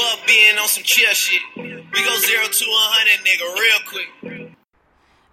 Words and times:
Fuck 0.00 0.26
being 0.26 0.56
on 0.56 0.66
some 0.66 0.82
chill 0.82 1.12
shit. 1.12 1.42
We 1.56 1.62
go 1.62 2.16
zero 2.16 2.44
to 2.46 2.64
a 2.64 2.86
hundred, 2.88 3.26
nigga, 3.26 3.54
real 3.54 3.80
quick. 3.86 4.56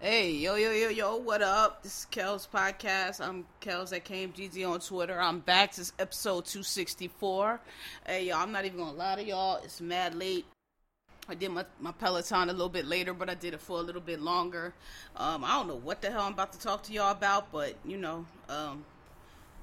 Hey, 0.01 0.31
yo, 0.31 0.55
yo, 0.55 0.71
yo, 0.71 0.89
yo, 0.89 1.15
what 1.15 1.41
up? 1.41 1.83
This 1.83 1.99
is 1.99 2.05
Kel's 2.11 2.45
podcast. 2.53 3.25
I'm 3.25 3.45
Kel's 3.61 3.93
at 3.93 4.03
KMGZ 4.03 4.69
on 4.69 4.81
Twitter. 4.81 5.21
I'm 5.21 5.39
back. 5.39 5.77
Is 5.79 5.93
episode 5.99 6.45
264. 6.45 7.61
Hey, 8.05 8.25
y'all, 8.25 8.37
I'm 8.39 8.51
not 8.51 8.65
even 8.65 8.79
gonna 8.79 8.91
lie 8.91 9.15
to 9.15 9.23
y'all. 9.23 9.61
It's 9.63 9.79
mad 9.79 10.15
late. 10.15 10.45
I 11.29 11.35
did 11.35 11.51
my, 11.51 11.63
my 11.79 11.93
Peloton 11.93 12.49
a 12.49 12.51
little 12.51 12.67
bit 12.67 12.85
later, 12.85 13.13
but 13.13 13.29
I 13.29 13.35
did 13.35 13.53
it 13.53 13.61
for 13.61 13.79
a 13.79 13.81
little 13.81 14.01
bit 14.01 14.19
longer. 14.19 14.73
Um, 15.15 15.45
I 15.45 15.53
don't 15.53 15.69
know 15.69 15.75
what 15.75 16.01
the 16.01 16.11
hell 16.11 16.23
I'm 16.23 16.33
about 16.33 16.51
to 16.53 16.59
talk 16.59 16.83
to 16.83 16.93
y'all 16.93 17.11
about, 17.11 17.53
but 17.53 17.75
you 17.85 17.95
know, 17.95 18.25
um, 18.49 18.83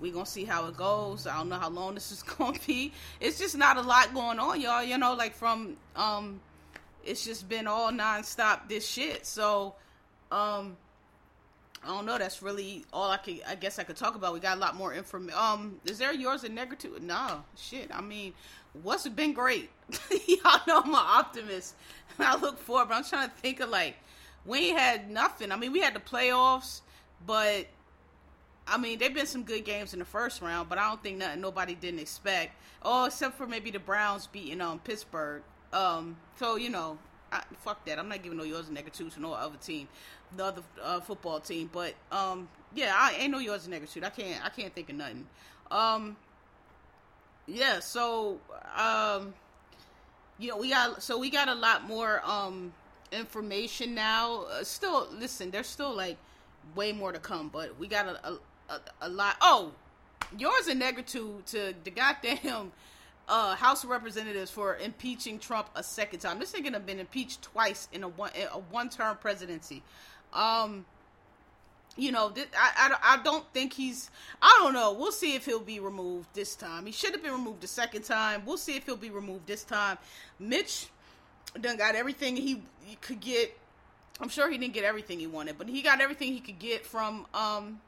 we 0.00 0.10
gonna 0.10 0.26
see 0.26 0.44
how 0.44 0.66
it 0.66 0.76
goes. 0.76 1.26
I 1.26 1.36
don't 1.36 1.48
know 1.48 1.58
how 1.58 1.70
long 1.70 1.94
this 1.94 2.12
is 2.12 2.22
gonna 2.38 2.58
be. 2.66 2.92
It's 3.20 3.38
just 3.38 3.56
not 3.56 3.76
a 3.76 3.82
lot 3.82 4.14
going 4.14 4.38
on, 4.38 4.60
y'all. 4.60 4.82
You 4.82 4.98
know, 4.98 5.14
like 5.14 5.34
from 5.34 5.76
um, 5.96 6.40
it's 7.04 7.24
just 7.24 7.48
been 7.48 7.66
all 7.66 7.90
nonstop 7.90 8.68
this 8.68 8.86
shit. 8.86 9.26
So, 9.26 9.74
um, 10.30 10.76
I 11.82 11.88
don't 11.88 12.06
know. 12.06 12.18
That's 12.18 12.42
really 12.42 12.84
all 12.92 13.10
I 13.10 13.18
could. 13.18 13.40
I 13.46 13.54
guess 13.54 13.78
I 13.78 13.84
could 13.84 13.96
talk 13.96 14.14
about. 14.14 14.32
We 14.32 14.40
got 14.40 14.56
a 14.56 14.60
lot 14.60 14.74
more 14.74 14.94
information. 14.94 15.38
Um, 15.38 15.80
is 15.84 15.98
there 15.98 16.12
yours 16.12 16.44
and 16.44 16.54
negative? 16.54 17.02
No, 17.02 17.44
shit. 17.56 17.90
I 17.92 18.00
mean, 18.00 18.32
what's 18.82 19.06
been 19.08 19.32
great? 19.32 19.70
Y'all 20.26 20.60
know 20.66 20.80
I'm 20.80 20.90
an 20.90 20.94
optimist. 20.96 21.74
I 22.18 22.36
look 22.36 22.58
forward, 22.58 22.88
but 22.88 22.94
I'm 22.94 23.04
trying 23.04 23.28
to 23.28 23.34
think 23.36 23.60
of 23.60 23.68
like 23.68 23.96
we 24.46 24.70
ain't 24.70 24.78
had 24.78 25.10
nothing. 25.10 25.52
I 25.52 25.56
mean, 25.56 25.72
we 25.72 25.80
had 25.80 25.94
the 25.94 26.00
playoffs, 26.00 26.80
but 27.26 27.66
I 28.66 28.78
mean, 28.78 28.98
they've 28.98 29.14
been 29.14 29.26
some 29.26 29.42
good 29.42 29.64
games 29.64 29.92
in 29.92 29.98
the 29.98 30.04
first 30.04 30.40
round, 30.40 30.68
but 30.68 30.78
I 30.78 30.88
don't 30.88 31.02
think 31.02 31.18
nothing 31.18 31.40
nobody 31.40 31.74
didn't 31.74 32.00
expect. 32.00 32.56
Oh, 32.82 33.06
except 33.06 33.36
for 33.36 33.46
maybe 33.46 33.70
the 33.70 33.78
Browns 33.78 34.26
beating 34.26 34.60
um 34.60 34.78
Pittsburgh. 34.80 35.42
Um, 35.72 36.16
so 36.36 36.56
you 36.56 36.70
know, 36.70 36.98
I, 37.32 37.42
fuck 37.58 37.84
that. 37.86 37.98
I'm 37.98 38.08
not 38.08 38.22
giving 38.22 38.38
no 38.38 38.44
yours 38.44 38.66
and 38.66 38.74
negative 38.74 39.12
to 39.14 39.20
no 39.20 39.32
other 39.32 39.56
team, 39.56 39.88
the 40.36 40.44
other 40.44 40.62
uh, 40.82 41.00
football 41.00 41.40
team. 41.40 41.68
But 41.72 41.94
um, 42.10 42.48
yeah, 42.74 42.94
I 42.96 43.16
ain't 43.18 43.32
no 43.32 43.38
yours 43.38 43.64
and 43.64 43.72
negative. 43.72 44.02
I 44.04 44.10
can't. 44.10 44.44
I 44.44 44.48
can't 44.48 44.74
think 44.74 44.88
of 44.88 44.96
nothing. 44.96 45.26
Um, 45.70 46.16
yeah. 47.46 47.80
So 47.80 48.40
um, 48.76 49.34
you 50.38 50.48
know, 50.48 50.56
we 50.56 50.70
got 50.70 51.02
so 51.02 51.18
we 51.18 51.28
got 51.30 51.48
a 51.48 51.54
lot 51.54 51.86
more 51.86 52.22
um 52.24 52.72
information 53.12 53.94
now. 53.94 54.44
Uh, 54.44 54.64
still, 54.64 55.08
listen, 55.12 55.50
there's 55.50 55.66
still 55.66 55.94
like 55.94 56.16
way 56.74 56.92
more 56.92 57.12
to 57.12 57.18
come, 57.18 57.48
but 57.48 57.78
we 57.78 57.88
got 57.88 58.06
a 58.06 58.28
a, 58.28 58.38
a, 59.00 59.08
lot. 59.08 59.36
Oh, 59.40 59.72
yours 60.38 60.66
and 60.68 60.78
negative 60.78 61.44
to 61.46 61.74
the 61.84 61.90
goddamn 61.90 62.72
uh, 63.28 63.54
House 63.56 63.84
of 63.84 63.90
Representatives 63.90 64.50
for 64.50 64.76
impeaching 64.76 65.38
Trump 65.38 65.68
a 65.74 65.82
second 65.82 66.20
time. 66.20 66.38
This 66.38 66.52
nigga 66.52 66.72
have 66.72 66.86
been 66.86 67.00
impeached 67.00 67.42
twice 67.42 67.88
in 67.92 68.02
a 68.02 68.08
one 68.08 68.30
a 68.52 68.58
one 68.58 68.88
term 68.88 69.16
presidency. 69.16 69.82
Um, 70.32 70.84
you 71.96 72.10
know, 72.10 72.30
th- 72.30 72.48
I, 72.58 72.96
I, 73.00 73.14
I 73.14 73.22
don't 73.22 73.44
think 73.52 73.72
he's. 73.72 74.10
I 74.42 74.60
don't 74.62 74.74
know. 74.74 74.92
We'll 74.92 75.12
see 75.12 75.34
if 75.34 75.44
he'll 75.44 75.60
be 75.60 75.80
removed 75.80 76.28
this 76.34 76.56
time. 76.56 76.86
He 76.86 76.92
should 76.92 77.12
have 77.12 77.22
been 77.22 77.32
removed 77.32 77.60
the 77.60 77.68
second 77.68 78.02
time. 78.02 78.42
We'll 78.44 78.56
see 78.56 78.76
if 78.76 78.84
he'll 78.84 78.96
be 78.96 79.10
removed 79.10 79.46
this 79.46 79.62
time. 79.64 79.98
Mitch 80.38 80.88
done 81.60 81.76
got 81.76 81.94
everything 81.94 82.36
he, 82.36 82.62
he 82.84 82.96
could 82.96 83.20
get. 83.20 83.56
I'm 84.20 84.28
sure 84.28 84.50
he 84.50 84.58
didn't 84.58 84.74
get 84.74 84.84
everything 84.84 85.18
he 85.18 85.26
wanted, 85.26 85.56
but 85.56 85.68
he 85.68 85.82
got 85.82 86.00
everything 86.00 86.32
he 86.32 86.40
could 86.40 86.58
get 86.58 86.84
from 86.84 87.26
um 87.34 87.80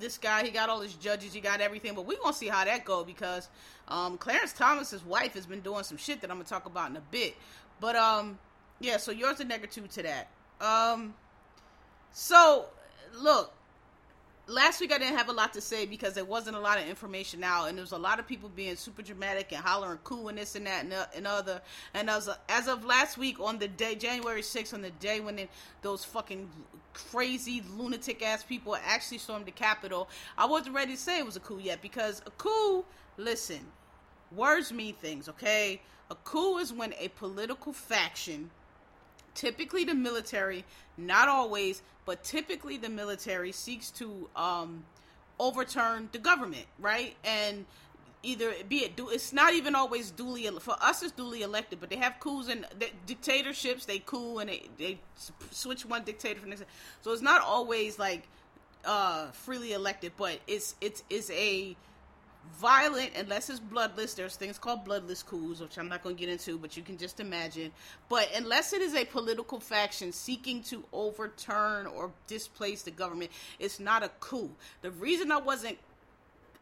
this 0.00 0.18
guy. 0.18 0.44
He 0.44 0.50
got 0.50 0.68
all 0.68 0.80
his 0.80 0.94
judges. 0.94 1.32
He 1.32 1.40
got 1.40 1.60
everything. 1.60 1.94
But 1.94 2.06
we're 2.06 2.18
gonna 2.18 2.32
see 2.32 2.48
how 2.48 2.64
that 2.64 2.84
go 2.84 3.04
because 3.04 3.48
um, 3.88 4.18
Clarence 4.18 4.52
Thomas's 4.52 5.04
wife 5.04 5.34
has 5.34 5.46
been 5.46 5.60
doing 5.60 5.84
some 5.84 5.96
shit 5.96 6.20
that 6.22 6.30
I'm 6.30 6.38
gonna 6.38 6.48
talk 6.48 6.66
about 6.66 6.90
in 6.90 6.96
a 6.96 7.02
bit. 7.10 7.36
But 7.80 7.96
um, 7.96 8.38
yeah. 8.80 8.96
So 8.96 9.12
yours 9.12 9.40
a 9.40 9.44
negative 9.44 9.88
to 9.90 10.02
that. 10.02 10.28
Um, 10.60 11.14
so 12.12 12.66
look, 13.20 13.52
last 14.50 14.80
week 14.80 14.92
I 14.92 14.98
didn't 14.98 15.16
have 15.16 15.28
a 15.28 15.32
lot 15.32 15.52
to 15.54 15.60
say 15.60 15.86
because 15.86 16.14
there 16.14 16.24
wasn't 16.24 16.56
a 16.56 16.60
lot 16.60 16.78
of 16.78 16.86
information 16.88 17.44
out, 17.44 17.68
and 17.68 17.78
there 17.78 17.82
was 17.82 17.92
a 17.92 17.98
lot 17.98 18.18
of 18.18 18.26
people 18.26 18.48
being 18.48 18.76
super 18.76 19.02
dramatic 19.02 19.52
and 19.52 19.62
hollering 19.62 19.98
cool 20.04 20.28
and 20.28 20.38
this 20.38 20.56
and 20.56 20.66
that 20.66 20.84
and, 20.84 20.92
uh, 20.92 21.06
and 21.14 21.26
other. 21.26 21.62
And 21.94 22.10
as 22.10 22.28
as 22.48 22.68
of 22.68 22.84
last 22.84 23.16
week 23.16 23.40
on 23.40 23.58
the 23.58 23.68
day 23.68 23.94
January 23.94 24.42
6th, 24.42 24.74
on 24.74 24.82
the 24.82 24.90
day 24.90 25.20
when 25.20 25.48
those 25.82 26.04
fucking 26.04 26.48
crazy 26.92 27.62
lunatic 27.76 28.22
ass 28.22 28.42
people 28.42 28.76
actually 28.84 29.18
stormed 29.18 29.46
the 29.46 29.52
Capitol, 29.52 30.08
I 30.36 30.46
wasn't 30.46 30.74
ready 30.74 30.92
to 30.92 30.98
say 30.98 31.18
it 31.18 31.26
was 31.26 31.36
a 31.36 31.40
coup 31.40 31.60
yet 31.60 31.80
because 31.80 32.22
a 32.26 32.30
coup. 32.30 32.84
Listen, 33.16 33.60
words 34.34 34.72
mean 34.72 34.94
things, 34.94 35.28
okay? 35.28 35.80
A 36.10 36.14
coup 36.14 36.58
is 36.58 36.72
when 36.72 36.94
a 36.98 37.08
political 37.08 37.72
faction 37.72 38.50
typically 39.40 39.84
the 39.84 39.94
military, 39.94 40.64
not 40.98 41.26
always, 41.26 41.82
but 42.04 42.22
typically 42.22 42.76
the 42.76 42.90
military 42.90 43.52
seeks 43.52 43.90
to 43.92 44.28
um, 44.36 44.84
overturn 45.38 46.10
the 46.12 46.18
government, 46.18 46.66
right? 46.78 47.14
And 47.24 47.64
either 48.22 48.52
be 48.68 48.80
it 48.84 48.96
do 48.96 49.08
it's 49.08 49.32
not 49.32 49.54
even 49.54 49.74
always 49.74 50.10
duly 50.10 50.46
for 50.60 50.76
us 50.82 51.02
it's 51.02 51.12
duly 51.12 51.40
elected 51.40 51.80
but 51.80 51.88
they 51.88 51.96
have 51.96 52.20
coups 52.20 52.48
and 52.48 52.66
dictatorships 53.06 53.86
they 53.86 53.98
coup 53.98 54.36
and 54.36 54.50
they, 54.50 54.68
they 54.76 54.98
switch 55.50 55.86
one 55.86 56.04
dictator 56.04 56.38
for 56.38 56.46
next 56.46 56.62
so 57.00 57.12
it's 57.12 57.22
not 57.22 57.40
always 57.40 57.98
like 57.98 58.28
uh 58.84 59.30
freely 59.30 59.72
elected 59.72 60.12
but 60.18 60.38
it's 60.46 60.74
it's 60.82 61.02
is 61.08 61.30
a 61.30 61.74
violent 62.58 63.10
unless 63.16 63.48
it's 63.48 63.60
bloodless 63.60 64.14
there's 64.14 64.36
things 64.36 64.58
called 64.58 64.84
bloodless 64.84 65.22
coups 65.22 65.60
which 65.60 65.78
i'm 65.78 65.88
not 65.88 66.02
going 66.02 66.14
to 66.14 66.20
get 66.20 66.28
into 66.28 66.58
but 66.58 66.76
you 66.76 66.82
can 66.82 66.98
just 66.98 67.20
imagine 67.20 67.70
but 68.08 68.28
unless 68.36 68.72
it 68.72 68.82
is 68.82 68.94
a 68.94 69.04
political 69.06 69.60
faction 69.60 70.12
seeking 70.12 70.62
to 70.62 70.84
overturn 70.92 71.86
or 71.86 72.10
displace 72.26 72.82
the 72.82 72.90
government 72.90 73.30
it's 73.58 73.80
not 73.80 74.02
a 74.02 74.08
coup 74.20 74.50
the 74.82 74.90
reason 74.92 75.32
i 75.32 75.38
wasn't 75.38 75.78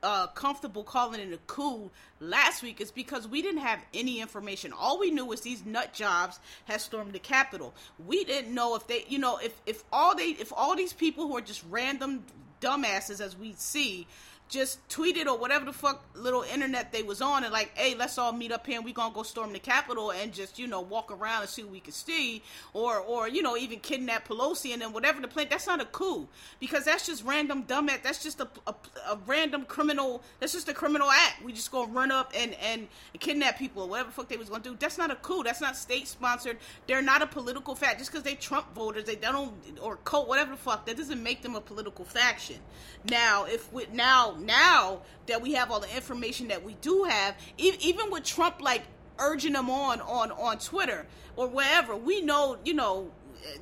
uh, 0.03 0.29
comfortable 0.29 0.85
calling 0.85 1.21
it 1.21 1.33
a 1.33 1.39
coup 1.49 1.91
last 2.21 2.63
week 2.63 2.81
is 2.81 2.91
because 2.91 3.27
we 3.27 3.43
didn't 3.43 3.61
have 3.61 3.81
any 3.93 4.21
information. 4.21 4.73
All 4.73 4.99
we 4.99 5.11
knew 5.11 5.25
was 5.25 5.41
these 5.41 5.65
nut 5.67 5.93
jobs 5.93 6.39
had 6.67 6.81
stormed 6.81 7.13
the 7.13 7.19
Capitol. 7.19 7.75
We 8.07 8.25
didn't 8.25 8.55
know 8.55 8.77
if 8.77 8.87
they, 8.87 9.05
you 9.09 9.19
know, 9.19 9.39
if 9.39 9.61
if 9.67 9.83
all 9.93 10.15
they, 10.15 10.29
if 10.29 10.53
all 10.57 10.77
these 10.77 10.93
people 10.93 11.27
who 11.27 11.37
are 11.37 11.41
just 11.41 11.65
random 11.69 12.25
dumbasses 12.61 13.21
as 13.21 13.37
we 13.37 13.55
see 13.57 14.07
just 14.49 14.87
tweeted 14.89 15.27
or 15.27 15.37
whatever 15.37 15.65
the 15.65 15.73
fuck 15.73 16.05
little 16.15 16.43
internet 16.43 16.91
they 16.93 17.03
was 17.03 17.21
on 17.21 17.45
and 17.45 17.53
like, 17.53 17.77
hey, 17.77 17.95
let's 17.95 18.17
all 18.17 18.33
meet 18.33 18.51
up 18.51 18.67
here 18.67 18.77
and 18.77 18.85
we 18.85 18.93
gonna 18.93 19.15
go 19.15 19.23
storm 19.23 19.53
the 19.53 19.59
Capitol 19.59 20.11
and 20.11 20.33
just, 20.33 20.59
you 20.59 20.67
know, 20.67 20.81
walk 20.81 21.11
around 21.13 21.43
and 21.43 21.51
see 21.51 21.63
what 21.63 21.73
we 21.73 21.81
can 21.81 21.93
see 21.93 22.43
or 22.73 22.99
or, 22.99 23.29
you 23.29 23.43
know, 23.43 23.57
even 23.57 23.79
kidnap 23.81 24.27
Pelosi 24.27 24.73
and 24.73 24.81
then 24.81 24.93
whatever 24.93 25.21
the 25.21 25.29
plan 25.29 25.47
that's 25.51 25.67
not 25.67 25.81
a 25.81 25.85
coup. 25.85 26.27
Because 26.61 26.85
that's 26.85 27.07
just 27.07 27.25
random 27.25 27.63
dumb 27.63 27.89
act 27.89 28.05
that's 28.05 28.23
just 28.23 28.41
a, 28.41 28.49
a, 28.67 28.75
a, 29.11 29.19
random 29.27 29.65
criminal 29.65 30.23
that's 30.41 30.53
just 30.53 30.69
a 30.69 30.75
criminal 30.75 31.11
act. 31.11 31.45
We 31.45 31.53
just 31.53 31.71
gonna 31.71 31.93
run 31.93 32.11
up 32.11 32.33
and, 32.35 32.55
and 32.55 32.89
kidnap 33.21 33.59
people 33.59 33.83
or 33.83 33.89
whatever 33.89 34.09
the 34.09 34.15
fuck 34.15 34.29
they 34.29 34.39
was 34.39 34.49
gonna 34.49 34.63
do. 34.63 34.77
That's 34.79 34.97
not 34.97 35.11
a 35.11 35.17
coup. 35.17 35.43
That's 35.43 35.61
not 35.61 35.77
state 35.77 36.09
sponsored. 36.09 36.57
They're 36.87 37.03
not 37.03 37.21
a 37.21 37.27
political 37.27 37.75
fact. 37.75 37.99
Just 37.99 38.11
because 38.11 38.25
they 38.25 38.35
Trump 38.35 38.75
voters, 38.75 39.05
they 39.05 39.17
don't 39.17 39.53
or 39.83 39.97
cult, 39.97 40.27
whatever 40.27 40.53
the 40.53 40.57
fuck, 40.57 40.87
that 40.87 40.97
doesn't 40.97 41.23
make 41.23 41.43
them 41.43 41.55
a 41.55 41.61
political 41.61 42.05
faction. 42.05 42.57
Now 43.05 43.45
if 43.45 43.71
we 43.73 43.87
now 43.93 44.38
now 44.45 45.01
that 45.27 45.43
we 45.43 45.53
have 45.55 45.71
all 45.71 45.81
the 45.81 45.95
information 45.95 46.49
that 46.49 46.65
we 46.65 46.75
do 46.81 47.05
have, 47.05 47.37
even 47.57 48.11
with 48.11 48.25
Trump 48.25 48.61
like 48.61 48.83
urging 49.19 49.53
them 49.53 49.71
on 49.71 50.01
on 50.01 50.31
on 50.33 50.59
Twitter 50.59 51.07
or 51.37 51.49
wherever, 51.49 51.97
we 51.97 52.21
know 52.21 52.59
you 52.65 52.75
know 52.75 53.11
eh, 53.45 53.59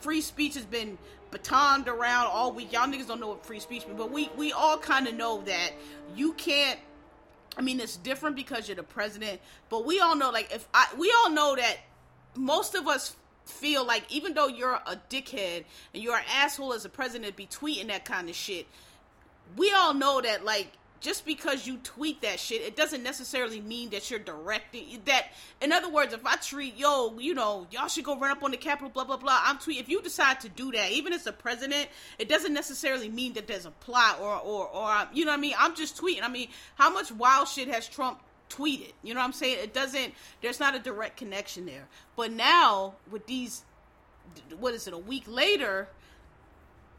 free 0.00 0.20
speech 0.20 0.54
has 0.54 0.64
been 0.64 0.98
batoned 1.30 1.88
around 1.88 2.26
all 2.26 2.52
week. 2.52 2.72
Y'all 2.72 2.86
niggas 2.86 3.06
don't 3.06 3.20
know 3.20 3.28
what 3.28 3.44
free 3.44 3.60
speech 3.60 3.86
means, 3.86 3.98
but 3.98 4.10
we 4.10 4.30
we 4.36 4.52
all 4.52 4.78
kind 4.78 5.06
of 5.06 5.14
know 5.14 5.42
that 5.42 5.72
you 6.14 6.32
can't. 6.34 6.78
I 7.56 7.60
mean, 7.60 7.80
it's 7.80 7.96
different 7.96 8.36
because 8.36 8.68
you're 8.68 8.76
the 8.76 8.84
president, 8.84 9.40
but 9.68 9.84
we 9.84 10.00
all 10.00 10.14
know 10.14 10.30
like 10.30 10.52
if 10.52 10.68
I 10.72 10.86
we 10.96 11.12
all 11.18 11.30
know 11.30 11.56
that 11.56 11.78
most 12.34 12.74
of 12.74 12.86
us 12.86 13.16
feel 13.44 13.84
like 13.84 14.04
even 14.12 14.34
though 14.34 14.46
you're 14.46 14.74
a 14.74 15.00
dickhead 15.08 15.64
and 15.94 16.02
you're 16.02 16.16
an 16.16 16.24
asshole 16.34 16.72
as 16.72 16.84
a 16.84 16.88
president 16.88 17.34
be 17.34 17.46
tweeting 17.46 17.88
that 17.88 18.04
kind 18.04 18.28
of 18.28 18.34
shit 18.34 18.66
we 19.56 19.72
all 19.72 19.94
know 19.94 20.20
that 20.20 20.44
like 20.44 20.72
just 21.00 21.24
because 21.24 21.66
you 21.66 21.78
tweet 21.78 22.22
that 22.22 22.40
shit, 22.40 22.62
it 22.62 22.74
doesn't 22.74 23.02
necessarily 23.02 23.60
mean 23.60 23.90
that 23.90 24.10
you're 24.10 24.18
directing 24.18 25.00
that. 25.04 25.28
In 25.60 25.72
other 25.72 25.88
words, 25.88 26.12
if 26.12 26.24
I 26.26 26.36
tweet, 26.36 26.76
yo, 26.76 27.18
you 27.18 27.34
know, 27.34 27.66
y'all 27.70 27.88
should 27.88 28.04
go 28.04 28.18
run 28.18 28.30
up 28.30 28.42
on 28.42 28.50
the 28.50 28.56
Capitol, 28.56 28.90
blah 28.90 29.04
blah 29.04 29.16
blah. 29.16 29.40
I'm 29.44 29.58
tweet. 29.58 29.78
If 29.78 29.88
you 29.88 30.02
decide 30.02 30.40
to 30.40 30.48
do 30.48 30.72
that, 30.72 30.90
even 30.90 31.12
as 31.12 31.26
a 31.26 31.32
president, 31.32 31.88
it 32.18 32.28
doesn't 32.28 32.52
necessarily 32.52 33.08
mean 33.08 33.34
that 33.34 33.46
there's 33.46 33.66
a 33.66 33.70
plot 33.70 34.18
or 34.20 34.36
or 34.38 34.68
or 34.68 35.08
you 35.12 35.24
know 35.24 35.30
what 35.30 35.38
I 35.38 35.40
mean. 35.40 35.54
I'm 35.58 35.74
just 35.74 35.96
tweeting. 36.00 36.22
I 36.22 36.28
mean, 36.28 36.48
how 36.74 36.92
much 36.92 37.12
wild 37.12 37.48
shit 37.48 37.68
has 37.68 37.88
Trump 37.88 38.20
tweeted? 38.50 38.92
You 39.02 39.14
know 39.14 39.20
what 39.20 39.26
I'm 39.26 39.32
saying? 39.32 39.58
It 39.62 39.72
doesn't. 39.72 40.14
There's 40.42 40.60
not 40.60 40.74
a 40.74 40.80
direct 40.80 41.16
connection 41.16 41.66
there. 41.66 41.86
But 42.16 42.32
now 42.32 42.94
with 43.10 43.26
these, 43.26 43.64
what 44.58 44.74
is 44.74 44.88
it? 44.88 44.94
A 44.94 44.98
week 44.98 45.24
later 45.28 45.88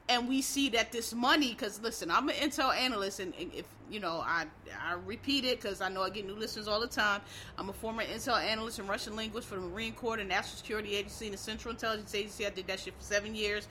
and 0.09 0.27
we 0.27 0.41
see 0.41 0.69
that 0.69 0.91
this 0.91 1.13
money 1.13 1.51
because 1.51 1.79
listen 1.81 2.11
i'm 2.11 2.27
an 2.27 2.35
intel 2.35 2.75
analyst 2.75 3.19
and, 3.19 3.33
if 3.37 3.65
you 3.89 3.99
know 3.99 4.21
i 4.25 4.45
i 4.85 4.93
repeat 5.05 5.45
it 5.45 5.61
because 5.61 5.81
i 5.81 5.87
know 5.87 6.01
i 6.01 6.09
get 6.09 6.25
new 6.25 6.35
listeners 6.35 6.67
all 6.67 6.79
the 6.79 6.87
time. 6.87 7.21
I'm 7.57 7.69
a 7.69 7.73
former 7.73 8.03
intel 8.03 8.41
analyst 8.41 8.79
and 8.79 8.89
russian 8.89 9.15
linguist 9.15 9.47
for 9.47 9.55
the 9.55 9.61
marine 9.61 9.93
corps 9.93 10.17
the 10.17 10.23
national 10.23 10.57
security 10.57 10.95
agency 10.95 11.25
and 11.25 11.33
the 11.33 11.37
central 11.37 11.73
intelligence 11.73 12.13
agency. 12.13 12.45
I 12.45 12.49
did 12.49 12.67
that 12.67 12.79
shit 12.79 12.95
for 12.95 13.03
seven 13.03 13.35
years. 13.35 13.67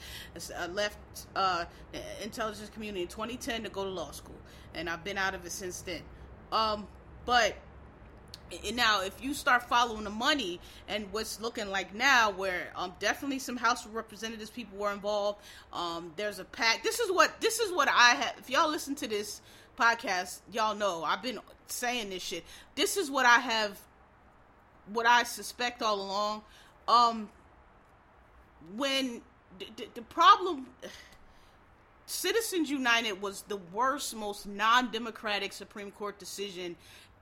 I 0.56 0.66
left 0.68 0.98
uh, 1.36 1.64
the 1.92 2.00
intelligence 2.22 2.70
community 2.70 3.02
in 3.02 3.08
2010 3.08 3.64
to 3.64 3.68
go 3.68 3.84
to 3.84 3.90
law 3.90 4.12
school 4.12 4.38
and 4.74 4.88
i've 4.88 5.04
been 5.04 5.18
out 5.18 5.34
of 5.34 5.44
it 5.44 5.52
since 5.52 5.82
then. 5.82 6.02
Um, 6.52 6.86
but 7.26 7.56
now 8.74 9.02
if 9.02 9.22
you 9.22 9.34
start 9.34 9.62
following 9.62 10.04
the 10.04 10.10
money 10.10 10.60
and 10.88 11.06
what's 11.12 11.40
looking 11.40 11.68
like 11.68 11.94
now 11.94 12.30
where 12.30 12.70
um 12.76 12.92
definitely 12.98 13.38
some 13.38 13.56
house 13.56 13.84
of 13.84 13.94
representatives 13.94 14.50
people 14.50 14.78
were 14.78 14.92
involved 14.92 15.40
um 15.72 16.12
there's 16.16 16.38
a 16.38 16.44
pack. 16.44 16.82
This 16.82 16.98
is 16.98 17.10
what 17.10 17.40
this 17.40 17.58
is 17.58 17.72
what 17.72 17.88
i 17.88 18.14
have 18.14 18.34
if 18.38 18.50
y'all 18.50 18.70
listen 18.70 18.94
to 18.96 19.08
this 19.08 19.40
podcast 19.78 20.40
y'all 20.52 20.74
know 20.74 21.04
i've 21.04 21.22
been 21.22 21.38
saying 21.66 22.10
this 22.10 22.22
shit. 22.22 22.44
This 22.74 22.96
is 22.96 23.10
what 23.10 23.26
i 23.26 23.38
have 23.38 23.78
what 24.92 25.06
i 25.06 25.22
suspect 25.22 25.82
all 25.82 26.00
along. 26.00 26.42
Um 26.86 27.28
when 28.76 29.22
the, 29.58 29.88
the 29.94 30.02
problem 30.02 30.66
citizens 32.06 32.70
united 32.70 33.20
was 33.20 33.42
the 33.48 33.58
worst 33.72 34.16
most 34.16 34.46
non-democratic 34.46 35.52
supreme 35.52 35.90
court 35.90 36.18
decision 36.18 36.74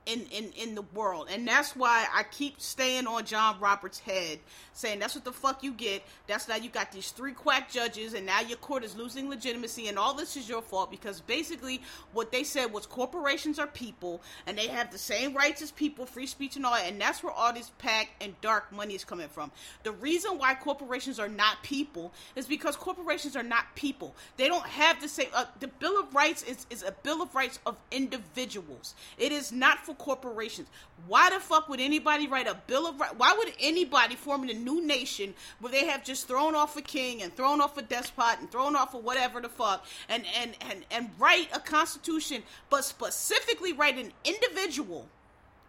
in, 0.07 0.25
in, 0.31 0.51
in 0.57 0.73
the 0.73 0.81
world. 0.93 1.27
And 1.31 1.47
that's 1.47 1.75
why 1.75 2.07
I 2.13 2.23
keep 2.23 2.61
staying 2.61 3.05
on 3.05 3.25
John 3.25 3.59
Roberts' 3.59 3.99
head, 3.99 4.39
saying 4.73 4.99
that's 4.99 5.13
what 5.13 5.25
the 5.25 5.33
fuck 5.33 5.63
you 5.63 5.73
get. 5.73 6.01
That's 6.27 6.47
now 6.47 6.55
you 6.55 6.69
got 6.69 6.91
these 6.91 7.11
three 7.11 7.33
quack 7.33 7.69
judges, 7.69 8.13
and 8.13 8.25
now 8.25 8.39
your 8.39 8.57
court 8.57 8.83
is 8.83 8.95
losing 8.95 9.29
legitimacy, 9.29 9.89
and 9.89 9.99
all 9.99 10.13
this 10.13 10.37
is 10.37 10.47
your 10.47 10.61
fault 10.61 10.89
because 10.89 11.19
basically 11.21 11.81
what 12.13 12.31
they 12.31 12.43
said 12.43 12.71
was 12.71 12.85
corporations 12.85 13.59
are 13.59 13.67
people, 13.67 14.21
and 14.47 14.57
they 14.57 14.67
have 14.67 14.91
the 14.91 14.97
same 14.97 15.33
rights 15.33 15.61
as 15.61 15.71
people, 15.71 16.05
free 16.05 16.25
speech 16.25 16.55
and 16.55 16.65
all 16.65 16.73
that, 16.73 16.87
and 16.89 16.99
that's 16.99 17.21
where 17.21 17.33
all 17.33 17.53
this 17.53 17.71
pack 17.77 18.09
and 18.21 18.39
dark 18.39 18.71
money 18.71 18.95
is 18.95 19.03
coming 19.03 19.27
from. 19.27 19.51
The 19.83 19.91
reason 19.91 20.37
why 20.37 20.55
corporations 20.55 21.19
are 21.19 21.27
not 21.27 21.61
people 21.63 22.13
is 22.35 22.47
because 22.47 22.77
corporations 22.77 23.35
are 23.35 23.43
not 23.43 23.75
people. 23.75 24.15
They 24.37 24.47
don't 24.47 24.65
have 24.65 25.01
the 25.01 25.09
same. 25.09 25.27
Uh, 25.33 25.45
the 25.59 25.67
Bill 25.67 25.99
of 25.99 26.15
Rights 26.15 26.43
is, 26.43 26.65
is 26.69 26.83
a 26.83 26.93
Bill 27.03 27.21
of 27.21 27.35
Rights 27.35 27.59
of 27.65 27.75
individuals. 27.91 28.95
It 29.17 29.33
is 29.33 29.51
not 29.51 29.85
for 29.85 29.96
corporations. 29.97 30.67
Why 31.07 31.29
the 31.29 31.39
fuck 31.39 31.69
would 31.69 31.79
anybody 31.79 32.27
write 32.27 32.47
a 32.47 32.55
bill 32.67 32.87
of 32.87 32.99
rights? 32.99 33.15
Why 33.17 33.35
would 33.37 33.53
anybody 33.59 34.15
forming 34.15 34.49
a 34.49 34.53
new 34.53 34.85
nation 34.85 35.33
where 35.59 35.71
they 35.71 35.85
have 35.87 36.03
just 36.03 36.27
thrown 36.27 36.55
off 36.55 36.75
a 36.77 36.81
king 36.81 37.21
and 37.21 37.35
thrown 37.35 37.61
off 37.61 37.77
a 37.77 37.81
despot 37.81 38.39
and 38.39 38.51
thrown 38.51 38.75
off 38.75 38.93
a 38.93 38.97
whatever 38.97 39.41
the 39.41 39.49
fuck 39.49 39.85
and 40.09 40.23
and 40.39 40.55
and 40.69 40.85
and 40.91 41.09
write 41.19 41.49
a 41.53 41.59
constitution, 41.59 42.43
but 42.69 42.83
specifically 42.83 43.73
write 43.73 43.97
an 43.97 44.11
individual, 44.23 45.07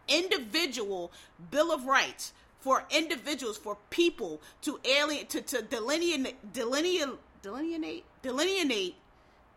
individual 0.09 1.13
bill 1.51 1.73
of 1.73 1.85
rights 1.85 2.33
for 2.61 2.85
individuals, 2.91 3.57
for 3.57 3.77
people 3.91 4.41
to 4.63 4.81
alien 4.85 5.27
to 5.27 5.41
to 5.43 5.63
delineate 5.63 6.53
delineate 6.53 7.09
delineate 7.43 8.05
delineate 8.23 8.97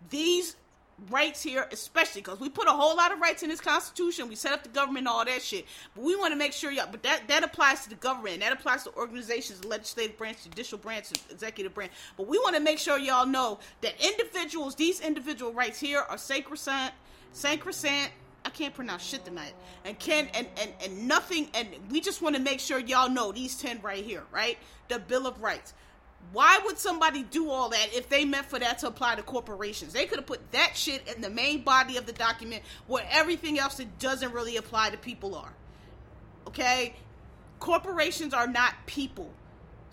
these 0.10 0.56
rights 1.10 1.42
here, 1.42 1.68
especially 1.72 2.22
because 2.22 2.40
we 2.40 2.50
put 2.50 2.68
a 2.68 2.72
whole 2.72 2.96
lot 2.96 3.12
of 3.12 3.20
rights 3.20 3.44
in 3.44 3.50
this 3.50 3.62
constitution. 3.62 4.30
We 4.30 4.36
set 4.36 4.54
up 4.54 4.64
the 4.64 4.70
government 4.70 5.08
all 5.08 5.26
that 5.26 5.42
shit. 5.42 5.66
But 5.96 6.04
we 6.04 6.16
want 6.16 6.32
to 6.34 6.38
make 6.38 6.54
sure 6.54 6.72
y'all, 6.72 6.88
but 6.92 7.04
that, 7.04 7.28
that 7.28 7.44
applies 7.44 7.84
to 7.84 7.90
the 7.90 7.96
government. 7.96 8.42
That 8.42 8.54
applies 8.54 8.84
to 8.84 8.96
organizations, 8.96 9.66
legislative 9.66 10.18
branch, 10.18 10.44
judicial 10.44 10.78
branch, 10.78 11.08
executive 11.30 11.74
branch. 11.74 11.92
But 12.18 12.28
we 12.28 12.38
want 12.40 12.56
to 12.56 12.62
make 12.62 12.80
sure 12.80 13.00
y'all 13.00 13.26
know 13.26 13.60
that 13.82 13.94
individuals, 14.04 14.76
these 14.76 15.00
individual 15.02 15.54
rights 15.54 15.80
here 15.80 16.00
are 16.00 16.18
sacrosanct, 16.18 16.96
sacrosanct, 17.32 18.14
I 18.44 18.50
can't 18.50 18.74
pronounce 18.74 19.04
shit 19.04 19.24
tonight. 19.24 19.54
And 19.86 19.98
can 20.00 20.28
and, 20.34 20.48
and 20.60 20.72
and 20.84 21.08
nothing 21.08 21.50
and 21.54 21.68
we 21.90 22.02
just 22.02 22.22
want 22.22 22.36
to 22.36 22.42
make 22.42 22.60
sure 22.60 22.80
y'all 22.80 23.10
know 23.10 23.32
these 23.32 23.56
10 23.58 23.82
right 23.82 24.04
here, 24.04 24.24
right? 24.32 24.58
The 24.88 25.00
Bill 25.00 25.28
of 25.28 25.42
Rights. 25.42 25.74
Why 26.32 26.60
would 26.64 26.78
somebody 26.78 27.24
do 27.24 27.50
all 27.50 27.70
that 27.70 27.90
if 27.94 28.08
they 28.08 28.24
meant 28.24 28.46
for 28.46 28.58
that 28.58 28.80
to 28.80 28.88
apply 28.88 29.16
to 29.16 29.24
corporations? 29.24 29.92
They 29.92 30.06
could 30.06 30.18
have 30.18 30.26
put 30.26 30.52
that 30.52 30.78
shit 30.78 31.06
in 31.14 31.22
the 31.22 31.30
main 31.30 31.64
body 31.64 31.98
of 31.98 32.06
the 32.06 32.14
document 32.14 32.64
where 32.88 33.06
everything 33.10 33.60
else 33.60 33.76
that 33.76 34.00
doesn't 34.00 34.32
really 34.32 34.56
apply 34.56 34.92
to 34.92 34.98
people 34.98 35.36
are. 35.36 35.54
Okay? 36.48 36.96
Corporations 37.60 38.34
are 38.34 38.48
not 38.48 38.74
people. 38.86 39.32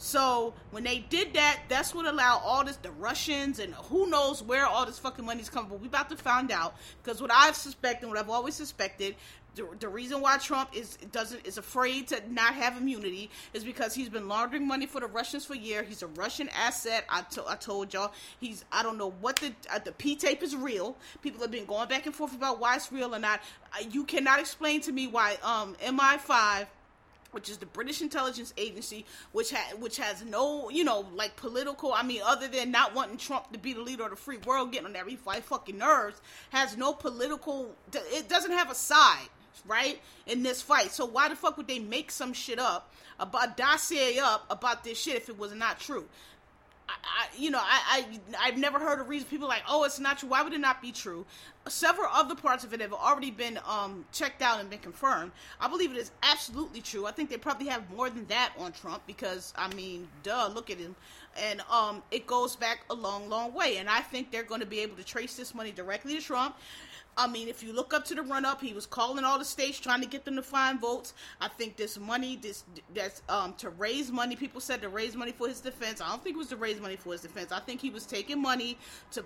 So 0.00 0.54
when 0.70 0.84
they 0.84 1.00
did 1.00 1.34
that, 1.34 1.62
that's 1.68 1.92
what 1.92 2.06
allowed 2.06 2.42
all 2.44 2.64
this 2.64 2.76
the 2.76 2.92
Russians 2.92 3.58
and 3.58 3.74
who 3.74 4.08
knows 4.08 4.40
where 4.44 4.64
all 4.64 4.86
this 4.86 4.98
fucking 4.98 5.24
money's 5.24 5.50
coming. 5.50 5.68
But 5.68 5.80
we 5.80 5.88
about 5.88 6.08
to 6.10 6.16
find 6.16 6.52
out 6.52 6.76
because 7.02 7.20
what 7.20 7.32
I've 7.32 7.56
suspected, 7.56 8.08
what 8.08 8.16
I've 8.16 8.30
always 8.30 8.54
suspected, 8.54 9.16
the, 9.58 9.68
the 9.80 9.88
reason 9.88 10.20
why 10.20 10.38
Trump 10.38 10.70
is 10.74 10.96
doesn't 11.12 11.46
is 11.46 11.58
afraid 11.58 12.08
to 12.08 12.22
not 12.30 12.54
have 12.54 12.76
immunity 12.76 13.28
is 13.52 13.64
because 13.64 13.94
he's 13.94 14.08
been 14.08 14.28
laundering 14.28 14.66
money 14.66 14.86
for 14.86 15.00
the 15.00 15.06
Russians 15.06 15.44
for 15.44 15.54
years. 15.54 15.86
He's 15.88 16.02
a 16.02 16.06
Russian 16.06 16.48
asset. 16.50 17.04
I, 17.10 17.22
to, 17.22 17.44
I 17.46 17.56
told 17.56 17.92
y'all 17.92 18.12
he's 18.40 18.64
I 18.72 18.82
don't 18.82 18.96
know 18.96 19.10
what 19.20 19.36
the 19.36 19.52
uh, 19.70 19.80
the 19.80 19.92
P 19.92 20.16
tape 20.16 20.42
is 20.42 20.56
real. 20.56 20.96
People 21.22 21.40
have 21.42 21.50
been 21.50 21.66
going 21.66 21.88
back 21.88 22.06
and 22.06 22.14
forth 22.14 22.34
about 22.34 22.60
why 22.60 22.76
it's 22.76 22.90
real 22.92 23.14
or 23.14 23.18
not. 23.18 23.40
Uh, 23.72 23.84
you 23.90 24.04
cannot 24.04 24.40
explain 24.40 24.80
to 24.82 24.92
me 24.92 25.06
why 25.06 25.36
um 25.42 25.76
MI5 25.84 26.66
which 27.32 27.50
is 27.50 27.58
the 27.58 27.66
British 27.66 28.00
intelligence 28.00 28.54
agency, 28.56 29.04
which 29.32 29.50
has 29.50 29.74
which 29.78 29.98
has 29.98 30.24
no, 30.24 30.70
you 30.70 30.82
know, 30.82 31.06
like 31.14 31.36
political. 31.36 31.92
I 31.92 32.02
mean, 32.02 32.22
other 32.24 32.48
than 32.48 32.70
not 32.70 32.94
wanting 32.94 33.18
Trump 33.18 33.52
to 33.52 33.58
be 33.58 33.74
the 33.74 33.82
leader 33.82 34.04
of 34.04 34.10
the 34.10 34.16
free 34.16 34.38
world, 34.46 34.72
getting 34.72 34.86
on 34.86 34.96
every 34.96 35.16
fucking 35.16 35.76
nerves, 35.76 36.22
has 36.50 36.76
no 36.78 36.94
political. 36.94 37.74
It 37.92 38.30
doesn't 38.30 38.52
have 38.52 38.70
a 38.70 38.74
side 38.74 39.28
right? 39.66 40.00
In 40.26 40.42
this 40.42 40.62
fight. 40.62 40.92
So 40.92 41.04
why 41.04 41.28
the 41.28 41.36
fuck 41.36 41.56
would 41.56 41.68
they 41.68 41.78
make 41.78 42.10
some 42.10 42.32
shit 42.32 42.58
up 42.58 42.92
about 43.20 43.56
dossier 43.56 44.18
up 44.18 44.46
about 44.50 44.84
this 44.84 44.98
shit 45.00 45.16
if 45.16 45.28
it 45.28 45.38
was 45.38 45.54
not 45.54 45.80
true? 45.80 46.06
I, 46.88 46.92
I, 47.04 47.26
you 47.36 47.50
know, 47.50 47.60
I, 47.60 48.06
I, 48.40 48.48
I've 48.48 48.56
never 48.56 48.78
heard 48.78 48.98
a 48.98 49.02
reason. 49.02 49.28
People 49.28 49.46
like, 49.46 49.62
oh, 49.68 49.84
it's 49.84 50.00
not 50.00 50.18
true. 50.18 50.30
Why 50.30 50.42
would 50.42 50.52
it 50.54 50.60
not 50.60 50.80
be 50.80 50.90
true? 50.90 51.26
Several 51.68 52.08
other 52.10 52.34
parts 52.34 52.64
of 52.64 52.72
it 52.72 52.80
have 52.80 52.94
already 52.94 53.30
been 53.30 53.58
um, 53.68 54.06
checked 54.10 54.40
out 54.40 54.58
and 54.58 54.70
been 54.70 54.78
confirmed. 54.78 55.32
I 55.60 55.68
believe 55.68 55.90
it 55.90 55.98
is 55.98 56.10
absolutely 56.22 56.80
true. 56.80 57.06
I 57.06 57.10
think 57.10 57.28
they 57.28 57.36
probably 57.36 57.66
have 57.66 57.90
more 57.90 58.08
than 58.08 58.24
that 58.28 58.52
on 58.58 58.72
Trump 58.72 59.02
because, 59.06 59.52
I 59.56 59.72
mean, 59.74 60.08
duh, 60.22 60.50
look 60.54 60.70
at 60.70 60.78
him. 60.78 60.96
And 61.40 61.60
um, 61.70 62.02
it 62.10 62.26
goes 62.26 62.56
back 62.56 62.80
a 62.88 62.94
long, 62.94 63.28
long 63.28 63.52
way. 63.52 63.76
And 63.76 63.90
I 63.90 64.00
think 64.00 64.32
they're 64.32 64.42
going 64.42 64.60
to 64.60 64.66
be 64.66 64.80
able 64.80 64.96
to 64.96 65.04
trace 65.04 65.36
this 65.36 65.54
money 65.54 65.72
directly 65.72 66.14
to 66.16 66.22
Trump. 66.22 66.56
I 67.18 67.26
mean, 67.26 67.48
if 67.48 67.64
you 67.64 67.72
look 67.72 67.92
up 67.92 68.04
to 68.06 68.14
the 68.14 68.22
run 68.22 68.44
up, 68.44 68.60
he 68.60 68.72
was 68.72 68.86
calling 68.86 69.24
all 69.24 69.40
the 69.40 69.44
states 69.44 69.80
trying 69.80 70.00
to 70.02 70.06
get 70.06 70.24
them 70.24 70.36
to 70.36 70.42
find 70.42 70.80
votes. 70.80 71.14
I 71.40 71.48
think 71.48 71.76
this 71.76 71.98
money, 71.98 72.38
this 72.40 72.62
that's 72.94 73.22
um 73.28 73.54
to 73.54 73.70
raise 73.70 74.12
money. 74.12 74.36
People 74.36 74.60
said 74.60 74.80
to 74.82 74.88
raise 74.88 75.16
money 75.16 75.32
for 75.32 75.48
his 75.48 75.60
defense. 75.60 76.00
I 76.00 76.08
don't 76.08 76.22
think 76.22 76.36
it 76.36 76.38
was 76.38 76.48
to 76.48 76.56
raise 76.56 76.80
money 76.80 76.94
for 76.94 77.12
his 77.12 77.22
defense. 77.22 77.50
I 77.50 77.58
think 77.58 77.80
he 77.80 77.90
was 77.90 78.06
taking 78.06 78.40
money 78.40 78.78
to 79.10 79.24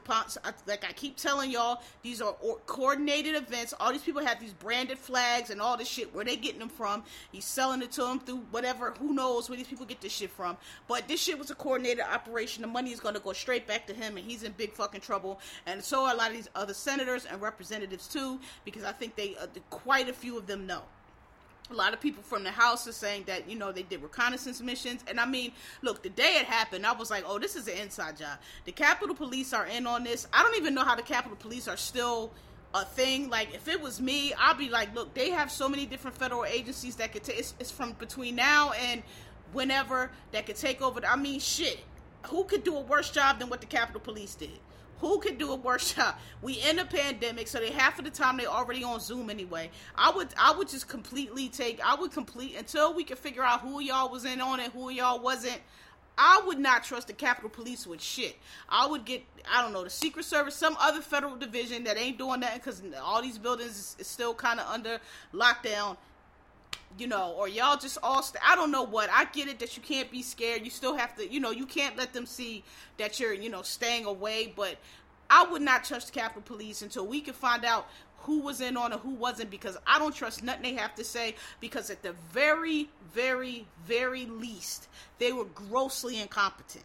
like 0.66 0.84
I 0.88 0.92
keep 0.94 1.16
telling 1.16 1.50
y'all, 1.50 1.82
these 2.02 2.22
are 2.22 2.32
coordinated 2.66 3.34
events. 3.34 3.74
All 3.78 3.92
these 3.92 4.02
people 4.02 4.24
have 4.24 4.40
these 4.40 4.54
branded 4.54 4.98
flags 4.98 5.50
and 5.50 5.60
all 5.60 5.76
this 5.76 5.88
shit. 5.88 6.14
Where 6.14 6.24
they 6.24 6.36
getting 6.36 6.60
them 6.60 6.70
from? 6.70 7.04
He's 7.30 7.44
selling 7.44 7.82
it 7.82 7.92
to 7.92 8.02
them 8.02 8.20
through 8.20 8.42
whatever. 8.52 8.94
Who 9.00 9.12
knows 9.12 9.50
where 9.50 9.58
these 9.58 9.68
people 9.68 9.84
get 9.84 10.00
this 10.00 10.12
shit 10.12 10.30
from? 10.30 10.56
But 10.88 11.08
this 11.08 11.20
shit 11.20 11.38
was 11.38 11.50
a 11.50 11.54
coordinated 11.54 12.04
operation. 12.10 12.62
The 12.62 12.68
money 12.68 12.90
is 12.90 13.00
going 13.00 13.14
to 13.14 13.20
go 13.20 13.34
straight 13.34 13.66
back 13.66 13.86
to 13.88 13.92
him, 13.92 14.16
and 14.16 14.24
he's 14.24 14.44
in 14.44 14.52
big 14.52 14.72
fucking 14.72 15.02
trouble. 15.02 15.40
And 15.66 15.82
so 15.82 16.06
are 16.06 16.14
a 16.14 16.16
lot 16.16 16.30
of 16.30 16.36
these 16.36 16.48
other 16.54 16.74
senators 16.74 17.26
and 17.26 17.40
representatives 17.42 17.81
representatives 17.82 18.08
too, 18.08 18.40
because 18.64 18.84
I 18.84 18.92
think 18.92 19.16
they 19.16 19.34
uh, 19.40 19.46
quite 19.70 20.08
a 20.08 20.12
few 20.12 20.38
of 20.38 20.46
them 20.46 20.66
know. 20.66 20.82
A 21.70 21.74
lot 21.74 21.94
of 21.94 22.00
people 22.00 22.22
from 22.22 22.44
the 22.44 22.50
house 22.50 22.86
are 22.86 22.92
saying 22.92 23.24
that 23.26 23.48
you 23.48 23.56
know 23.56 23.72
they 23.72 23.82
did 23.82 24.02
reconnaissance 24.02 24.60
missions, 24.60 25.02
and 25.08 25.18
I 25.18 25.26
mean, 25.26 25.52
look, 25.80 26.02
the 26.02 26.10
day 26.10 26.36
it 26.40 26.46
happened, 26.46 26.84
I 26.84 26.92
was 26.92 27.10
like, 27.10 27.24
oh, 27.26 27.38
this 27.38 27.56
is 27.56 27.68
an 27.68 27.76
inside 27.78 28.16
job. 28.16 28.38
The 28.64 28.72
Capitol 28.72 29.14
Police 29.14 29.52
are 29.52 29.66
in 29.66 29.86
on 29.86 30.04
this. 30.04 30.26
I 30.32 30.42
don't 30.42 30.56
even 30.56 30.74
know 30.74 30.84
how 30.84 30.96
the 30.96 31.02
Capitol 31.02 31.36
Police 31.36 31.68
are 31.68 31.76
still 31.76 32.32
a 32.74 32.84
thing. 32.84 33.30
Like 33.30 33.54
if 33.54 33.68
it 33.68 33.80
was 33.80 34.00
me, 34.00 34.34
I'd 34.38 34.58
be 34.58 34.68
like, 34.68 34.94
look, 34.94 35.14
they 35.14 35.30
have 35.30 35.50
so 35.50 35.68
many 35.68 35.86
different 35.86 36.16
federal 36.16 36.44
agencies 36.44 36.96
that 36.96 37.12
could 37.12 37.22
take. 37.22 37.38
It's, 37.38 37.54
it's, 37.58 37.70
from 37.70 37.92
between 37.92 38.34
now 38.36 38.72
and 38.72 39.02
whenever 39.52 40.10
that 40.32 40.46
could 40.46 40.56
take 40.56 40.82
over. 40.82 41.00
I 41.06 41.16
mean, 41.16 41.40
shit, 41.40 41.80
who 42.26 42.44
could 42.44 42.64
do 42.64 42.76
a 42.76 42.80
worse 42.80 43.10
job 43.10 43.38
than 43.38 43.48
what 43.48 43.60
the 43.60 43.66
Capitol 43.66 44.00
Police 44.00 44.34
did? 44.34 44.58
Who 45.02 45.18
could 45.18 45.36
do 45.36 45.50
a 45.50 45.56
workshop? 45.56 46.20
We 46.42 46.54
in 46.54 46.78
a 46.78 46.84
pandemic, 46.84 47.48
so 47.48 47.58
they 47.58 47.72
half 47.72 47.98
of 47.98 48.04
the 48.04 48.10
time 48.10 48.36
they 48.36 48.46
already 48.46 48.84
on 48.84 49.00
Zoom 49.00 49.30
anyway. 49.30 49.68
I 49.96 50.12
would 50.12 50.28
I 50.38 50.52
would 50.52 50.68
just 50.68 50.86
completely 50.88 51.48
take 51.48 51.80
I 51.84 51.96
would 51.96 52.12
complete 52.12 52.54
until 52.56 52.94
we 52.94 53.02
could 53.02 53.18
figure 53.18 53.42
out 53.42 53.62
who 53.62 53.80
y'all 53.80 54.08
was 54.10 54.24
in 54.24 54.40
on 54.40 54.60
it, 54.60 54.70
who 54.70 54.90
y'all 54.90 55.18
wasn't. 55.18 55.60
I 56.16 56.42
would 56.46 56.60
not 56.60 56.84
trust 56.84 57.08
the 57.08 57.14
Capitol 57.14 57.50
Police 57.50 57.84
with 57.84 58.00
shit. 58.00 58.36
I 58.68 58.86
would 58.86 59.04
get, 59.04 59.24
I 59.50 59.60
don't 59.60 59.72
know, 59.72 59.82
the 59.82 59.90
Secret 59.90 60.24
Service, 60.24 60.54
some 60.54 60.76
other 60.78 61.00
federal 61.00 61.34
division 61.34 61.82
that 61.84 61.98
ain't 61.98 62.18
doing 62.18 62.40
nothing 62.40 62.58
because 62.58 62.82
all 63.02 63.22
these 63.22 63.38
buildings 63.38 63.70
is, 63.70 63.96
is 63.98 64.06
still 64.06 64.34
kind 64.34 64.60
of 64.60 64.68
under 64.68 65.00
lockdown 65.34 65.96
you 66.98 67.06
know, 67.06 67.32
or 67.36 67.48
y'all 67.48 67.76
just 67.76 67.98
all, 68.02 68.22
st- 68.22 68.42
I 68.46 68.54
don't 68.54 68.70
know 68.70 68.82
what. 68.82 69.10
I 69.12 69.24
get 69.26 69.48
it 69.48 69.58
that 69.60 69.76
you 69.76 69.82
can't 69.82 70.10
be 70.10 70.22
scared. 70.22 70.64
You 70.64 70.70
still 70.70 70.96
have 70.96 71.14
to, 71.16 71.30
you 71.30 71.40
know, 71.40 71.50
you 71.50 71.66
can't 71.66 71.96
let 71.96 72.12
them 72.12 72.26
see 72.26 72.64
that 72.98 73.18
you're, 73.20 73.34
you 73.34 73.50
know, 73.50 73.62
staying 73.62 74.04
away. 74.04 74.52
But 74.54 74.76
I 75.30 75.44
would 75.44 75.62
not 75.62 75.84
trust 75.84 76.12
the 76.12 76.20
Capitol 76.20 76.42
Police 76.42 76.82
until 76.82 77.06
we 77.06 77.20
can 77.20 77.34
find 77.34 77.64
out 77.64 77.88
who 78.18 78.38
was 78.40 78.60
in 78.60 78.76
on 78.76 78.92
it, 78.92 79.00
who 79.00 79.14
wasn't, 79.14 79.50
because 79.50 79.76
I 79.86 79.98
don't 79.98 80.14
trust 80.14 80.42
nothing 80.42 80.62
they 80.62 80.74
have 80.74 80.94
to 80.96 81.04
say. 81.04 81.34
Because 81.60 81.90
at 81.90 82.02
the 82.02 82.14
very, 82.32 82.88
very, 83.14 83.66
very 83.86 84.26
least, 84.26 84.88
they 85.18 85.32
were 85.32 85.46
grossly 85.46 86.20
incompetent. 86.20 86.84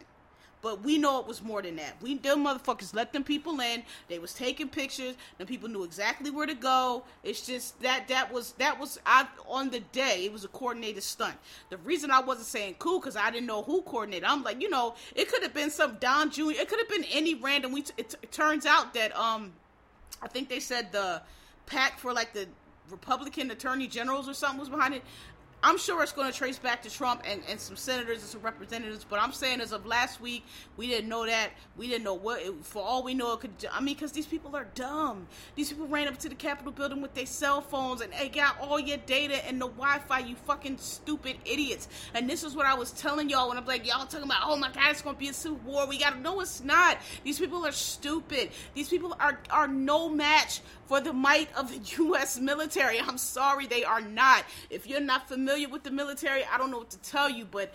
But 0.60 0.82
we 0.82 0.98
know 0.98 1.20
it 1.20 1.26
was 1.26 1.42
more 1.42 1.62
than 1.62 1.76
that. 1.76 1.94
We 2.00 2.18
them 2.18 2.44
motherfuckers 2.44 2.94
let 2.94 3.12
them 3.12 3.22
people 3.22 3.60
in. 3.60 3.82
They 4.08 4.18
was 4.18 4.34
taking 4.34 4.68
pictures. 4.68 5.14
The 5.38 5.46
people 5.46 5.68
knew 5.68 5.84
exactly 5.84 6.30
where 6.30 6.46
to 6.46 6.54
go. 6.54 7.04
It's 7.22 7.46
just 7.46 7.80
that 7.82 8.08
that 8.08 8.32
was 8.32 8.52
that 8.52 8.78
was 8.78 8.98
I 9.06 9.26
on 9.48 9.70
the 9.70 9.80
day. 9.80 10.24
It 10.24 10.32
was 10.32 10.44
a 10.44 10.48
coordinated 10.48 11.02
stunt. 11.02 11.36
The 11.70 11.76
reason 11.78 12.10
I 12.10 12.20
wasn't 12.20 12.48
saying 12.48 12.76
cool 12.78 12.98
because 12.98 13.16
I 13.16 13.30
didn't 13.30 13.46
know 13.46 13.62
who 13.62 13.82
coordinated. 13.82 14.24
I'm 14.24 14.42
like, 14.42 14.60
you 14.60 14.68
know, 14.68 14.94
it 15.14 15.28
could 15.30 15.42
have 15.42 15.54
been 15.54 15.70
some 15.70 15.96
Don 16.00 16.30
Jr. 16.30 16.50
It 16.50 16.68
could 16.68 16.80
have 16.80 16.88
been 16.88 17.04
any 17.12 17.34
random. 17.34 17.72
We 17.72 17.82
t- 17.82 17.94
it, 17.96 18.14
it 18.22 18.32
turns 18.32 18.66
out 18.66 18.94
that 18.94 19.16
um, 19.16 19.52
I 20.20 20.28
think 20.28 20.48
they 20.48 20.60
said 20.60 20.90
the 20.90 21.22
pack 21.66 21.98
for 21.98 22.12
like 22.12 22.32
the 22.32 22.46
Republican 22.90 23.50
attorney 23.50 23.86
generals 23.86 24.28
or 24.28 24.34
something 24.34 24.58
was 24.58 24.68
behind 24.68 24.94
it. 24.94 25.02
I'm 25.60 25.76
sure 25.76 26.02
it's 26.04 26.12
going 26.12 26.30
to 26.30 26.36
trace 26.36 26.56
back 26.56 26.82
to 26.82 26.90
Trump 26.90 27.22
and, 27.26 27.42
and 27.48 27.58
some 27.58 27.74
senators 27.74 28.18
and 28.18 28.28
some 28.28 28.42
representatives, 28.42 29.04
but 29.08 29.20
I'm 29.20 29.32
saying 29.32 29.60
as 29.60 29.72
of 29.72 29.86
last 29.86 30.20
week, 30.20 30.44
we 30.76 30.86
didn't 30.86 31.08
know 31.08 31.26
that. 31.26 31.50
We 31.76 31.88
didn't 31.88 32.04
know 32.04 32.14
what, 32.14 32.40
it, 32.42 32.54
for 32.64 32.80
all 32.80 33.02
we 33.02 33.12
know, 33.12 33.32
it 33.32 33.40
could, 33.40 33.50
I 33.72 33.80
mean, 33.80 33.96
because 33.96 34.12
these 34.12 34.26
people 34.26 34.54
are 34.54 34.68
dumb. 34.76 35.26
These 35.56 35.72
people 35.72 35.88
ran 35.88 36.06
up 36.06 36.16
to 36.18 36.28
the 36.28 36.36
Capitol 36.36 36.70
building 36.70 37.02
with 37.02 37.14
their 37.14 37.26
cell 37.26 37.60
phones 37.60 38.02
and 38.02 38.12
they 38.12 38.28
got 38.28 38.60
all 38.60 38.78
your 38.78 38.98
data 38.98 39.44
and 39.48 39.60
the 39.60 39.66
Wi 39.66 39.98
Fi, 39.98 40.20
you 40.20 40.36
fucking 40.46 40.78
stupid 40.78 41.36
idiots. 41.44 41.88
And 42.14 42.30
this 42.30 42.44
is 42.44 42.54
what 42.54 42.66
I 42.66 42.74
was 42.74 42.92
telling 42.92 43.28
y'all 43.28 43.48
when 43.48 43.58
I'm 43.58 43.66
like, 43.66 43.84
y'all 43.84 44.06
talking 44.06 44.26
about, 44.26 44.42
oh 44.44 44.56
my 44.56 44.70
God, 44.70 44.90
it's 44.90 45.02
going 45.02 45.16
to 45.16 45.20
be 45.20 45.28
a 45.28 45.32
civil 45.32 45.58
war. 45.64 45.88
We 45.88 45.98
got 45.98 46.14
to, 46.14 46.20
know 46.20 46.40
it's 46.40 46.62
not. 46.62 46.98
These 47.24 47.40
people 47.40 47.66
are 47.66 47.72
stupid. 47.72 48.50
These 48.74 48.88
people 48.88 49.16
are, 49.18 49.40
are 49.50 49.66
no 49.66 50.08
match 50.08 50.60
for 50.86 51.00
the 51.00 51.12
might 51.12 51.48
of 51.56 51.68
the 51.70 51.96
U.S. 52.04 52.38
military. 52.38 53.00
I'm 53.00 53.18
sorry, 53.18 53.66
they 53.66 53.82
are 53.82 54.00
not. 54.00 54.44
If 54.70 54.86
you're 54.86 55.00
not 55.00 55.28
familiar 55.28 55.47
with 55.70 55.82
the 55.82 55.90
military, 55.90 56.44
I 56.44 56.58
don't 56.58 56.70
know 56.70 56.78
what 56.78 56.90
to 56.90 56.98
tell 56.98 57.28
you, 57.28 57.44
but 57.44 57.74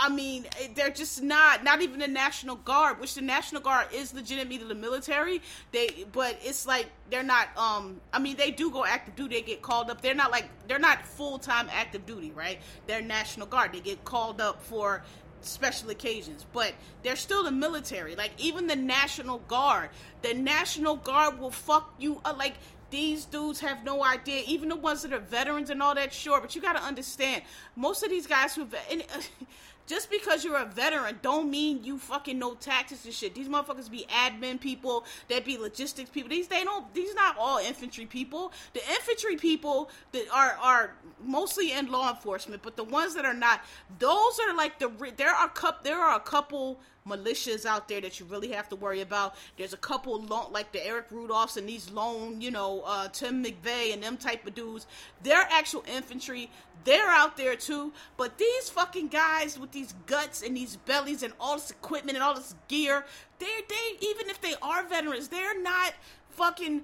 I 0.00 0.08
mean, 0.08 0.46
they're 0.74 0.90
just 0.90 1.22
not. 1.22 1.64
Not 1.64 1.82
even 1.82 1.98
the 1.98 2.08
National 2.08 2.56
Guard, 2.56 3.00
which 3.00 3.14
the 3.14 3.22
National 3.22 3.60
Guard 3.60 3.88
is 3.92 4.14
legitimately 4.14 4.68
the 4.68 4.74
military. 4.74 5.42
They, 5.72 6.06
but 6.12 6.38
it's 6.42 6.66
like 6.66 6.86
they're 7.10 7.22
not. 7.22 7.48
Um, 7.56 8.00
I 8.12 8.18
mean, 8.18 8.36
they 8.36 8.50
do 8.50 8.70
go 8.70 8.84
active 8.84 9.16
duty. 9.16 9.36
They 9.36 9.42
get 9.42 9.62
called 9.62 9.90
up. 9.90 10.00
They're 10.00 10.14
not 10.14 10.30
like 10.30 10.48
they're 10.68 10.78
not 10.78 11.04
full 11.04 11.38
time 11.38 11.68
active 11.72 12.06
duty, 12.06 12.32
right? 12.32 12.58
They're 12.86 13.02
National 13.02 13.46
Guard. 13.46 13.72
They 13.72 13.80
get 13.80 14.04
called 14.04 14.40
up 14.40 14.62
for 14.62 15.02
special 15.40 15.90
occasions, 15.90 16.46
but 16.52 16.72
they're 17.02 17.16
still 17.16 17.44
the 17.44 17.52
military. 17.52 18.14
Like 18.14 18.32
even 18.38 18.66
the 18.66 18.76
National 18.76 19.38
Guard, 19.38 19.90
the 20.22 20.34
National 20.34 20.96
Guard 20.96 21.38
will 21.38 21.50
fuck 21.50 21.94
you 21.98 22.20
up. 22.24 22.38
Like 22.38 22.54
these 22.94 23.24
dudes 23.24 23.58
have 23.58 23.82
no 23.82 24.04
idea. 24.04 24.42
Even 24.46 24.68
the 24.68 24.76
ones 24.76 25.02
that 25.02 25.12
are 25.12 25.18
veterans 25.18 25.68
and 25.68 25.82
all 25.82 25.96
that, 25.96 26.12
sure. 26.12 26.40
But 26.40 26.54
you 26.54 26.62
got 26.62 26.76
to 26.76 26.82
understand, 26.82 27.42
most 27.74 28.04
of 28.04 28.08
these 28.08 28.24
guys 28.24 28.54
who, 28.54 28.68
and, 28.88 29.02
uh, 29.02 29.20
just 29.88 30.12
because 30.12 30.44
you're 30.44 30.56
a 30.56 30.64
veteran 30.64 31.18
don't 31.20 31.50
mean 31.50 31.82
you 31.82 31.98
fucking 31.98 32.38
know 32.38 32.54
taxes 32.54 33.04
and 33.04 33.12
shit. 33.12 33.34
These 33.34 33.48
motherfuckers 33.48 33.90
be 33.90 34.06
admin 34.08 34.60
people, 34.60 35.04
they 35.26 35.40
be 35.40 35.58
logistics 35.58 36.08
people. 36.08 36.30
These 36.30 36.46
they 36.46 36.62
don't 36.62 36.94
these 36.94 37.14
not 37.16 37.36
all 37.36 37.58
infantry 37.58 38.06
people. 38.06 38.52
The 38.74 38.80
infantry 38.88 39.36
people 39.36 39.90
that 40.12 40.26
are 40.32 40.56
are 40.62 40.94
mostly 41.20 41.72
in 41.72 41.90
law 41.90 42.10
enforcement, 42.10 42.62
but 42.62 42.76
the 42.76 42.84
ones 42.84 43.16
that 43.16 43.24
are 43.24 43.34
not, 43.34 43.64
those 43.98 44.38
are 44.38 44.54
like 44.54 44.78
the 44.78 44.90
there 45.16 45.34
are 45.34 45.48
cup 45.48 45.82
there 45.82 46.00
are 46.00 46.16
a 46.16 46.20
couple 46.20 46.78
militias 47.08 47.66
out 47.66 47.86
there 47.86 48.00
that 48.00 48.18
you 48.18 48.26
really 48.26 48.50
have 48.50 48.68
to 48.70 48.76
worry 48.76 49.02
about. 49.02 49.34
There's 49.58 49.74
a 49.74 49.78
couple 49.78 50.22
long, 50.22 50.52
like 50.52 50.72
the 50.72 50.84
Eric 50.84 51.10
Rudolphs 51.10 51.56
and 51.56 51.68
these 51.68 51.90
lone, 51.90 52.40
you 52.40 52.50
know, 52.50 52.82
uh, 52.86 53.08
Tim 53.08 53.44
McVeigh 53.44 53.92
and 53.92 54.02
them 54.02 54.16
type 54.16 54.46
of 54.46 54.54
dudes. 54.54 54.86
They're 55.22 55.46
actual 55.50 55.84
infantry. 55.86 56.50
They're 56.84 57.10
out 57.10 57.36
there 57.36 57.56
too. 57.56 57.92
But 58.16 58.38
these 58.38 58.70
fucking 58.70 59.08
guys 59.08 59.58
with 59.58 59.72
these 59.72 59.94
guts 60.06 60.42
and 60.42 60.56
these 60.56 60.76
bellies 60.76 61.22
and 61.22 61.34
all 61.38 61.56
this 61.56 61.70
equipment 61.70 62.16
and 62.16 62.24
all 62.24 62.34
this 62.34 62.54
gear, 62.68 63.04
they 63.38 63.46
they 63.68 64.06
even 64.06 64.30
if 64.30 64.40
they 64.40 64.54
are 64.62 64.86
veterans, 64.86 65.28
they're 65.28 65.60
not 65.60 65.92
fucking 66.30 66.82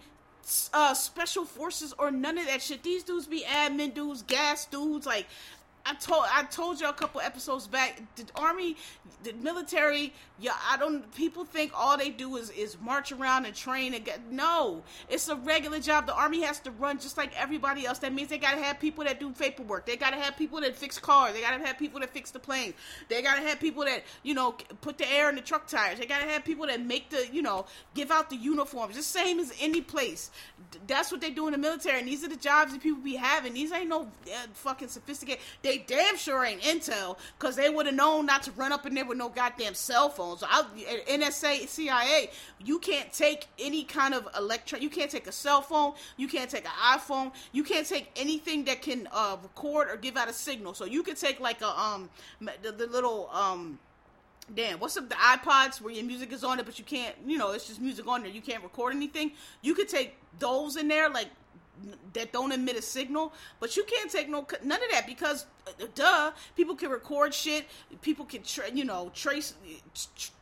uh, 0.73 0.95
special 0.95 1.45
forces 1.45 1.95
or 1.99 2.11
none 2.11 2.37
of 2.39 2.47
that 2.47 2.61
shit. 2.61 2.83
These 2.83 3.05
dudes 3.05 3.27
be 3.27 3.43
admin 3.43 3.95
dudes, 3.95 4.23
gas 4.23 4.67
dudes. 4.67 5.07
Like 5.07 5.27
I 5.87 5.95
told 5.95 6.25
I 6.33 6.45
told 6.45 6.81
you 6.81 6.89
a 6.89 6.93
couple 6.93 7.21
episodes 7.21 7.67
back. 7.67 8.03
The 8.17 8.25
army, 8.35 8.77
the 9.23 9.33
military. 9.33 10.13
Yeah, 10.39 10.53
I 10.69 10.77
don't. 10.77 11.13
People 11.15 11.45
think 11.45 11.73
all 11.75 11.97
they 11.97 12.11
do 12.11 12.37
is 12.37 12.51
is 12.51 12.77
march 12.81 13.13
around 13.13 13.47
and 13.47 13.55
train 13.55 13.95
and 13.95 14.05
get. 14.05 14.31
No, 14.31 14.83
it's 15.09 15.29
a 15.29 15.37
regular 15.37 15.81
job. 15.81 16.07
The 16.07 16.15
army 16.15 16.43
has 16.43 16.61
to 16.61 16.71
run 16.71 16.99
just 16.99 17.17
like 17.17 17.39
everybody 17.39 17.87
else. 17.87 17.99
That 17.99 18.13
means 18.13 18.29
they 18.29 18.39
gotta 18.39 18.61
have 18.61 18.79
people 18.79 19.05
that 19.05 19.21
do 19.21 19.33
paperwork. 19.33 19.87
They 19.87 19.97
gotta 19.97 20.17
have 20.17 20.37
people 20.37 20.61
that 20.61 20.77
fix 20.77 20.99
cars. 20.99 21.35
They 21.35 21.41
gotta 21.41 21.65
have 21.65 21.79
people 21.79 22.01
that 22.01 22.11
fix 22.11 22.31
the 22.31 22.39
planes. 22.39 22.75
They 23.09 23.23
gotta 23.23 23.43
have 23.43 23.59
people 23.59 23.85
that 23.85 24.05
you 24.23 24.35
know 24.35 24.53
put 24.81 24.99
the 24.99 25.11
air 25.11 25.29
in 25.31 25.35
the 25.35 25.43
truck 25.43 25.67
tires. 25.67 25.99
They 25.99 26.07
gotta 26.07 26.27
have 26.27 26.45
people 26.45 26.67
that 26.67 26.85
make 26.85 27.11
the 27.11 27.27
you 27.33 27.43
know 27.43 27.67
give 27.95 28.11
out 28.11 28.31
the 28.31 28.37
uniforms. 28.37 28.97
The 28.97 29.03
same 29.03 29.41
as 29.41 29.53
any 29.61 29.81
place. 29.81 30.31
That's 30.87 31.11
what 31.11 31.21
they 31.21 31.31
do 31.31 31.47
in 31.47 31.53
the 31.53 31.59
military. 31.59 31.99
And 31.99 32.09
these 32.09 32.25
are 32.25 32.29
the 32.29 32.37
jobs 32.37 32.73
that 32.73 32.83
people 32.83 33.01
be 33.03 33.17
having. 33.17 33.55
These 33.55 33.73
ain't 33.73 33.89
no 33.89 34.03
uh, 34.03 34.47
fucking 34.53 34.89
sophisticated. 34.89 35.43
They 35.63 35.79
damn 35.87 36.17
sure 36.17 36.45
ain't 36.45 36.63
Intel 36.63 37.17
because 37.39 37.57
they 37.57 37.69
would 37.69 37.87
have 37.87 37.95
known 37.95 38.27
not 38.27 38.43
to 38.45 38.53
run 38.53 38.73
up 38.73 38.87
in 38.87 38.95
there 38.95 39.05
with 39.05 39.19
no 39.19 39.29
goddamn 39.29 39.75
cell 39.75 40.09
phones. 40.09 40.41
So 40.41 40.47
I, 40.49 40.65
NSA, 41.09 41.69
CIA, 41.69 42.31
you 42.65 42.79
can't 42.79 43.13
take 43.13 43.47
any 43.59 43.85
kind 43.85 44.15
of 44.15 44.29
electron. 44.37 44.83
You 44.83 44.91
can't 44.91 45.11
take 45.11 45.27
a 45.27 45.33
cell 45.33 45.63
phone. 45.63 45.95
You 46.17 46.29
can't 46.29 46.51
take 46.51 46.65
an 46.65 46.71
iPhone. 46.99 47.33
You 47.53 47.65
can't 47.65 47.87
take 47.87 48.11
anything 48.17 48.65
that 48.65 48.83
can 48.83 49.09
uh, 49.13 49.37
record 49.43 49.89
or 49.91 49.97
give 49.97 50.17
out 50.17 50.29
a 50.29 50.33
signal. 50.33 50.75
So 50.75 50.85
you 50.85 51.03
could 51.03 51.17
take 51.17 51.41
like 51.41 51.61
a 51.63 51.81
um 51.81 52.11
the, 52.41 52.73
the 52.73 52.87
little 52.87 53.31
um 53.33 53.79
damn, 54.55 54.81
what's 54.81 54.97
up 54.97 55.09
the 55.09 55.15
iPods 55.15 55.81
where 55.81 55.93
your 55.93 56.05
music 56.05 56.33
is 56.33 56.45
on 56.45 56.59
it, 56.59 56.67
but 56.67 56.79
you 56.79 56.85
can't, 56.85 57.15
you 57.27 57.39
know, 57.39 57.53
it's 57.53 57.69
just 57.69 57.81
music 57.81 58.07
on 58.07 58.23
there. 58.23 58.31
You 58.31 58.41
can't 58.41 58.63
record 58.63 58.95
anything. 58.95 59.33
You 59.63 59.75
could 59.75 59.89
take 59.89 60.17
those 60.39 60.77
in 60.77 60.89
there, 60.89 61.09
like 61.09 61.29
that 62.13 62.33
don't 62.33 62.53
emit 62.53 62.77
a 62.77 62.83
signal, 62.83 63.33
but 63.59 63.77
you 63.77 63.85
can't 63.85 64.11
take 64.11 64.29
no 64.29 64.47
none 64.63 64.83
of 64.83 64.91
that 64.91 65.07
because 65.07 65.47
uh, 65.67 65.87
duh, 65.95 66.33
people 66.57 66.75
can 66.75 66.91
record 66.91 67.35
shit, 67.35 67.67
people 68.03 68.25
can 68.25 68.43
tra- 68.43 68.71
you 68.73 68.85
know 68.85 69.11
trace. 69.15 69.55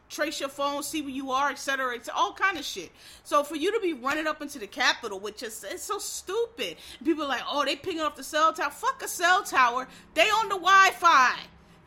trace 0.09 0.41
your 0.41 0.49
phone, 0.49 0.83
see 0.83 1.03
where 1.03 1.11
you 1.11 1.31
are, 1.31 1.51
etc. 1.51 1.95
It's 1.95 2.09
all 2.09 2.33
kind 2.33 2.57
of 2.57 2.65
shit. 2.65 2.91
So 3.25 3.45
for 3.45 3.57
you 3.57 3.71
to 3.73 3.81
be 3.81 3.93
running 3.93 4.27
up 4.27 4.41
into 4.41 4.59
the 4.59 4.67
Capitol, 4.67 5.21
which 5.21 5.43
is 5.43 5.65
it's 5.69 5.83
so 5.83 5.99
stupid. 5.99 6.77
People 7.05 7.25
are 7.25 7.29
like, 7.29 7.43
oh, 7.47 7.65
they 7.65 7.77
picking 7.77 8.01
off 8.01 8.17
the 8.17 8.23
cell 8.23 8.53
tower. 8.55 8.71
Fuck 8.71 9.03
a 9.03 9.09
cell 9.09 9.43
tower. 9.43 9.87
They 10.15 10.23
on 10.23 10.49
the 10.49 10.57
Wi-Fi. 10.57 11.35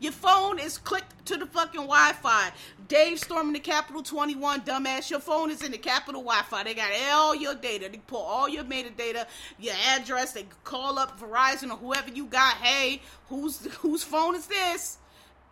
Your 0.02 0.10
phone 0.10 0.58
is 0.58 0.78
clicked 0.78 1.26
to 1.26 1.36
the 1.36 1.46
fucking 1.46 1.82
Wi-Fi. 1.82 2.50
Dave 2.88 3.20
storming 3.20 3.52
the 3.52 3.60
Capitol 3.60 4.02
21, 4.02 4.62
dumbass. 4.62 5.08
Your 5.08 5.20
phone 5.20 5.48
is 5.48 5.62
in 5.62 5.70
the 5.70 5.78
Capitol 5.78 6.22
Wi-Fi. 6.22 6.64
They 6.64 6.74
got 6.74 6.90
all 7.12 7.36
your 7.36 7.54
data. 7.54 7.88
They 7.88 7.98
pull 7.98 8.18
all 8.18 8.48
your 8.48 8.64
metadata, 8.64 9.26
your 9.60 9.74
address. 9.94 10.32
They 10.32 10.46
call 10.64 10.98
up 10.98 11.20
Verizon 11.20 11.70
or 11.70 11.76
whoever 11.76 12.10
you 12.10 12.24
got. 12.24 12.56
Hey, 12.56 13.00
whose 13.28 13.64
whose 13.76 14.02
phone 14.02 14.34
is 14.34 14.48
this? 14.48 14.98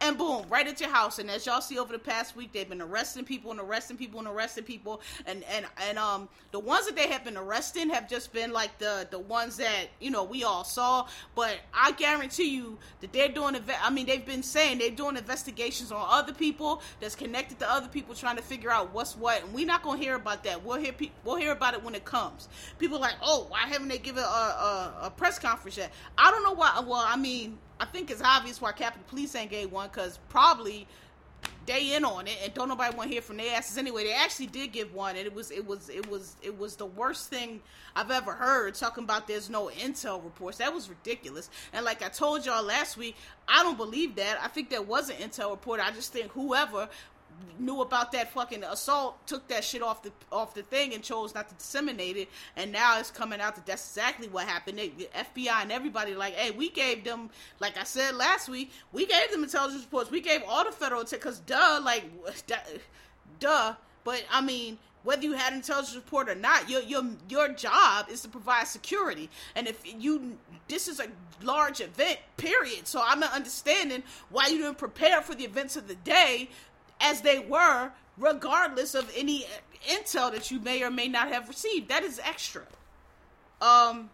And 0.01 0.17
boom, 0.17 0.47
right 0.49 0.67
at 0.67 0.81
your 0.81 0.91
house. 0.91 1.19
And 1.19 1.31
as 1.31 1.45
y'all 1.45 1.61
see 1.61 1.79
over 1.79 1.93
the 1.93 1.99
past 1.99 2.35
week, 2.35 2.53
they've 2.53 2.69
been 2.69 2.81
arresting 2.81 3.25
people 3.25 3.51
and 3.51 3.61
arresting 3.61 3.97
people 3.97 4.19
and 4.19 4.29
arresting 4.29 4.65
people. 4.65 5.03
And 5.27 5.45
and 5.45 5.67
and 5.87 5.99
um, 5.99 6.29
the 6.53 6.59
ones 6.59 6.87
that 6.87 6.97
they 6.97 7.09
have 7.09 7.25
been 7.25 7.37
arresting 7.37 7.91
have 7.91 8.09
just 8.09 8.33
been 8.33 8.53
like 8.53 8.79
the 8.79 9.07
the 9.11 9.19
ones 9.19 9.57
that 9.59 9.89
you 10.01 10.11
know 10.11 10.25
we 10.25 10.45
all 10.45 10.65
saw. 10.65 11.07
But 11.35 11.59
I 11.75 11.93
guarantee 11.93 12.51
you 12.51 12.79
that 13.01 13.13
they're 13.13 13.29
doing. 13.29 13.57
I 13.83 13.91
mean, 13.91 14.07
they've 14.07 14.25
been 14.25 14.43
saying 14.43 14.79
they're 14.79 14.91
doing 14.91 15.17
investigations 15.17 15.93
on 15.93 16.05
other 16.09 16.33
people 16.33 16.83
that's 17.01 17.15
connected 17.15 17.59
to 17.59 17.71
other 17.71 17.89
people, 17.89 18.15
trying 18.15 18.37
to 18.37 18.43
figure 18.43 18.71
out 18.71 18.95
what's 18.95 19.17
what. 19.17 19.45
And 19.45 19.53
we're 19.53 19.67
not 19.67 19.83
gonna 19.83 19.99
hear 19.99 20.15
about 20.15 20.45
that. 20.45 20.65
We'll 20.65 20.79
hear 20.79 20.93
pe- 20.93 21.11
we'll 21.25 21.37
hear 21.37 21.53
about 21.53 21.75
it 21.75 21.83
when 21.85 21.95
it 21.95 22.05
comes. 22.05 22.49
People 22.79 23.01
like, 23.01 23.15
oh, 23.23 23.47
why 23.49 23.61
haven't 23.61 23.89
they 23.89 23.99
given 23.99 24.23
a, 24.23 24.27
a, 24.27 24.95
a 25.03 25.11
press 25.11 25.39
conference 25.39 25.77
yet? 25.77 25.93
I 26.17 26.31
don't 26.31 26.43
know 26.43 26.53
why. 26.53 26.83
Well, 26.87 27.05
I 27.07 27.17
mean 27.17 27.59
I 27.81 27.87
think 27.87 28.11
it's 28.11 28.23
obvious 28.23 28.61
why 28.61 28.73
Capitol 28.73 29.05
Police 29.09 29.35
ain't 29.35 29.51
gave 29.51 29.73
one 29.73 29.89
because 29.89 30.19
probably 30.29 30.87
they 31.67 31.95
in 31.95 32.05
on 32.05 32.27
it, 32.27 32.37
and 32.45 32.53
don't 32.53 32.69
nobody 32.69 32.95
want 32.95 33.09
to 33.09 33.13
hear 33.13 33.23
from 33.23 33.39
their 33.39 33.55
asses 33.55 33.79
anyway. 33.79 34.05
They 34.05 34.13
actually 34.13 34.49
did 34.49 34.73
give 34.73 34.93
one, 34.93 35.17
and 35.17 35.27
it 35.27 35.35
was 35.35 35.51
it 35.51 35.67
was 35.67 35.89
it 35.89 36.09
was 36.11 36.37
it 36.43 36.59
was 36.59 36.77
the 36.77 36.87
worst 36.87 37.31
thing 37.31 37.61
I've 37.97 38.11
ever 38.11 38.33
heard. 38.33 38.75
Talking 38.75 39.05
about 39.05 39.27
there's 39.27 39.49
no 39.49 39.69
intel 39.69 40.23
reports, 40.23 40.59
that 40.59 40.75
was 40.75 40.89
ridiculous. 40.89 41.49
And 41.73 41.85
like 41.85 42.03
I 42.03 42.09
told 42.09 42.45
y'all 42.45 42.63
last 42.63 42.97
week, 42.97 43.17
I 43.49 43.63
don't 43.63 43.77
believe 43.77 44.17
that. 44.17 44.39
I 44.43 44.49
think 44.49 44.69
there 44.69 44.83
was 44.83 45.09
an 45.11 45.17
intel 45.17 45.51
report. 45.51 45.81
I 45.81 45.91
just 45.93 46.13
think 46.13 46.31
whoever 46.33 46.89
knew 47.59 47.81
about 47.81 48.13
that 48.13 48.33
fucking 48.33 48.65
assault, 48.65 49.27
took 49.27 49.47
that 49.49 49.65
shit 49.65 49.83
off 49.83 50.03
the 50.03 50.13
off 50.33 50.55
the 50.55 50.63
thing, 50.63 50.95
and 50.95 51.03
chose 51.03 51.35
not 51.35 51.49
to 51.49 51.55
disseminate 51.55 52.17
it. 52.17 52.29
And 52.57 52.73
now 52.73 52.99
it's 52.99 53.11
coming 53.11 53.41
out 53.41 53.55
that 53.57 53.67
that's 53.67 53.87
exactly 53.89 54.29
what 54.29 54.47
happened. 54.47 54.79
They, 54.79 54.89
the 54.89 55.09
FBI 55.15 55.63
and 55.63 55.73
everybody 55.73 56.15
like, 56.15 56.35
hey, 56.35 56.51
we 56.51 56.71
gave 56.71 57.05
them, 57.05 57.31
like 57.61 57.77
I 57.79 57.85
said 57.85 58.15
last 58.15 58.49
week, 58.49 58.71
we 58.93 59.07
gave 59.07 59.31
them 59.31 59.45
intelligence 59.45 59.85
reports. 59.85 60.11
We 60.11 60.21
gave 60.21 60.43
all 60.49 60.65
the 60.65 60.73
federal, 60.73 61.05
because 61.05 61.41
duh, 61.41 61.81
like, 61.85 62.05
duh. 63.41 63.75
But 64.05 64.25
I 64.31 64.41
mean, 64.41 64.79
whether 65.03 65.23
you 65.23 65.33
had 65.33 65.53
intelligence 65.53 65.95
report 65.97 66.29
or 66.29 66.35
not, 66.35 66.69
your 66.69 66.83
your 66.83 67.03
your 67.29 67.49
job 67.49 68.09
is 68.11 68.23
to 68.23 68.29
provide 68.29 68.67
security. 68.67 69.31
And 69.55 69.67
if 69.67 69.83
you 69.85 70.39
this 70.69 70.89
is 70.89 71.01
a 71.01 71.07
large 71.43 71.81
event, 71.81 72.19
period. 72.37 72.87
So 72.87 73.03
I'm 73.05 73.21
not 73.21 73.33
understanding 73.33 74.03
why 74.29 74.49
you 74.49 74.59
didn't 74.59 74.79
prepare 74.79 75.21
for 75.23 75.35
the 75.35 75.45
events 75.45 75.77
of 75.77 75.89
the 75.89 75.95
day 75.97 76.49
as 77.01 77.21
they 77.23 77.39
were, 77.39 77.91
regardless 78.19 78.95
of 78.95 79.11
any 79.17 79.47
intel 79.89 80.31
that 80.33 80.51
you 80.51 80.61
may 80.61 80.83
or 80.83 80.91
may 80.91 81.09
not 81.09 81.29
have 81.29 81.49
received. 81.49 81.89
That 81.89 82.03
is 82.03 82.21
extra. 82.25 82.63
Um, 83.61 84.11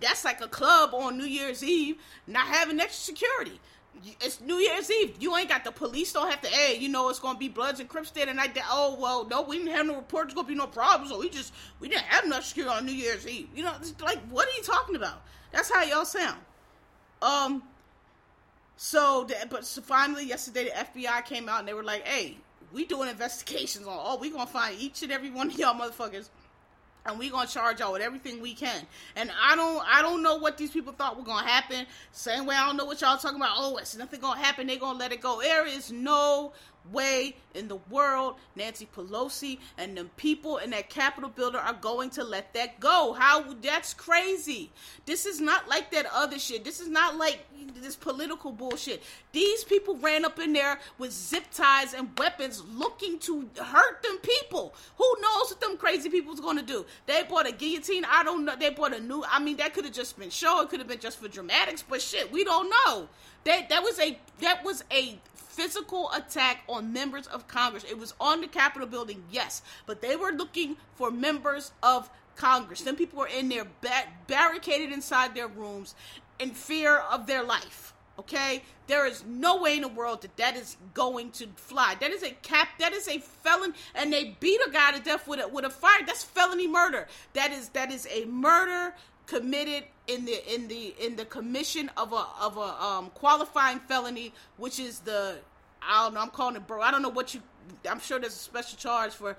that's 0.00 0.24
like 0.24 0.40
a 0.40 0.48
club 0.48 0.94
on 0.94 1.18
New 1.18 1.24
Year's 1.24 1.62
Eve 1.62 1.96
not 2.26 2.46
having 2.46 2.80
extra 2.80 3.14
security. 3.14 3.60
It's 4.20 4.40
New 4.40 4.56
Year's 4.56 4.90
Eve. 4.90 5.16
You 5.20 5.36
ain't 5.36 5.50
got 5.50 5.64
the 5.64 5.70
police. 5.70 6.12
Don't 6.12 6.30
have 6.30 6.40
to. 6.40 6.48
Hey, 6.48 6.78
you 6.78 6.88
know 6.88 7.10
it's 7.10 7.18
gonna 7.18 7.38
be 7.38 7.48
Bloods 7.48 7.78
and 7.78 7.88
Crips 7.88 8.10
there 8.10 8.24
tonight. 8.24 8.58
Oh 8.70 8.96
well, 8.98 9.26
no, 9.28 9.42
we 9.42 9.58
didn't 9.58 9.74
have 9.74 9.86
no 9.86 9.96
reports. 9.96 10.28
There's 10.28 10.34
gonna 10.34 10.48
be 10.48 10.54
no 10.54 10.66
problems. 10.66 11.10
So 11.10 11.20
we 11.20 11.28
just 11.28 11.52
we 11.78 11.88
didn't 11.88 12.04
have 12.04 12.24
enough 12.24 12.44
security 12.44 12.74
on 12.74 12.86
New 12.86 12.92
Year's 12.92 13.28
Eve. 13.28 13.48
You 13.54 13.64
know, 13.64 13.74
like 14.00 14.18
what 14.30 14.48
are 14.48 14.56
you 14.56 14.62
talking 14.62 14.96
about? 14.96 15.22
That's 15.52 15.70
how 15.70 15.82
y'all 15.82 16.06
sound. 16.06 16.40
Um, 17.20 17.62
so, 18.76 19.26
but 19.50 19.64
so 19.64 19.82
finally, 19.82 20.26
yesterday, 20.26 20.64
the 20.64 21.00
FBI 21.00 21.24
came 21.24 21.48
out 21.48 21.60
and 21.60 21.68
they 21.68 21.74
were 21.74 21.82
like, 21.82 22.06
"Hey, 22.06 22.38
we 22.72 22.84
doing 22.84 23.08
investigations 23.08 23.86
on. 23.86 23.98
Oh, 23.98 24.16
we 24.16 24.30
gonna 24.30 24.46
find 24.46 24.78
each 24.80 25.02
and 25.02 25.12
every 25.12 25.30
one 25.30 25.48
of 25.48 25.58
y'all 25.58 25.78
motherfuckers." 25.78 26.28
and 27.04 27.18
we 27.18 27.30
gonna 27.30 27.48
charge 27.48 27.80
y'all 27.80 27.92
with 27.92 28.02
everything 28.02 28.40
we 28.40 28.54
can. 28.54 28.86
And 29.16 29.30
I 29.40 29.56
don't 29.56 29.82
I 29.88 30.02
don't 30.02 30.22
know 30.22 30.36
what 30.36 30.56
these 30.56 30.70
people 30.70 30.92
thought 30.92 31.16
were 31.16 31.24
gonna 31.24 31.46
happen. 31.46 31.86
Same 32.12 32.46
way 32.46 32.54
I 32.54 32.66
don't 32.66 32.76
know 32.76 32.84
what 32.84 33.00
y'all 33.00 33.18
talking 33.18 33.36
about. 33.36 33.54
Oh, 33.56 33.76
it's 33.76 33.96
nothing 33.96 34.20
gonna 34.20 34.40
happen. 34.40 34.66
They 34.66 34.76
gonna 34.76 34.98
let 34.98 35.12
it 35.12 35.20
go. 35.20 35.40
There 35.40 35.66
is 35.66 35.90
no 35.90 36.52
way 36.90 37.36
in 37.54 37.68
the 37.68 37.78
world 37.90 38.36
Nancy 38.56 38.88
Pelosi 38.94 39.58
and 39.78 39.96
the 39.96 40.04
people 40.16 40.56
in 40.56 40.70
that 40.70 40.90
Capitol 40.90 41.30
building 41.30 41.60
are 41.60 41.74
going 41.74 42.10
to 42.10 42.24
let 42.24 42.52
that 42.54 42.80
go. 42.80 43.12
How 43.12 43.52
that's 43.54 43.94
crazy. 43.94 44.70
This 45.06 45.26
is 45.26 45.40
not 45.40 45.68
like 45.68 45.90
that 45.92 46.06
other 46.12 46.38
shit. 46.38 46.64
This 46.64 46.80
is 46.80 46.88
not 46.88 47.16
like 47.16 47.40
this 47.80 47.96
political 47.96 48.52
bullshit. 48.52 49.02
These 49.32 49.64
people 49.64 49.96
ran 49.96 50.24
up 50.24 50.38
in 50.38 50.52
there 50.52 50.78
with 50.98 51.12
zip 51.12 51.44
ties 51.52 51.94
and 51.94 52.08
weapons 52.18 52.62
looking 52.74 53.18
to 53.20 53.48
hurt 53.60 54.02
them 54.02 54.18
people. 54.18 54.74
Who 54.96 55.16
knows 55.20 55.50
what 55.50 55.60
them 55.60 55.76
crazy 55.76 56.08
people's 56.08 56.40
going 56.40 56.56
to 56.58 56.62
do? 56.62 56.84
They 57.06 57.22
bought 57.22 57.48
a 57.48 57.52
guillotine. 57.52 58.04
I 58.04 58.22
don't 58.22 58.44
know. 58.44 58.56
They 58.56 58.70
bought 58.70 58.94
a 58.94 59.00
new 59.00 59.24
I 59.30 59.38
mean 59.38 59.56
that 59.58 59.74
could 59.74 59.84
have 59.84 59.94
just 59.94 60.18
been 60.18 60.30
show. 60.30 60.62
It 60.62 60.70
could 60.70 60.80
have 60.80 60.88
been 60.88 61.00
just 61.00 61.18
for 61.18 61.28
dramatics, 61.28 61.82
but 61.88 62.02
shit, 62.02 62.30
we 62.32 62.44
don't 62.44 62.70
know. 62.70 63.08
That 63.44 63.68
that 63.68 63.82
was 63.82 63.98
a 63.98 64.18
that 64.40 64.64
was 64.64 64.84
a 64.90 65.18
physical 65.34 66.10
attack 66.12 66.62
on 66.68 66.92
members 66.92 67.26
of 67.26 67.46
Congress. 67.46 67.84
It 67.84 67.98
was 67.98 68.14
on 68.20 68.40
the 68.40 68.48
Capitol 68.48 68.88
building, 68.88 69.22
yes, 69.30 69.62
but 69.86 70.00
they 70.00 70.16
were 70.16 70.32
looking 70.32 70.76
for 70.94 71.10
members 71.10 71.72
of 71.82 72.08
Congress. 72.36 72.80
Some 72.80 72.96
people 72.96 73.18
were 73.18 73.26
in 73.26 73.48
there 73.48 73.66
barricaded 74.26 74.92
inside 74.92 75.34
their 75.34 75.48
rooms 75.48 75.94
in 76.38 76.50
fear 76.50 76.98
of 76.98 77.26
their 77.26 77.42
life. 77.42 77.94
Okay, 78.18 78.62
there 78.88 79.06
is 79.06 79.24
no 79.26 79.60
way 79.62 79.76
in 79.76 79.82
the 79.82 79.88
world 79.88 80.20
that 80.20 80.36
that 80.36 80.54
is 80.54 80.76
going 80.92 81.30
to 81.32 81.46
fly. 81.56 81.96
That 81.98 82.10
is 82.10 82.22
a 82.22 82.30
cap. 82.42 82.68
That 82.78 82.92
is 82.92 83.08
a 83.08 83.18
felon, 83.18 83.74
and 83.94 84.12
they 84.12 84.36
beat 84.38 84.60
a 84.66 84.70
guy 84.70 84.92
to 84.92 85.02
death 85.02 85.26
with 85.26 85.40
a 85.40 85.48
with 85.48 85.64
a 85.64 85.70
fire. 85.70 86.02
That's 86.06 86.22
felony 86.22 86.68
murder. 86.68 87.08
That 87.32 87.52
is 87.52 87.70
that 87.70 87.90
is 87.90 88.06
a 88.10 88.26
murder 88.26 88.94
committed 89.26 89.84
in 90.08 90.26
the 90.26 90.54
in 90.54 90.68
the 90.68 90.94
in 91.00 91.16
the 91.16 91.24
commission 91.24 91.90
of 91.96 92.12
a 92.12 92.26
of 92.40 92.58
a 92.58 92.84
um, 92.84 93.10
qualifying 93.14 93.80
felony, 93.80 94.32
which 94.58 94.78
is 94.78 95.00
the 95.00 95.38
I 95.80 96.04
don't 96.04 96.14
know. 96.14 96.20
I'm 96.20 96.30
calling 96.30 96.56
it 96.56 96.66
bro. 96.66 96.82
I 96.82 96.90
don't 96.90 97.02
know 97.02 97.08
what 97.08 97.34
you. 97.34 97.40
I'm 97.88 98.00
sure 98.00 98.18
there's 98.18 98.34
a 98.34 98.38
special 98.38 98.76
charge 98.76 99.12
for 99.12 99.36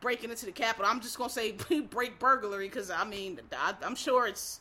breaking 0.00 0.30
into 0.30 0.46
the 0.46 0.52
Capitol. 0.52 0.90
I'm 0.90 1.00
just 1.00 1.16
gonna 1.16 1.30
say 1.30 1.52
break 1.90 2.18
burglary 2.18 2.68
because 2.68 2.90
I 2.90 3.04
mean 3.04 3.40
I, 3.52 3.74
am 3.82 3.94
sure 3.94 4.26
it's 4.26 4.60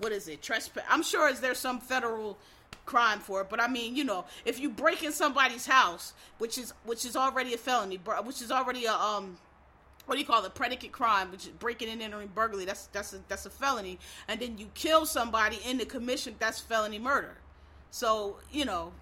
what 0.00 0.12
is 0.12 0.26
it 0.26 0.42
trespass. 0.42 0.84
I'm 0.88 1.02
sure 1.02 1.28
is 1.28 1.40
there 1.40 1.54
some 1.54 1.78
federal 1.78 2.38
crime 2.86 3.20
for 3.20 3.42
it, 3.42 3.48
but 3.48 3.60
I 3.60 3.68
mean 3.68 3.94
you 3.94 4.04
know 4.04 4.24
if 4.44 4.58
you 4.58 4.68
break 4.68 5.02
in 5.02 5.12
somebody's 5.12 5.66
house, 5.66 6.12
which 6.38 6.58
is 6.58 6.72
which 6.84 7.04
is 7.04 7.14
already 7.16 7.54
a 7.54 7.58
felony, 7.58 8.00
which 8.24 8.42
is 8.42 8.50
already 8.50 8.86
a 8.86 8.92
um 8.92 9.36
what 10.06 10.16
do 10.16 10.20
you 10.20 10.26
call 10.26 10.44
it? 10.44 10.54
Predicate 10.56 10.90
crime, 10.90 11.30
which 11.30 11.46
is 11.46 11.52
breaking 11.52 11.88
and 11.88 12.02
entering 12.02 12.30
burglary. 12.34 12.64
That's 12.64 12.86
that's 12.86 13.12
a, 13.12 13.20
that's 13.28 13.46
a 13.46 13.50
felony. 13.50 13.98
And 14.26 14.40
then 14.40 14.58
you 14.58 14.66
kill 14.74 15.06
somebody 15.06 15.60
in 15.64 15.78
the 15.78 15.86
commission. 15.86 16.34
That's 16.40 16.58
felony 16.58 16.98
murder. 16.98 17.36
So 17.92 18.38
you 18.50 18.64
know, 18.64 18.92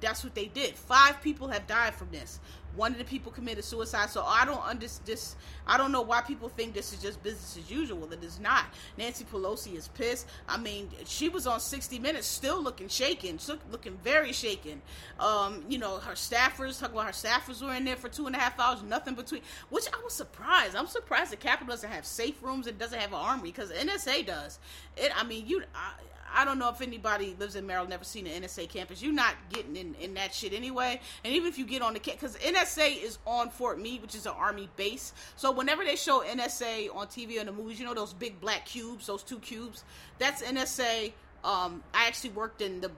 that's 0.00 0.24
what 0.24 0.34
they 0.34 0.46
did. 0.46 0.74
Five 0.74 1.20
people 1.20 1.48
have 1.48 1.66
died 1.66 1.94
from 1.94 2.08
this. 2.12 2.40
One 2.76 2.92
of 2.92 2.98
the 2.98 3.04
people 3.04 3.32
committed 3.32 3.64
suicide. 3.64 4.10
So 4.10 4.22
I 4.24 4.44
don't 4.44 4.64
understand. 4.64 5.18
I 5.66 5.76
don't 5.76 5.92
know 5.92 6.02
why 6.02 6.20
people 6.20 6.48
think 6.48 6.74
this 6.74 6.92
is 6.92 7.00
just 7.00 7.22
business 7.22 7.56
as 7.56 7.70
usual. 7.70 8.12
It 8.12 8.22
is 8.22 8.38
not. 8.38 8.66
Nancy 8.96 9.24
Pelosi 9.24 9.76
is 9.76 9.88
pissed. 9.88 10.26
I 10.48 10.58
mean, 10.58 10.90
she 11.04 11.28
was 11.28 11.46
on 11.46 11.60
60 11.60 11.98
Minutes, 11.98 12.26
still 12.26 12.62
looking 12.62 12.88
shaken, 12.88 13.38
looking 13.70 13.96
very 14.04 14.32
shaken. 14.32 14.82
Um, 15.18 15.64
you 15.68 15.78
know, 15.78 15.98
her 15.98 16.12
staffers, 16.12 16.78
talking 16.78 16.94
about 16.94 17.06
her 17.06 17.12
staffers 17.12 17.62
were 17.62 17.74
in 17.74 17.84
there 17.84 17.96
for 17.96 18.08
two 18.08 18.26
and 18.26 18.36
a 18.36 18.38
half 18.38 18.60
hours, 18.60 18.82
nothing 18.82 19.14
between. 19.14 19.40
Which 19.70 19.86
I 19.92 20.02
was 20.04 20.12
surprised. 20.12 20.76
I'm 20.76 20.86
surprised 20.86 21.32
the 21.32 21.36
Capitol 21.36 21.72
doesn't 21.72 21.90
have 21.90 22.04
safe 22.06 22.42
rooms. 22.42 22.66
and 22.66 22.78
doesn't 22.78 22.98
have 22.98 23.12
an 23.12 23.18
army 23.18 23.50
because 23.50 23.70
NSA 23.72 24.26
does. 24.26 24.58
It. 24.96 25.10
I 25.16 25.24
mean, 25.24 25.46
you. 25.46 25.62
I, 25.74 25.92
I 26.34 26.44
don't 26.44 26.58
know 26.58 26.68
if 26.68 26.82
anybody 26.82 27.34
lives 27.38 27.56
in 27.56 27.66
Maryland 27.66 27.90
never 27.90 28.04
seen 28.04 28.26
an 28.26 28.42
NSA 28.42 28.68
campus. 28.68 29.00
You're 29.00 29.12
not 29.12 29.34
getting 29.50 29.74
in, 29.76 29.94
in 29.94 30.12
that 30.14 30.34
shit 30.34 30.52
anyway. 30.52 31.00
And 31.24 31.34
even 31.34 31.48
if 31.48 31.58
you 31.58 31.64
get 31.64 31.80
on 31.80 31.94
the 31.94 32.00
because 32.00 32.36
NSA 32.36 32.65
is 32.78 33.18
on 33.26 33.50
Fort 33.50 33.80
Meade, 33.80 34.02
which 34.02 34.14
is 34.14 34.26
an 34.26 34.32
army 34.36 34.68
base. 34.76 35.12
So 35.36 35.50
whenever 35.52 35.84
they 35.84 35.96
show 35.96 36.22
NSA 36.22 36.94
on 36.94 37.06
TV 37.06 37.36
or 37.36 37.40
in 37.40 37.46
the 37.46 37.52
movies, 37.52 37.78
you 37.78 37.86
know 37.86 37.94
those 37.94 38.12
big 38.12 38.40
black 38.40 38.66
cubes, 38.66 39.06
those 39.06 39.22
two 39.22 39.38
cubes. 39.38 39.84
That's 40.18 40.42
NSA. 40.42 41.12
Um, 41.44 41.82
I 41.94 42.06
actually 42.06 42.30
worked 42.30 42.60
in 42.60 42.80
the 42.80 42.90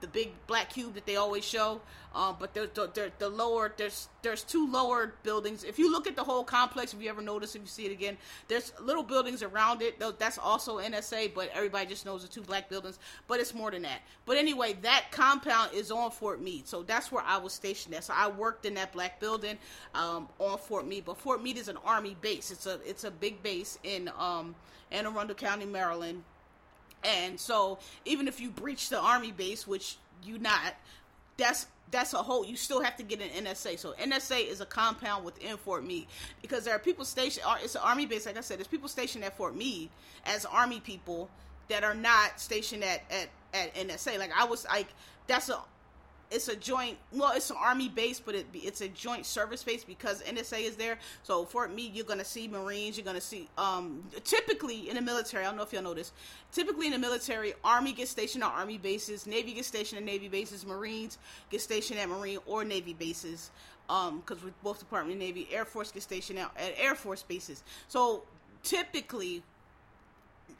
the 0.00 0.06
big 0.06 0.32
black 0.46 0.70
cube 0.70 0.94
that 0.94 1.06
they 1.06 1.16
always 1.16 1.44
show. 1.44 1.80
Um, 2.14 2.36
but 2.38 2.54
the, 2.54 2.70
the, 2.72 3.12
the 3.18 3.28
lower 3.28 3.74
there's 3.76 4.08
there's 4.22 4.42
two 4.42 4.70
lower 4.70 5.14
buildings. 5.22 5.64
If 5.64 5.78
you 5.78 5.92
look 5.92 6.06
at 6.06 6.16
the 6.16 6.24
whole 6.24 6.44
complex, 6.44 6.94
if 6.94 7.02
you 7.02 7.10
ever 7.10 7.20
notice, 7.20 7.54
if 7.54 7.60
you 7.60 7.68
see 7.68 7.84
it 7.84 7.92
again, 7.92 8.16
there's 8.48 8.72
little 8.80 9.02
buildings 9.02 9.42
around 9.42 9.82
it. 9.82 10.02
That's 10.18 10.38
also 10.38 10.78
NSA, 10.78 11.34
but 11.34 11.50
everybody 11.52 11.86
just 11.86 12.06
knows 12.06 12.22
the 12.22 12.28
two 12.28 12.40
black 12.40 12.70
buildings. 12.70 12.98
But 13.28 13.40
it's 13.40 13.52
more 13.52 13.70
than 13.70 13.82
that. 13.82 14.00
But 14.24 14.38
anyway, 14.38 14.78
that 14.80 15.08
compound 15.10 15.74
is 15.74 15.90
on 15.90 16.10
Fort 16.10 16.40
Meade, 16.40 16.66
so 16.66 16.82
that's 16.82 17.12
where 17.12 17.22
I 17.22 17.36
was 17.36 17.52
stationed 17.52 17.94
at. 17.94 18.04
So 18.04 18.14
I 18.16 18.28
worked 18.28 18.64
in 18.64 18.72
that 18.74 18.94
black 18.94 19.20
building 19.20 19.58
um, 19.94 20.28
on 20.38 20.56
Fort 20.56 20.86
Meade. 20.86 21.04
But 21.04 21.18
Fort 21.18 21.42
Meade 21.42 21.58
is 21.58 21.68
an 21.68 21.76
Army 21.84 22.16
base. 22.22 22.50
It's 22.50 22.64
a 22.64 22.80
it's 22.86 23.04
a 23.04 23.10
big 23.10 23.42
base 23.42 23.78
in 23.84 24.10
um, 24.18 24.54
Anne 24.90 25.06
Arundel 25.06 25.36
County, 25.36 25.66
Maryland. 25.66 26.22
And 27.06 27.38
so 27.38 27.78
even 28.04 28.26
if 28.28 28.40
you 28.40 28.50
breach 28.50 28.88
the 28.88 29.00
army 29.00 29.32
base, 29.32 29.66
which 29.66 29.96
you 30.24 30.38
not, 30.38 30.74
that's 31.36 31.66
that's 31.92 32.14
a 32.14 32.18
whole 32.18 32.44
you 32.44 32.56
still 32.56 32.82
have 32.82 32.96
to 32.96 33.02
get 33.02 33.20
an 33.20 33.44
NSA. 33.44 33.78
So 33.78 33.92
NSA 33.92 34.48
is 34.48 34.60
a 34.60 34.66
compound 34.66 35.24
within 35.24 35.56
Fort 35.56 35.84
Meade 35.84 36.06
because 36.42 36.64
there 36.64 36.74
are 36.74 36.78
people 36.78 37.04
stationed 37.04 37.46
it's 37.62 37.76
an 37.76 37.82
army 37.84 38.06
base, 38.06 38.26
like 38.26 38.36
I 38.36 38.40
said, 38.40 38.58
there's 38.58 38.66
people 38.66 38.88
stationed 38.88 39.24
at 39.24 39.36
Fort 39.36 39.54
Meade 39.56 39.88
as 40.24 40.44
army 40.44 40.80
people 40.80 41.30
that 41.68 41.84
are 41.84 41.94
not 41.94 42.40
stationed 42.40 42.82
at, 42.82 43.02
at, 43.10 43.28
at 43.54 43.74
NSA. 43.74 44.18
Like 44.18 44.32
I 44.36 44.44
was 44.44 44.66
like 44.66 44.88
that's 45.26 45.48
a 45.48 45.60
it's 46.30 46.48
a 46.48 46.56
joint 46.56 46.98
well 47.12 47.32
it's 47.34 47.50
an 47.50 47.56
army 47.58 47.88
base 47.88 48.20
but 48.20 48.34
it, 48.34 48.46
it's 48.54 48.80
a 48.80 48.88
joint 48.88 49.24
service 49.24 49.62
base 49.62 49.84
because 49.84 50.22
nsa 50.22 50.60
is 50.60 50.76
there. 50.76 50.98
So 51.22 51.44
fort 51.44 51.74
meade 51.74 51.94
you're 51.94 52.06
going 52.06 52.18
to 52.18 52.24
see 52.24 52.48
marines 52.48 52.96
you're 52.96 53.04
going 53.04 53.16
to 53.16 53.22
see 53.22 53.48
um, 53.58 54.02
typically 54.24 54.88
in 54.88 54.96
the 54.96 55.02
military 55.02 55.44
i 55.44 55.46
don't 55.46 55.56
know 55.56 55.62
if 55.62 55.72
y'all 55.72 55.94
this 55.94 56.12
typically 56.52 56.86
in 56.86 56.92
the 56.92 56.98
military 56.98 57.54
army 57.64 57.92
gets 57.92 58.10
stationed 58.10 58.42
at 58.42 58.50
army 58.50 58.78
bases 58.78 59.26
navy 59.26 59.52
gets 59.52 59.68
stationed 59.68 59.98
at 59.98 60.04
navy 60.04 60.28
bases 60.28 60.66
marines 60.66 61.18
get 61.50 61.60
stationed 61.60 61.98
at 61.98 62.08
marine 62.08 62.38
or 62.46 62.64
navy 62.64 62.92
bases 62.92 63.50
because 63.86 64.38
um, 64.38 64.44
with 64.44 64.62
both 64.62 64.78
department 64.78 65.14
of 65.14 65.20
navy 65.20 65.48
air 65.52 65.64
force 65.64 65.92
gets 65.92 66.04
stationed 66.04 66.38
out 66.38 66.52
at 66.56 66.74
air 66.76 66.94
force 66.94 67.22
bases. 67.22 67.62
So 67.88 68.24
typically 68.62 69.42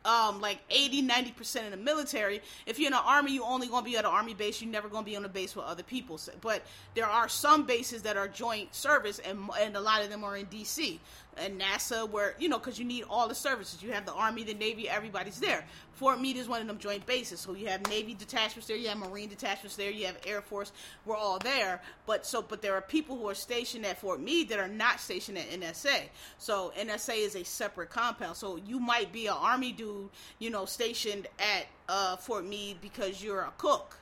um, 0.07 0.41
like 0.41 0.59
80, 0.71 1.07
90% 1.07 1.65
in 1.65 1.71
the 1.73 1.77
military. 1.77 2.41
If 2.65 2.79
you're 2.79 2.87
in 2.87 2.93
the 2.93 3.01
army, 3.01 3.33
you 3.33 3.45
only 3.45 3.67
going 3.67 3.85
to 3.85 3.91
be 3.91 3.97
at 3.97 4.05
an 4.05 4.11
army 4.11 4.35
base. 4.35 4.63
You're 4.63 4.71
never 4.71 4.89
going 4.89 5.05
to 5.05 5.11
be 5.11 5.17
on 5.17 5.25
a 5.25 5.29
base 5.29 5.57
with 5.57 5.65
other 5.65 5.83
people. 5.83 6.21
But 6.41 6.63
there 6.95 7.07
are 7.07 7.29
some 7.29 7.67
bases 7.67 8.03
that 8.03 8.17
are 8.17 8.29
joint 8.29 8.75
service, 8.75 9.19
and, 9.19 9.51
and 9.61 9.77
a 9.77 9.81
lot 9.81 10.03
of 10.03 10.11
them 10.11 10.23
are 10.23 10.37
in 10.37 10.47
D.C. 10.47 11.01
and 11.39 11.61
NASA, 11.61 12.09
where, 12.09 12.35
you 12.39 12.49
know, 12.49 12.59
because 12.59 12.79
you 12.79 12.85
need 12.85 13.05
all 13.09 13.29
the 13.29 13.35
services. 13.35 13.83
You 13.83 13.93
have 13.93 14.07
the 14.07 14.13
Army, 14.13 14.45
the 14.45 14.55
Navy, 14.55 14.89
everybody's 14.89 15.39
there. 15.39 15.65
Fort 15.93 16.21
Meade 16.21 16.37
is 16.37 16.47
one 16.47 16.61
of 16.61 16.67
them 16.67 16.79
joint 16.79 17.07
bases. 17.07 17.41
So 17.41 17.55
you 17.55 17.69
have 17.69 17.87
Navy 17.89 18.15
detachments 18.15 18.67
there, 18.67 18.77
you 18.77 18.89
have 18.89 18.99
Marine 18.99 19.29
detachments 19.29 19.77
there, 19.77 19.91
you 19.91 20.07
have 20.07 20.19
Air 20.27 20.43
Force. 20.43 20.73
We're 21.07 21.17
all 21.17 21.39
there. 21.39 21.81
But 22.07 22.27
so, 22.27 22.43
but 22.43 22.61
there 22.61 22.75
are 22.75 22.83
people 22.83 23.17
who 23.17 23.29
are 23.29 23.35
stationed 23.35 23.87
at 23.87 23.99
Fort 23.99 24.21
Meade 24.21 24.51
that 24.51 24.59
are 24.59 24.69
not 24.69 25.01
stationed 25.01 25.39
at 25.39 25.49
NSA. 25.51 26.03
So 26.39 26.73
NSA 26.79 27.17
is 27.17 27.35
a 27.35 27.45
separate 27.45 27.89
compound. 27.89 28.37
So 28.37 28.59
you 28.67 28.79
might 28.79 29.13
be 29.13 29.27
an 29.27 29.35
Army 29.39 29.73
dude 29.73 30.11
you 30.39 30.51
know, 30.51 30.65
stationed 30.65 31.27
at 31.39 31.67
uh, 31.89 32.17
Fort 32.17 32.45
Meade 32.45 32.81
because 32.81 33.23
you're 33.23 33.43
a 33.43 33.53
cook. 33.59 33.99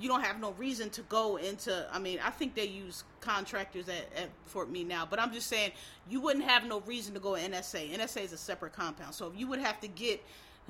You 0.00 0.08
don't 0.08 0.22
have 0.22 0.40
no 0.40 0.52
reason 0.52 0.90
to 0.90 1.02
go 1.02 1.36
into. 1.36 1.86
I 1.92 1.98
mean, 1.98 2.18
I 2.24 2.30
think 2.30 2.54
they 2.54 2.66
use 2.66 3.04
contractors 3.20 3.88
at, 3.88 4.06
at 4.16 4.28
Fort 4.46 4.70
Meade 4.70 4.88
now, 4.88 5.06
but 5.08 5.20
I'm 5.20 5.32
just 5.32 5.46
saying 5.46 5.72
you 6.08 6.20
wouldn't 6.20 6.44
have 6.44 6.64
no 6.64 6.80
reason 6.80 7.14
to 7.14 7.20
go 7.20 7.36
to 7.36 7.42
NSA. 7.42 7.96
NSA 7.96 8.24
is 8.24 8.32
a 8.32 8.36
separate 8.36 8.72
compound, 8.72 9.14
so 9.14 9.28
if 9.28 9.38
you 9.38 9.46
would 9.46 9.60
have 9.60 9.80
to 9.80 9.88
get 9.88 10.22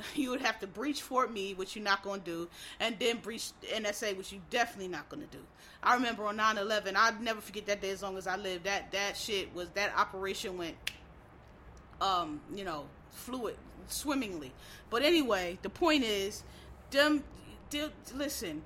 you 0.15 0.31
would 0.31 0.41
have 0.41 0.59
to 0.61 0.67
breach 0.67 1.03
Fort 1.03 1.33
Meade, 1.33 1.59
which 1.59 1.77
you're 1.77 1.85
not 1.85 2.03
going 2.03 2.21
to 2.21 2.27
do, 2.27 2.49
and 2.81 2.97
then 2.99 3.19
breach 3.19 3.51
NSA, 3.73 4.17
which 4.17 4.33
you're 4.33 4.43
definitely 4.51 4.89
not 4.89 5.09
going 5.09 5.23
to 5.23 5.37
do. 5.37 5.43
I 5.83 5.95
remember 5.95 6.27
on 6.27 6.37
9/11, 6.37 6.97
I'd 6.97 7.21
never 7.21 7.41
forget 7.41 7.67
that 7.67 7.81
day 7.81 7.91
as 7.91 8.03
long 8.03 8.17
as 8.17 8.27
I 8.27 8.37
live. 8.37 8.65
That 8.65 8.91
that 8.93 9.17
shit 9.17 9.55
was 9.55 9.69
that 9.71 9.93
operation 9.97 10.59
went, 10.59 10.77
um, 12.01 12.41
you 12.55 12.65
know, 12.65 12.87
fluid 13.11 13.57
swimmingly. 13.89 14.53
But 14.91 15.03
anyway, 15.03 15.59
the 15.63 15.71
point 15.71 16.05
is, 16.05 16.43
them. 16.91 17.25
them 17.71 17.91
listen, 18.15 18.63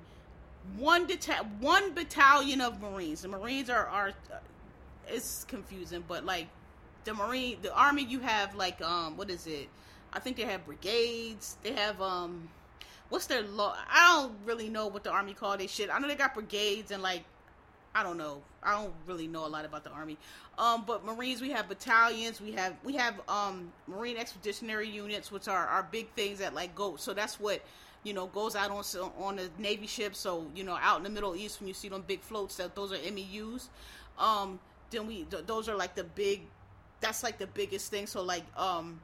one 0.77 1.07
deta- 1.07 1.47
one 1.59 1.93
battalion 1.93 2.61
of 2.61 2.81
Marines. 2.81 3.21
The 3.21 3.27
Marines 3.27 3.69
are 3.69 3.87
are. 3.87 4.11
It's 5.07 5.43
confusing, 5.45 6.03
but 6.07 6.23
like 6.25 6.47
the 7.03 7.13
Marine, 7.13 7.57
the 7.61 7.73
Army, 7.73 8.03
you 8.03 8.19
have 8.19 8.55
like 8.55 8.81
um, 8.81 9.17
what 9.17 9.29
is 9.29 9.47
it? 9.47 9.69
I 10.13 10.19
think 10.19 10.37
they 10.37 10.43
have 10.43 10.65
brigades. 10.65 11.57
They 11.63 11.73
have 11.73 12.01
um, 12.01 12.49
what's 13.09 13.27
their 13.27 13.41
law? 13.43 13.75
I 13.89 14.21
don't 14.21 14.33
really 14.45 14.69
know 14.69 14.87
what 14.87 15.03
the 15.03 15.11
Army 15.11 15.33
call 15.33 15.57
they 15.57 15.67
shit. 15.67 15.89
I 15.91 15.99
know 15.99 16.07
they 16.07 16.15
got 16.15 16.33
brigades 16.33 16.91
and 16.91 17.01
like 17.01 17.23
I 17.93 18.03
don't 18.03 18.17
know. 18.17 18.41
I 18.61 18.73
don't 18.73 18.93
really 19.07 19.27
know 19.27 19.45
a 19.45 19.49
lot 19.49 19.65
about 19.65 19.83
the 19.83 19.89
army. 19.89 20.17
Um, 20.57 20.83
but 20.85 21.05
Marines, 21.05 21.41
we 21.41 21.51
have 21.51 21.67
battalions. 21.67 22.39
We 22.39 22.51
have 22.53 22.75
we 22.83 22.95
have 22.95 23.19
um, 23.27 23.71
Marine 23.87 24.17
Expeditionary 24.17 24.89
Units, 24.89 25.31
which 25.31 25.47
are 25.47 25.67
our 25.67 25.83
big 25.83 26.09
things 26.11 26.39
that 26.39 26.53
like 26.53 26.75
go. 26.75 26.95
So 26.97 27.13
that's 27.13 27.39
what 27.39 27.61
you 28.03 28.13
know 28.13 28.27
goes 28.27 28.55
out 28.55 28.71
on 28.71 28.83
on 29.17 29.35
the 29.35 29.49
Navy 29.57 29.87
ships. 29.87 30.19
So 30.19 30.47
you 30.55 30.63
know, 30.63 30.77
out 30.81 30.97
in 30.97 31.03
the 31.03 31.09
Middle 31.09 31.35
East, 31.35 31.59
when 31.59 31.67
you 31.67 31.73
see 31.73 31.89
them 31.89 32.03
big 32.07 32.21
floats, 32.21 32.57
that 32.57 32.75
those 32.75 32.91
are 32.91 32.97
MEUs. 32.97 33.69
Um, 34.17 34.59
then 34.91 35.07
we 35.07 35.23
th- 35.23 35.45
those 35.45 35.69
are 35.69 35.75
like 35.75 35.95
the 35.95 36.03
big. 36.03 36.41
That's 37.01 37.23
like 37.23 37.37
the 37.37 37.47
biggest 37.47 37.91
thing. 37.91 38.07
So 38.07 38.21
like 38.23 38.43
um, 38.57 38.99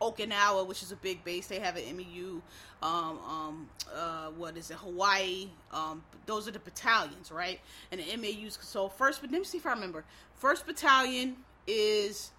Okinawa, 0.00 0.66
which 0.66 0.82
is 0.82 0.92
a 0.92 0.96
big 0.96 1.22
base, 1.24 1.46
they 1.46 1.58
have 1.58 1.76
an 1.76 1.96
MEU. 1.96 2.40
Um, 2.82 3.18
um, 3.18 3.68
uh, 3.94 4.28
what 4.30 4.56
is 4.56 4.70
it? 4.70 4.78
Hawaii. 4.78 5.48
Um, 5.72 6.02
those 6.26 6.48
are 6.48 6.52
the 6.52 6.58
battalions, 6.58 7.30
right? 7.30 7.60
And 7.92 8.00
the 8.00 8.16
MAUs. 8.16 8.58
So 8.62 8.88
first, 8.88 9.20
but 9.20 9.30
let 9.30 9.38
me 9.38 9.44
see 9.44 9.58
if 9.58 9.66
I 9.66 9.72
remember. 9.72 10.04
First 10.34 10.66
battalion 10.66 11.36
is 11.66 12.30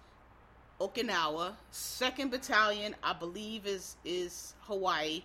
Okinawa. 0.80 1.52
Second 1.70 2.30
battalion, 2.32 2.96
I 3.02 3.12
believe, 3.12 3.66
is 3.66 3.96
is 4.04 4.54
Hawaii. 4.62 5.22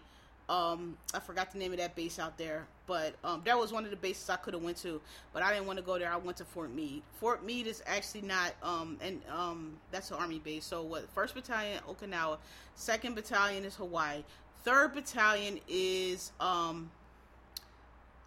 Um, 0.49 0.97
I 1.13 1.19
forgot 1.19 1.51
the 1.51 1.59
name 1.59 1.73
of 1.73 1.79
that 1.79 1.93
base 1.95 2.19
out 2.19 2.37
there, 2.37 2.67
but 2.85 3.15
um, 3.23 3.41
that 3.43 3.57
was 3.57 3.73
one 3.73 3.83
of 3.83 3.89
the 3.89 3.97
bases 3.97 4.29
I 4.29 4.37
could 4.37 4.53
have 4.53 4.63
went 4.63 4.77
to, 4.77 5.01
but 5.33 5.43
I 5.43 5.51
didn't 5.51 5.67
want 5.67 5.77
to 5.77 5.83
go 5.83 5.99
there. 5.99 6.09
I 6.09 6.15
went 6.15 6.37
to 6.37 6.45
Fort 6.45 6.73
Meade. 6.73 7.01
Fort 7.19 7.43
Meade 7.45 7.67
is 7.67 7.83
actually 7.85 8.21
not, 8.21 8.53
um, 8.63 8.97
and 9.01 9.21
um, 9.29 9.73
that's 9.91 10.09
an 10.09 10.17
army 10.17 10.39
base. 10.39 10.63
So 10.63 10.83
what? 10.83 11.09
First 11.09 11.35
battalion 11.35 11.81
Okinawa, 11.85 12.37
second 12.75 13.15
battalion 13.15 13.65
is 13.65 13.75
Hawaii, 13.75 14.23
third 14.63 14.93
battalion 14.93 15.59
is 15.67 16.31
um, 16.39 16.91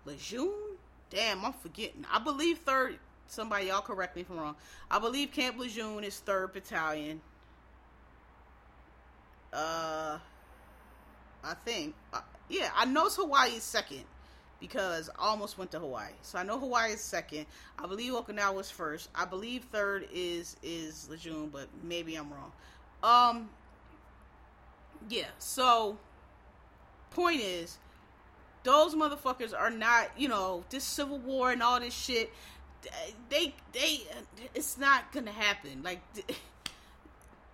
Lejeune. 0.05 0.77
Damn, 1.09 1.43
I'm 1.45 1.55
forgetting. 1.55 2.05
I 2.13 2.19
believe 2.19 2.59
third. 2.59 2.99
Somebody, 3.29 3.67
y'all 3.67 3.81
correct 3.81 4.17
me 4.17 4.23
if 4.23 4.31
I'm 4.31 4.39
wrong. 4.39 4.57
I 4.91 4.99
believe 4.99 5.33
Camp 5.33 5.59
Lejeune 5.59 6.05
is 6.05 6.19
third 6.19 6.53
battalion. 6.53 7.21
Uh 9.53 10.19
I 11.45 11.55
think. 11.55 11.95
Uh, 12.13 12.21
yeah, 12.49 12.71
I 12.75 12.85
know 12.85 13.09
Hawaii 13.09 13.51
is 13.51 13.63
second 13.63 14.05
because 14.61 15.09
I 15.19 15.29
almost 15.29 15.57
went 15.57 15.71
to 15.73 15.79
Hawaii. 15.79 16.13
So 16.23 16.39
I 16.39 16.43
know 16.43 16.59
Hawaii 16.59 16.93
is 16.93 17.01
second. 17.01 17.47
I 17.79 17.87
believe 17.87 18.13
Okinawa 18.13 18.61
is 18.61 18.71
first. 18.71 19.09
I 19.15 19.25
believe 19.25 19.65
third 19.65 20.09
is 20.13 20.57
is 20.63 21.09
Lejeune, 21.09 21.49
but 21.49 21.69
maybe 21.83 22.15
I'm 22.17 22.31
wrong. 22.33 22.53
Um 23.03 23.51
yeah, 25.09 25.29
so 25.39 25.97
point 27.11 27.41
is 27.41 27.79
those 28.63 28.95
motherfuckers 28.95 29.59
are 29.59 29.71
not, 29.71 30.11
you 30.19 30.29
know, 30.29 30.65
this 30.69 30.85
civil 30.85 31.19
war 31.19 31.51
and 31.51 31.63
all 31.63 31.81
this 31.81 31.95
shit 31.95 32.31
they 33.29 33.55
they 33.73 34.01
it's 34.55 34.79
not 34.79 35.13
going 35.13 35.27
to 35.27 35.33
happen. 35.33 35.83
Like 35.83 36.01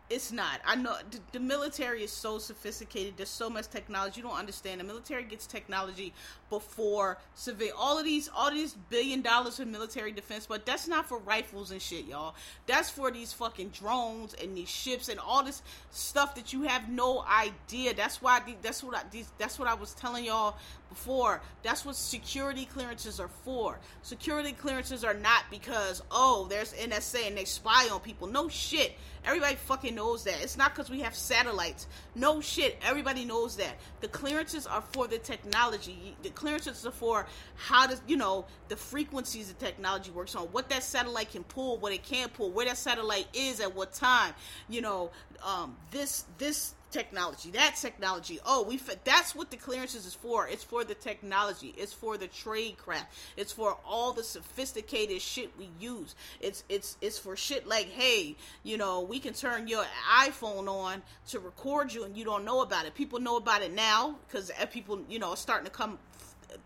it's 0.08 0.30
not. 0.30 0.60
I 0.64 0.76
know 0.76 0.96
the, 1.10 1.18
the, 1.32 1.40
military 1.40 2.04
is 2.04 2.12
so 2.12 2.38
sophisticated. 2.38 3.14
There's 3.16 3.28
so 3.28 3.50
much 3.50 3.68
technology. 3.68 4.20
You 4.20 4.28
don't 4.28 4.38
understand. 4.38 4.80
The 4.80 4.84
military 4.84 5.24
gets 5.24 5.46
technology 5.46 6.12
before 6.48 7.18
civil. 7.34 7.68
All 7.76 7.98
of 7.98 8.04
these, 8.04 8.30
all 8.34 8.52
these 8.52 8.74
billion 8.88 9.20
dollars 9.20 9.58
in 9.58 9.72
military 9.72 10.12
defense, 10.12 10.46
but 10.46 10.64
that's 10.64 10.86
not 10.86 11.08
for 11.08 11.18
rifles 11.18 11.72
and 11.72 11.82
shit, 11.82 12.04
y'all. 12.06 12.36
That's 12.66 12.88
for 12.88 13.10
these 13.10 13.32
fucking 13.32 13.70
drones 13.70 14.34
and 14.34 14.56
these 14.56 14.68
ships 14.68 15.08
and 15.08 15.18
all 15.18 15.42
this 15.42 15.62
stuff 15.90 16.36
that 16.36 16.52
you 16.52 16.62
have 16.62 16.88
no 16.88 17.24
idea. 17.24 17.92
That's 17.92 18.22
why. 18.22 18.40
That's 18.62 18.84
what 18.84 18.96
I. 18.96 19.02
That's 19.38 19.58
what 19.58 19.66
I 19.66 19.74
was 19.74 19.92
telling 19.94 20.24
y'all 20.24 20.56
before. 20.88 21.42
That's 21.64 21.84
what 21.84 21.96
security 21.96 22.64
clearances 22.64 23.18
are 23.18 23.30
for. 23.44 23.80
Security 24.02 24.52
clearances 24.52 25.02
are 25.02 25.14
not 25.14 25.44
because 25.50 26.00
oh, 26.12 26.46
there's 26.48 26.72
NSA 26.74 27.26
and 27.26 27.36
they 27.36 27.44
spy 27.44 27.88
on 27.90 28.00
people. 28.00 28.28
No 28.28 28.48
shit. 28.48 28.92
Everybody 29.26 29.56
fucking 29.56 29.94
knows 29.94 30.22
that. 30.24 30.40
It's 30.40 30.56
not 30.56 30.74
because 30.74 30.88
we 30.88 31.00
have 31.00 31.14
satellites. 31.14 31.88
No 32.14 32.40
shit. 32.40 32.78
Everybody 32.86 33.24
knows 33.24 33.56
that. 33.56 33.76
The 34.00 34.06
clearances 34.06 34.68
are 34.68 34.80
for 34.92 35.08
the 35.08 35.18
technology. 35.18 36.16
The 36.22 36.30
clearances 36.30 36.86
are 36.86 36.92
for 36.92 37.26
how 37.56 37.88
does 37.88 38.00
you 38.06 38.16
know 38.16 38.44
the 38.68 38.76
frequencies 38.76 39.48
the 39.48 39.54
technology 39.54 40.12
works 40.12 40.36
on, 40.36 40.44
what 40.46 40.68
that 40.68 40.84
satellite 40.84 41.32
can 41.32 41.42
pull, 41.42 41.78
what 41.78 41.92
it 41.92 42.04
can't 42.04 42.32
pull, 42.32 42.52
where 42.52 42.66
that 42.66 42.78
satellite 42.78 43.26
is 43.34 43.58
at 43.60 43.74
what 43.74 43.92
time. 43.92 44.32
You 44.68 44.82
know, 44.82 45.10
um, 45.44 45.76
this 45.90 46.24
this 46.38 46.75
technology, 46.90 47.50
that 47.50 47.76
technology. 47.76 48.38
Oh, 48.46 48.62
we 48.62 48.80
that's 49.04 49.34
what 49.34 49.50
the 49.50 49.56
clearances 49.56 50.06
is 50.06 50.14
for. 50.14 50.48
It's 50.48 50.64
for 50.64 50.84
the 50.84 50.94
technology. 50.94 51.74
It's 51.76 51.92
for 51.92 52.16
the 52.16 52.28
trade 52.28 52.76
craft. 52.76 53.12
It's 53.36 53.52
for 53.52 53.76
all 53.84 54.12
the 54.12 54.22
sophisticated 54.22 55.20
shit 55.20 55.50
we 55.58 55.68
use. 55.80 56.14
It's 56.40 56.64
it's 56.68 56.96
it's 57.00 57.18
for 57.18 57.36
shit 57.36 57.66
like, 57.66 57.88
hey, 57.88 58.36
you 58.62 58.76
know, 58.76 59.00
we 59.00 59.18
can 59.18 59.34
turn 59.34 59.68
your 59.68 59.84
iPhone 60.20 60.68
on 60.68 61.02
to 61.28 61.40
record 61.40 61.92
you 61.92 62.04
and 62.04 62.16
you 62.16 62.24
don't 62.24 62.44
know 62.44 62.62
about 62.62 62.86
it. 62.86 62.94
People 62.94 63.20
know 63.20 63.36
about 63.36 63.62
it 63.62 63.72
now 63.72 64.16
because 64.26 64.50
uh, 64.60 64.66
people, 64.66 65.00
you 65.08 65.18
know, 65.18 65.30
are 65.30 65.36
starting 65.36 65.66
to 65.66 65.72
come 65.72 65.98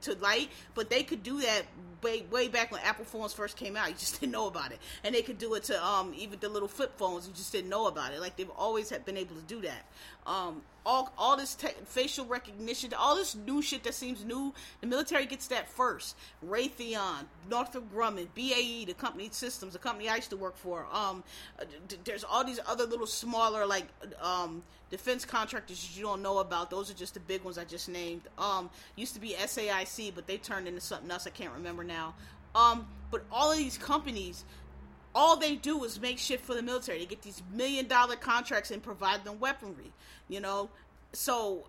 to 0.03 0.15
light, 0.17 0.51
but 0.75 0.91
they 0.91 1.03
could 1.03 1.23
do 1.23 1.41
that 1.41 1.63
way 2.03 2.23
way 2.31 2.49
back 2.49 2.71
when 2.71 2.81
Apple 2.83 3.05
phones 3.05 3.33
first 3.33 3.57
came 3.57 3.77
out. 3.77 3.89
You 3.89 3.95
just 3.95 4.21
didn't 4.21 4.33
know 4.33 4.47
about 4.47 4.73
it, 4.73 4.79
and 5.05 5.15
they 5.15 5.23
could 5.23 5.39
do 5.39 5.55
it 5.55 5.65
to 5.65 5.85
um 5.85 6.13
even 6.17 6.39
the 6.41 6.49
little 6.49 6.69
flip 6.69 6.97
phones. 6.97 7.27
You 7.27 7.35
just 7.35 7.53
didn't 7.53 7.71
know 7.71 7.87
about 7.87 8.13
it. 8.13 8.21
Like 8.21 8.37
they've 8.37 8.51
always 8.51 8.91
have 8.91 9.05
been 9.05 9.17
able 9.17 9.37
to 9.37 9.43
do 9.43 9.61
that. 9.63 9.85
Um, 10.27 10.63
all 10.85 11.13
all 11.19 11.37
this 11.37 11.55
te- 11.55 11.69
facial 11.87 12.25
recognition, 12.25 12.93
all 12.95 13.17
this 13.17 13.35
new 13.35 13.63
shit 13.63 13.85
that 13.85 13.95
seems 13.95 14.25
new. 14.25 14.55
The 14.81 14.87
military 14.87 15.27
gets 15.27 15.49
that 15.49 15.69
first. 15.69 16.17
Raytheon, 16.47 17.25
Northrop 17.49 17.93
Grumman, 17.93 18.29
BAE, 18.35 18.85
the 18.87 18.95
company 18.95 19.29
systems, 19.33 19.73
the 19.75 19.79
company 19.79 20.09
I 20.09 20.17
used 20.17 20.31
to 20.31 20.37
work 20.37 20.57
for. 20.57 20.87
Um, 20.93 21.23
there's 22.05 22.25
all 22.25 22.45
these 22.45 22.61
other 22.67 22.85
little 22.85 23.07
smaller 23.07 23.67
like 23.67 23.87
um 24.21 24.63
defense 24.91 25.25
contractors 25.25 25.97
you 25.97 26.03
don't 26.03 26.21
know 26.23 26.39
about. 26.39 26.71
Those 26.71 26.91
are 26.91 26.95
just 26.95 27.15
the 27.15 27.21
big 27.21 27.45
ones 27.45 27.57
I 27.59 27.65
just 27.65 27.89
named. 27.89 28.23
Um, 28.39 28.69
used 28.97 29.15
to 29.15 29.21
be 29.21 29.31
SAIC, 29.31 30.13
but 30.15 30.27
they 30.27 30.37
turned 30.37 30.67
into 30.67 30.81
something 30.81 31.11
else 31.11 31.27
I 31.27 31.31
can't 31.31 31.53
remember 31.55 31.85
now. 31.90 32.14
Um, 32.55 32.87
but 33.11 33.24
all 33.31 33.53
of 33.53 33.59
these 33.59 33.76
companies, 33.76 34.44
all 35.14 35.37
they 35.37 35.57
do 35.57 35.83
is 35.85 36.00
make 36.00 36.18
shit 36.18 36.40
for 36.40 36.55
the 36.55 36.62
military. 36.62 37.00
They 37.00 37.07
get 37.07 37.22
these 37.22 37.42
million 37.53 37.87
dollar 37.87 38.16
contracts 38.16 38.70
and 38.70 38.83
provide 38.83 39.24
them 39.24 39.40
weaponry. 39.40 39.92
You 40.29 40.40
know, 40.40 40.70
so 41.12 41.64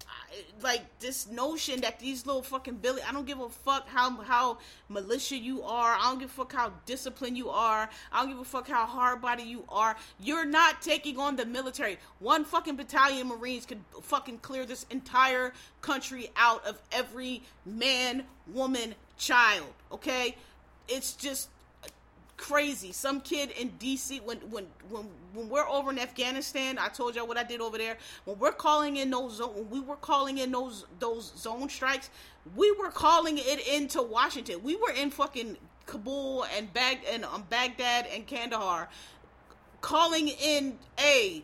like 0.61 0.83
this 0.99 1.27
notion 1.27 1.81
that 1.81 1.99
these 1.99 2.25
little 2.25 2.43
fucking 2.43 2.75
Billy, 2.75 3.01
I 3.07 3.11
don't 3.11 3.25
give 3.25 3.39
a 3.39 3.49
fuck 3.49 3.87
how 3.87 4.11
how 4.21 4.59
militia 4.87 5.35
you 5.35 5.63
are. 5.63 5.95
I 5.95 6.09
don't 6.09 6.19
give 6.19 6.29
a 6.29 6.33
fuck 6.33 6.53
how 6.53 6.73
disciplined 6.85 7.37
you 7.37 7.49
are. 7.49 7.89
I 8.11 8.21
don't 8.21 8.29
give 8.29 8.39
a 8.39 8.45
fuck 8.45 8.67
how 8.67 8.85
hard 8.85 9.21
body 9.21 9.43
you 9.43 9.63
are. 9.69 9.95
You're 10.19 10.45
not 10.45 10.81
taking 10.81 11.17
on 11.17 11.35
the 11.35 11.45
military. 11.45 11.97
One 12.19 12.45
fucking 12.45 12.75
battalion 12.75 13.27
Marines 13.27 13.65
could 13.65 13.81
fucking 14.03 14.39
clear 14.39 14.65
this 14.65 14.85
entire 14.91 15.53
country 15.81 16.29
out 16.35 16.65
of 16.67 16.79
every 16.91 17.41
man, 17.65 18.25
woman, 18.47 18.93
child. 19.17 19.73
Okay, 19.91 20.35
it's 20.87 21.13
just 21.13 21.49
crazy. 22.41 22.91
Some 22.91 23.21
kid 23.21 23.51
in 23.51 23.69
DC 23.79 24.21
when 24.23 24.37
when 24.49 24.65
when 24.89 25.05
when 25.33 25.47
we're 25.47 25.67
over 25.67 25.91
in 25.91 25.99
Afghanistan, 25.99 26.79
I 26.79 26.89
told 26.89 27.15
y'all 27.15 27.27
what 27.27 27.37
I 27.37 27.43
did 27.43 27.61
over 27.61 27.77
there. 27.77 27.97
When 28.25 28.39
we're 28.39 28.51
calling 28.51 28.97
in 28.97 29.11
those 29.11 29.39
when 29.39 29.69
we 29.69 29.79
were 29.79 29.95
calling 29.95 30.39
in 30.39 30.51
those 30.51 30.85
those 30.99 31.29
drone 31.43 31.69
strikes, 31.69 32.09
we 32.55 32.71
were 32.71 32.89
calling 32.89 33.37
it 33.37 33.67
into 33.67 34.01
Washington. 34.01 34.63
We 34.63 34.75
were 34.75 34.91
in 34.91 35.11
fucking 35.11 35.57
Kabul 35.85 36.45
and 36.57 36.73
Bag 36.73 36.99
and 37.09 37.23
um, 37.25 37.45
Baghdad 37.49 38.07
and 38.11 38.25
Kandahar 38.25 38.89
calling 39.81 40.27
in 40.27 40.79
a 40.99 41.43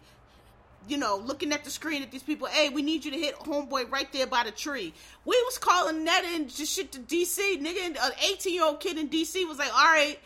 you 0.87 0.97
know, 0.97 1.17
looking 1.17 1.51
at 1.51 1.65
the 1.65 1.69
screen 1.69 2.01
at 2.01 2.11
these 2.11 2.23
people, 2.23 2.47
hey, 2.47 2.69
we 2.69 2.81
need 2.81 3.03
you 3.03 3.11
to 3.11 3.17
hit 3.17 3.35
homeboy 3.35 3.91
right 3.91 4.11
there 4.13 4.25
by 4.25 4.45
the 4.45 4.51
tree. 4.51 4.93
We 5.25 5.35
was 5.43 5.57
calling 5.57 6.05
that 6.05 6.23
in 6.33 6.47
just 6.47 6.71
shit 6.71 6.93
to 6.93 6.99
DC. 6.99 7.61
Nigga, 7.61 7.87
an 7.87 8.11
18 8.31 8.53
year 8.53 8.63
old 8.63 8.79
kid 8.79 8.97
in 8.97 9.09
DC 9.09 9.45
was 9.49 9.57
like, 9.57 9.73
all 9.73 9.91
right, 9.91 10.17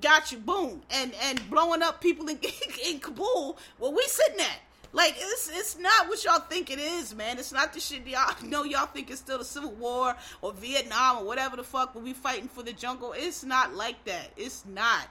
got 0.00 0.32
you, 0.32 0.38
boom, 0.38 0.82
and 0.90 1.12
and 1.24 1.50
blowing 1.50 1.82
up 1.82 2.00
people 2.00 2.28
in, 2.28 2.38
in 2.86 2.98
Kabul. 2.98 3.58
Where 3.78 3.90
we 3.90 4.02
sitting 4.06 4.40
at? 4.40 4.60
Like 4.92 5.14
it's 5.18 5.48
it's 5.52 5.78
not 5.78 6.08
what 6.08 6.24
y'all 6.24 6.40
think 6.40 6.70
it 6.70 6.78
is, 6.78 7.14
man. 7.14 7.38
It's 7.38 7.52
not 7.52 7.72
the 7.72 7.80
shit 7.80 8.06
y'all 8.06 8.34
know. 8.44 8.64
Y'all 8.64 8.86
think 8.86 9.10
it's 9.10 9.20
still 9.20 9.38
the 9.38 9.44
Civil 9.44 9.72
War 9.72 10.16
or 10.42 10.52
Vietnam 10.52 11.18
or 11.18 11.24
whatever 11.24 11.56
the 11.56 11.62
fuck. 11.62 11.94
We 11.94 12.12
fighting 12.12 12.48
for 12.48 12.62
the 12.62 12.72
jungle, 12.72 13.14
it's 13.16 13.44
not 13.44 13.74
like 13.74 14.04
that. 14.04 14.30
It's 14.36 14.64
not. 14.66 15.08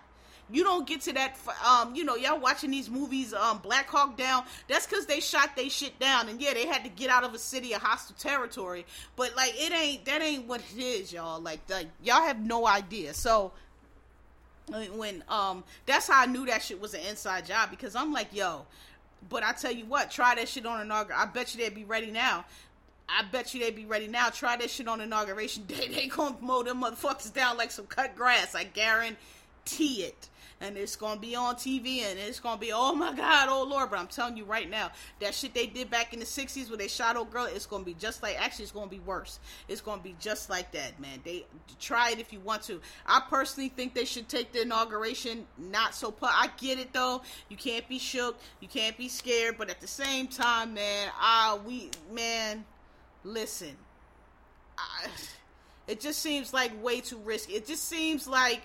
You 0.52 0.64
don't 0.64 0.88
get 0.88 1.02
to 1.02 1.14
that. 1.14 1.38
Um, 1.66 1.96
you 1.96 2.04
know, 2.04 2.16
y'all 2.16 2.40
watching 2.40 2.72
these 2.72 2.90
movies, 2.90 3.34
um, 3.34 3.60
Black 3.60 3.88
Hawk 3.88 4.18
Down. 4.18 4.44
That's 4.68 4.88
because 4.88 5.06
they 5.06 5.20
shot 5.20 5.56
they 5.56 5.70
shit 5.70 6.00
down, 6.00 6.28
and 6.28 6.42
yeah, 6.42 6.54
they 6.54 6.66
had 6.66 6.84
to 6.84 6.90
get 6.90 7.10
out 7.10 7.24
of 7.24 7.34
a 7.34 7.40
city, 7.40 7.74
a 7.74 7.80
hostile 7.80 8.16
territory. 8.18 8.86
But 9.16 9.36
like, 9.36 9.54
it 9.56 9.72
ain't 9.72 10.06
that 10.06 10.22
ain't 10.22 10.48
what 10.48 10.62
it 10.76 10.82
is, 10.82 11.14
y'all. 11.14 11.40
Like, 11.40 11.62
like 11.70 11.88
y'all 12.04 12.24
have 12.24 12.40
no 12.40 12.68
idea. 12.68 13.14
So 13.14 13.52
when 14.72 15.24
um 15.30 15.64
that's 15.86 16.08
how 16.08 16.22
I 16.22 16.26
knew 16.26 16.46
that 16.46 16.62
shit 16.62 16.80
was 16.80 16.94
an 16.94 17.02
inside 17.02 17.46
job 17.46 17.70
because 17.70 17.96
I'm 17.96 18.12
like, 18.14 18.34
yo, 18.34 18.66
but 19.30 19.44
I 19.44 19.54
tell 19.54 19.72
you 19.72 19.86
what, 19.86 20.12
try 20.12 20.36
that 20.36 20.48
shit 20.48 20.66
on 20.66 20.82
inauguration. 20.82 21.22
I 21.22 21.32
bet 21.32 21.54
you 21.54 21.64
they'd 21.64 21.76
be 21.76 21.84
ready 21.84 22.12
now. 22.12 22.46
I 23.08 23.24
bet 23.32 23.54
you 23.54 23.60
they'd 23.60 23.76
be 23.76 23.86
ready 23.86 24.08
now. 24.08 24.30
Try 24.30 24.56
that 24.58 24.70
shit 24.70 24.88
on 24.88 25.02
inauguration 25.02 25.64
day. 25.68 25.88
They 25.88 26.08
gonna 26.08 26.36
mow 26.42 26.64
them 26.64 26.82
motherfuckers 26.84 27.34
down 27.34 27.58
like 27.58 27.72
some 27.72 27.88
cut 27.88 28.16
grass. 28.16 28.56
I 28.56 28.64
guarantee 28.66 30.04
it 30.04 30.30
and 30.62 30.78
it's 30.78 30.96
gonna 30.96 31.20
be 31.20 31.36
on 31.36 31.56
TV 31.56 32.02
and 32.02 32.20
it's 32.20 32.40
gonna 32.40 32.60
be 32.60 32.72
oh 32.74 32.94
my 32.94 33.14
god, 33.14 33.48
oh 33.50 33.64
lord. 33.64 33.90
But 33.90 34.00
I'm 34.00 34.08
telling 34.08 34.38
you 34.38 34.46
right 34.46 34.70
now, 34.70 34.92
that 35.20 35.34
shit 35.34 35.54
they 35.54 35.66
did 35.68 35.90
back 35.90 36.14
in 36.14 36.20
the 36.20 36.26
'60s 36.26 36.70
where 36.70 36.78
they 36.78 36.88
shot 36.88 37.16
old 37.16 37.32
girl, 37.32 37.46
it's 37.46 37.66
gonna 37.66 37.84
be 37.84 37.94
just 37.94 38.22
like. 38.22 38.40
Actually, 38.40 38.64
it's 38.64 38.72
gonna 38.72 38.88
be 38.88 39.00
worse. 39.00 39.40
It's 39.68 39.82
gonna 39.82 40.02
be 40.02 40.16
just 40.20 40.50
like 40.50 40.72
that, 40.74 41.00
man. 41.00 41.20
They 41.24 41.46
try 41.80 42.12
it 42.12 42.20
if 42.20 42.34
you 42.34 42.40
want 42.40 42.64
to. 42.64 42.82
I 43.06 43.22
personally 43.30 43.70
think 43.70 43.94
they 43.94 44.06
should 44.06 44.28
take 44.28 44.52
the 44.52 44.62
inauguration 44.62 45.46
not 45.58 45.96
so. 45.96 46.12
Pu- 46.12 46.26
I 46.26 46.50
get 46.58 46.80
it 46.80 46.94
though. 46.94 47.22
You 47.48 47.58
can't 47.58 47.88
be 47.88 48.00
shook. 48.00 48.38
You 48.60 48.68
can't 48.68 48.98
be 48.98 49.08
scared. 49.08 49.56
But 49.58 49.70
at 49.70 49.80
the 49.80 49.88
same 49.88 50.28
time, 50.28 50.74
man, 50.74 51.10
ah, 51.16 51.60
we 51.66 51.90
man, 52.12 52.66
listen. 53.24 53.76
I, 54.78 55.08
it 55.88 56.00
just 56.00 56.22
seems 56.22 56.54
like 56.54 56.72
way 56.84 57.02
too 57.02 57.18
risky. 57.18 57.54
It 57.54 57.66
just 57.66 57.86
seems 57.86 58.28
like 58.28 58.62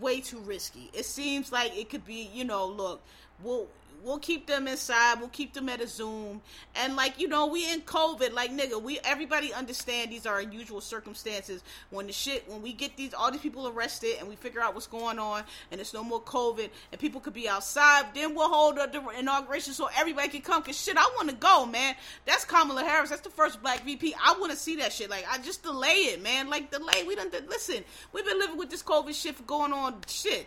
way 0.00 0.20
too 0.20 0.38
risky. 0.40 0.90
It 0.92 1.04
seems 1.04 1.52
like 1.52 1.76
it 1.76 1.88
could 1.90 2.04
be, 2.04 2.28
you 2.32 2.44
know, 2.44 2.66
look, 2.66 3.02
we'll 3.42 3.66
we'll 4.06 4.18
keep 4.18 4.46
them 4.46 4.68
inside. 4.68 5.18
We'll 5.18 5.28
keep 5.28 5.52
them 5.52 5.68
at 5.68 5.80
a 5.80 5.88
Zoom. 5.88 6.40
And 6.76 6.96
like 6.96 7.18
you 7.20 7.28
know, 7.28 7.46
we 7.46 7.70
in 7.70 7.82
COVID. 7.82 8.32
Like 8.32 8.52
nigga, 8.52 8.80
we 8.80 9.00
everybody 9.04 9.52
understand 9.52 10.12
these 10.12 10.24
are 10.24 10.38
unusual 10.38 10.80
circumstances. 10.80 11.62
When 11.90 12.06
the 12.06 12.12
shit, 12.12 12.48
when 12.48 12.62
we 12.62 12.72
get 12.72 12.96
these 12.96 13.12
all 13.12 13.30
these 13.30 13.40
people 13.40 13.68
arrested 13.68 14.16
and 14.20 14.28
we 14.28 14.36
figure 14.36 14.62
out 14.62 14.74
what's 14.74 14.86
going 14.86 15.18
on, 15.18 15.42
and 15.70 15.80
it's 15.80 15.92
no 15.92 16.04
more 16.04 16.22
COVID, 16.22 16.70
and 16.92 17.00
people 17.00 17.20
could 17.20 17.34
be 17.34 17.48
outside, 17.48 18.06
then 18.14 18.34
we'll 18.34 18.48
hold 18.48 18.76
the 18.76 19.02
inauguration 19.18 19.74
so 19.74 19.90
everybody 19.98 20.28
can 20.28 20.42
come. 20.42 20.62
Cause 20.62 20.80
shit, 20.80 20.96
I 20.96 21.10
want 21.16 21.28
to 21.28 21.34
go, 21.34 21.66
man. 21.66 21.96
That's 22.24 22.44
Kamala 22.44 22.84
Harris. 22.84 23.10
That's 23.10 23.22
the 23.22 23.30
first 23.30 23.60
Black 23.60 23.84
VP. 23.84 24.14
I 24.22 24.36
want 24.38 24.52
to 24.52 24.58
see 24.58 24.76
that 24.76 24.92
shit. 24.92 25.10
Like 25.10 25.26
I 25.30 25.38
just 25.38 25.64
delay 25.64 26.12
it, 26.12 26.22
man. 26.22 26.48
Like 26.48 26.70
delay. 26.70 27.02
We 27.06 27.16
don't 27.16 27.32
listen. 27.48 27.84
We've 28.12 28.24
been 28.24 28.38
living 28.38 28.56
with 28.56 28.70
this 28.70 28.82
COVID 28.82 29.20
shit 29.20 29.34
for 29.34 29.42
going 29.42 29.72
on 29.72 29.96
shit 30.06 30.46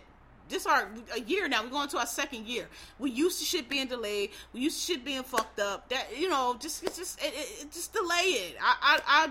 this 0.49 0.65
our 0.65 0.89
a 1.15 1.21
year 1.21 1.47
now. 1.47 1.63
We're 1.63 1.69
going 1.69 1.89
to 1.89 1.97
our 1.97 2.05
second 2.05 2.47
year. 2.47 2.67
We 2.97 3.11
used 3.11 3.39
to 3.39 3.45
shit 3.45 3.69
being 3.69 3.87
delayed. 3.87 4.31
We 4.53 4.61
used 4.61 4.85
to 4.85 4.93
shit 4.93 5.05
being 5.05 5.23
fucked 5.23 5.59
up. 5.59 5.89
That 5.89 6.07
you 6.17 6.29
know, 6.29 6.57
just 6.59 6.83
just 6.95 7.23
it, 7.23 7.33
it, 7.33 7.71
just 7.71 7.93
delay 7.93 8.15
it. 8.15 8.57
I, 8.61 8.99
I 9.07 9.29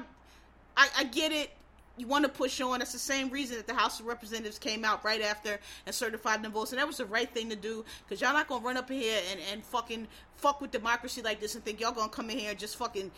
I 0.77 0.89
I 0.99 1.05
get 1.05 1.33
it. 1.33 1.51
You 1.97 2.07
want 2.07 2.25
to 2.25 2.31
push 2.31 2.61
on. 2.61 2.79
That's 2.79 2.93
the 2.93 2.99
same 2.99 3.29
reason 3.29 3.57
that 3.57 3.67
the 3.67 3.75
House 3.75 3.99
of 3.99 4.07
Representatives 4.07 4.59
came 4.59 4.85
out 4.85 5.05
right 5.05 5.21
after 5.21 5.59
and 5.85 5.95
certified 5.95 6.43
the 6.45 6.49
votes, 6.49 6.71
and 6.71 6.79
that 6.79 6.87
was 6.87 6.99
the 6.99 7.07
right 7.07 7.29
thing 7.29 7.51
to 7.51 7.57
do. 7.57 7.85
Because 8.05 8.21
y'all 8.21 8.33
not 8.33 8.47
gonna 8.47 8.65
run 8.65 8.77
up 8.77 8.91
in 8.91 9.01
here 9.01 9.21
and 9.31 9.41
and 9.53 9.65
fucking 9.65 10.07
fuck 10.37 10.61
with 10.61 10.71
democracy 10.71 11.23
like 11.23 11.41
this 11.41 11.57
and 11.57 11.65
think 11.65 11.81
y'all 11.81 11.93
gonna 11.93 12.09
come 12.09 12.31
in 12.31 12.39
here 12.39 12.51
and 12.51 12.59
just 12.59 12.77
fucking 12.77 13.11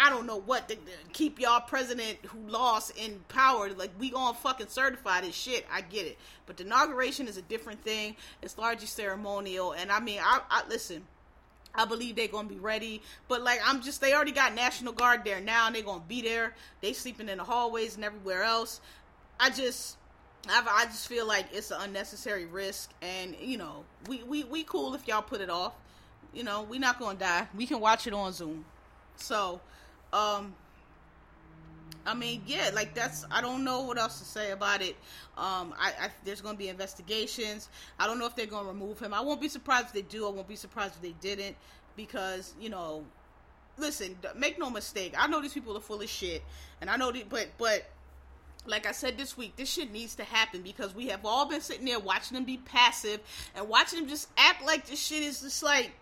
I 0.00 0.10
don't 0.10 0.26
know 0.26 0.40
what 0.40 0.68
to, 0.68 0.76
keep 1.12 1.40
y'all 1.40 1.60
president 1.60 2.18
who 2.26 2.48
lost 2.48 2.96
in 2.96 3.20
power. 3.28 3.70
Like 3.70 3.90
we 3.98 4.10
gonna 4.10 4.36
fucking 4.36 4.68
certify 4.68 5.20
this 5.20 5.34
shit. 5.34 5.66
I 5.72 5.80
get 5.82 6.06
it, 6.06 6.18
but 6.46 6.56
the 6.56 6.64
inauguration 6.64 7.28
is 7.28 7.36
a 7.36 7.42
different 7.42 7.82
thing. 7.82 8.16
It's 8.42 8.58
largely 8.58 8.86
ceremonial, 8.86 9.72
and 9.72 9.90
I 9.92 10.00
mean, 10.00 10.20
I, 10.22 10.40
I 10.50 10.62
listen. 10.68 11.04
I 11.76 11.86
believe 11.86 12.14
they're 12.14 12.28
gonna 12.28 12.48
be 12.48 12.60
ready, 12.60 13.02
but 13.26 13.42
like 13.42 13.58
I'm 13.64 13.82
just 13.82 14.00
they 14.00 14.14
already 14.14 14.30
got 14.30 14.54
National 14.54 14.92
Guard 14.92 15.24
there 15.24 15.40
now, 15.40 15.66
and 15.66 15.74
they're 15.74 15.82
gonna 15.82 16.04
be 16.06 16.22
there. 16.22 16.54
They 16.80 16.92
sleeping 16.92 17.28
in 17.28 17.38
the 17.38 17.44
hallways 17.44 17.96
and 17.96 18.04
everywhere 18.04 18.44
else. 18.44 18.80
I 19.40 19.50
just 19.50 19.96
I, 20.48 20.64
I 20.68 20.84
just 20.86 21.08
feel 21.08 21.26
like 21.26 21.46
it's 21.52 21.70
an 21.70 21.78
unnecessary 21.80 22.46
risk, 22.46 22.92
and 23.02 23.34
you 23.40 23.58
know, 23.58 23.84
we 24.06 24.22
we 24.22 24.44
we 24.44 24.64
cool 24.64 24.94
if 24.94 25.08
y'all 25.08 25.22
put 25.22 25.40
it 25.40 25.50
off. 25.50 25.72
You 26.32 26.44
know, 26.44 26.62
we 26.62 26.78
not 26.78 26.98
gonna 26.98 27.18
die. 27.18 27.48
We 27.56 27.66
can 27.66 27.80
watch 27.80 28.06
it 28.06 28.12
on 28.12 28.32
Zoom. 28.32 28.64
So 29.16 29.60
um, 30.14 30.54
I 32.06 32.14
mean, 32.14 32.42
yeah, 32.46 32.70
like 32.74 32.94
that's. 32.94 33.24
I 33.30 33.40
don't 33.40 33.64
know 33.64 33.82
what 33.82 33.98
else 33.98 34.18
to 34.18 34.24
say 34.24 34.52
about 34.52 34.80
it. 34.82 34.96
Um, 35.36 35.74
I, 35.78 35.92
I 36.00 36.08
there's 36.24 36.40
going 36.40 36.54
to 36.54 36.58
be 36.58 36.68
investigations. 36.68 37.68
I 37.98 38.06
don't 38.06 38.18
know 38.18 38.26
if 38.26 38.36
they're 38.36 38.46
going 38.46 38.64
to 38.64 38.70
remove 38.70 39.00
him. 39.00 39.12
I 39.12 39.20
won't 39.20 39.40
be 39.40 39.48
surprised 39.48 39.86
if 39.86 39.92
they 39.92 40.02
do. 40.02 40.26
I 40.26 40.30
won't 40.30 40.48
be 40.48 40.56
surprised 40.56 40.94
if 40.96 41.02
they 41.02 41.14
didn't, 41.20 41.56
because 41.96 42.54
you 42.60 42.68
know, 42.68 43.04
listen, 43.76 44.16
make 44.36 44.58
no 44.58 44.70
mistake. 44.70 45.14
I 45.18 45.26
know 45.26 45.42
these 45.42 45.54
people 45.54 45.76
are 45.76 45.80
full 45.80 46.00
of 46.00 46.08
shit, 46.08 46.42
and 46.80 46.88
I 46.88 46.96
know 46.96 47.10
that, 47.10 47.28
but 47.28 47.48
but 47.58 47.86
like 48.66 48.86
I 48.86 48.92
said 48.92 49.18
this 49.18 49.36
week, 49.36 49.56
this 49.56 49.70
shit 49.70 49.92
needs 49.92 50.14
to 50.16 50.24
happen 50.24 50.62
because 50.62 50.94
we 50.94 51.08
have 51.08 51.24
all 51.24 51.46
been 51.46 51.60
sitting 51.60 51.84
there 51.84 51.98
watching 51.98 52.34
them 52.34 52.44
be 52.44 52.58
passive 52.58 53.20
and 53.54 53.68
watching 53.68 54.00
them 54.00 54.08
just 54.08 54.28
act 54.36 54.64
like 54.64 54.86
this 54.86 55.04
shit 55.04 55.22
is 55.22 55.40
just 55.40 55.62
like 55.62 55.92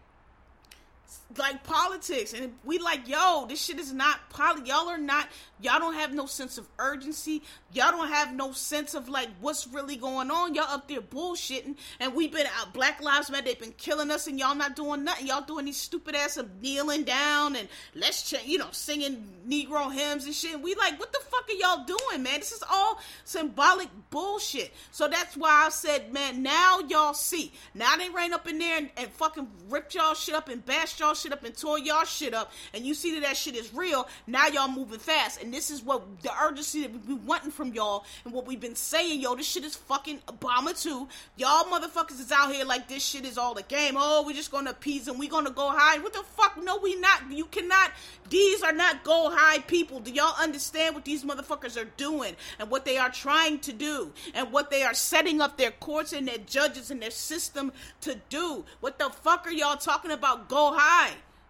like 1.38 1.64
politics 1.64 2.34
and 2.34 2.52
we 2.64 2.78
like 2.78 3.08
yo 3.08 3.46
this 3.48 3.64
shit 3.64 3.78
is 3.78 3.92
not 3.92 4.18
poly 4.28 4.62
y'all 4.66 4.88
are 4.88 4.98
not 4.98 5.28
y'all 5.62 5.78
don't 5.78 5.94
have 5.94 6.12
no 6.12 6.26
sense 6.26 6.58
of 6.58 6.66
urgency. 6.78 7.42
Y'all 7.72 7.90
don't 7.90 8.08
have 8.08 8.34
no 8.34 8.52
sense 8.52 8.94
of 8.94 9.08
like 9.08 9.28
what's 9.40 9.66
really 9.66 9.96
going 9.96 10.30
on. 10.30 10.54
Y'all 10.54 10.64
up 10.68 10.88
there 10.88 11.00
bullshitting 11.00 11.76
and 12.00 12.14
we've 12.14 12.32
been 12.32 12.46
out 12.58 12.74
black 12.74 13.00
lives 13.00 13.30
matter 13.30 13.44
they've 13.44 13.58
been 13.58 13.72
killing 13.72 14.10
us 14.10 14.26
and 14.26 14.38
y'all 14.38 14.54
not 14.54 14.76
doing 14.76 15.04
nothing. 15.04 15.26
Y'all 15.26 15.42
doing 15.42 15.64
these 15.64 15.76
stupid 15.76 16.14
ass 16.14 16.36
of 16.36 16.60
kneeling 16.60 17.04
down 17.04 17.56
and 17.56 17.68
let's 17.94 18.30
ch- 18.30 18.44
you 18.44 18.58
know 18.58 18.68
singing 18.72 19.24
negro 19.48 19.92
hymns 19.92 20.24
and 20.24 20.34
shit. 20.34 20.60
We 20.60 20.74
like 20.74 20.98
what 20.98 21.12
the 21.12 21.20
fuck 21.20 21.48
are 21.48 21.52
y'all 21.52 21.84
doing 21.84 22.22
man? 22.22 22.40
This 22.40 22.52
is 22.52 22.64
all 22.70 23.00
symbolic 23.24 23.88
bullshit. 24.10 24.72
So 24.90 25.08
that's 25.08 25.36
why 25.36 25.64
i 25.66 25.68
said 25.70 26.12
man 26.12 26.42
now 26.42 26.80
y'all 26.88 27.14
see. 27.14 27.52
Now 27.74 27.96
they 27.96 28.10
ran 28.10 28.32
up 28.32 28.48
in 28.48 28.58
there 28.58 28.78
and, 28.78 28.90
and 28.96 29.08
fucking 29.12 29.48
ripped 29.68 29.94
y'all 29.94 30.14
shit 30.14 30.34
up 30.34 30.48
and 30.48 30.64
bashed 30.64 31.00
y'all 31.02 31.14
shit 31.14 31.32
up 31.32 31.42
and 31.42 31.56
tore 31.56 31.78
y'all 31.80 32.04
shit 32.04 32.32
up, 32.32 32.52
and 32.72 32.86
you 32.86 32.94
see 32.94 33.12
that 33.14 33.22
that 33.22 33.36
shit 33.36 33.56
is 33.56 33.74
real, 33.74 34.08
now 34.26 34.46
y'all 34.46 34.68
moving 34.68 35.00
fast. 35.00 35.42
And 35.42 35.52
this 35.52 35.70
is 35.70 35.82
what 35.82 36.02
the 36.22 36.30
urgency 36.42 36.82
that 36.82 37.06
we 37.06 37.14
wanting 37.14 37.50
from 37.50 37.72
y'all, 37.74 38.04
and 38.24 38.32
what 38.32 38.46
we've 38.46 38.60
been 38.60 38.76
saying, 38.76 39.20
yo, 39.20 39.34
this 39.34 39.46
shit 39.46 39.64
is 39.64 39.74
fucking 39.74 40.20
Obama 40.28 40.80
too. 40.80 41.08
Y'all 41.36 41.64
motherfuckers 41.64 42.20
is 42.20 42.30
out 42.30 42.52
here 42.52 42.64
like 42.64 42.88
this 42.88 43.04
shit 43.04 43.26
is 43.26 43.36
all 43.36 43.52
the 43.52 43.62
game. 43.64 43.94
Oh, 43.96 44.22
we're 44.24 44.36
just 44.36 44.52
gonna 44.52 44.70
appease 44.70 45.08
and 45.08 45.18
we 45.18 45.26
gonna 45.26 45.50
go 45.50 45.70
high. 45.70 45.98
What 45.98 46.12
the 46.12 46.22
fuck? 46.22 46.62
No, 46.62 46.78
we 46.78 46.94
not. 46.96 47.22
You 47.30 47.46
cannot. 47.46 47.90
These 48.30 48.62
are 48.62 48.72
not 48.72 49.02
go 49.02 49.30
high 49.30 49.58
people. 49.58 49.98
Do 49.98 50.12
y'all 50.12 50.40
understand 50.40 50.94
what 50.94 51.04
these 51.04 51.24
motherfuckers 51.24 51.80
are 51.80 51.88
doing 51.96 52.36
and 52.58 52.70
what 52.70 52.84
they 52.84 52.96
are 52.96 53.10
trying 53.10 53.58
to 53.60 53.72
do 53.72 54.12
and 54.34 54.52
what 54.52 54.70
they 54.70 54.84
are 54.84 54.94
setting 54.94 55.40
up 55.40 55.58
their 55.58 55.72
courts 55.72 56.12
and 56.12 56.28
their 56.28 56.38
judges 56.38 56.90
and 56.90 57.02
their 57.02 57.10
system 57.10 57.72
to 58.02 58.16
do? 58.28 58.64
What 58.80 58.98
the 58.98 59.10
fuck 59.10 59.46
are 59.46 59.52
y'all 59.52 59.76
talking 59.76 60.12
about? 60.12 60.48
Go 60.48 60.72
high. 60.74 60.81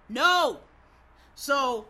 No, 0.09 0.61
So 1.35 1.87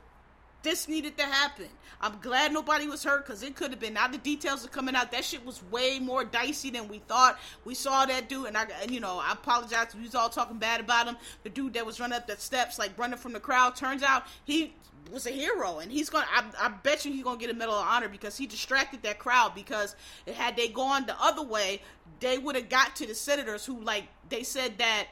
this 0.63 0.87
needed 0.89 1.19
to 1.19 1.25
happen. 1.25 1.67
I'm 2.01 2.19
glad 2.21 2.53
nobody 2.53 2.87
was 2.87 3.05
hurt 3.05 3.27
because 3.27 3.43
it 3.43 3.55
could 3.55 3.71
have 3.71 3.81
been. 3.81 3.95
Now 3.95 4.09
the 4.09 4.19
details 4.19 4.65
are 4.65 4.69
coming 4.69 4.95
out. 4.95 5.13
That 5.13 5.25
shit 5.25 5.45
was 5.45 5.63
way 5.71 5.99
more 5.99 6.25
dicey 6.25 6.71
than 6.71 6.89
we 6.89 6.99
thought. 7.01 7.39
We 7.65 7.75
saw 7.75 8.07
that 8.07 8.29
dude, 8.29 8.47
and 8.47 8.57
I, 8.57 8.67
you 8.89 9.01
know, 9.01 9.21
I 9.21 9.33
apologize. 9.33 9.95
We 9.95 10.03
was 10.03 10.15
all 10.15 10.29
talking 10.29 10.59
bad 10.59 10.81
about 10.81 11.07
him. 11.07 11.17
The 11.43 11.51
dude 11.51 11.75
that 11.75 11.87
was 11.87 12.01
running 12.01 12.17
up 12.17 12.27
the 12.27 12.37
steps, 12.37 12.79
like 12.79 12.97
running 12.99 13.19
from 13.19 13.33
the 13.33 13.41
crowd. 13.41 13.77
Turns 13.77 14.03
out 14.03 14.25
he 14.45 14.75
was 15.13 15.27
a 15.27 15.31
hero, 15.31 15.79
and 15.79 15.93
he's 15.93 16.11
gonna. 16.11 16.27
I, 16.33 16.45
I 16.61 16.69
bet 16.69 17.05
you 17.05 17.13
he's 17.13 17.25
gonna 17.25 17.39
get 17.39 17.51
a 17.51 17.55
medal 17.55 17.75
of 17.75 17.87
honor 17.87 18.09
because 18.09 18.37
he 18.37 18.47
distracted 18.47 19.03
that 19.03 19.19
crowd. 19.19 19.55
Because 19.55 19.95
had 20.33 20.57
they 20.57 20.69
gone 20.69 21.07
the 21.07 21.21
other 21.21 21.43
way, 21.43 21.83
they 22.21 22.39
would 22.39 22.57
have 22.57 22.69
got 22.69 22.97
to 22.97 23.07
the 23.07 23.15
senators 23.15 23.65
who, 23.65 23.81
like, 23.81 24.05
they 24.29 24.43
said 24.43 24.79
that, 24.79 25.07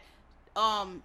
um, 0.56 1.02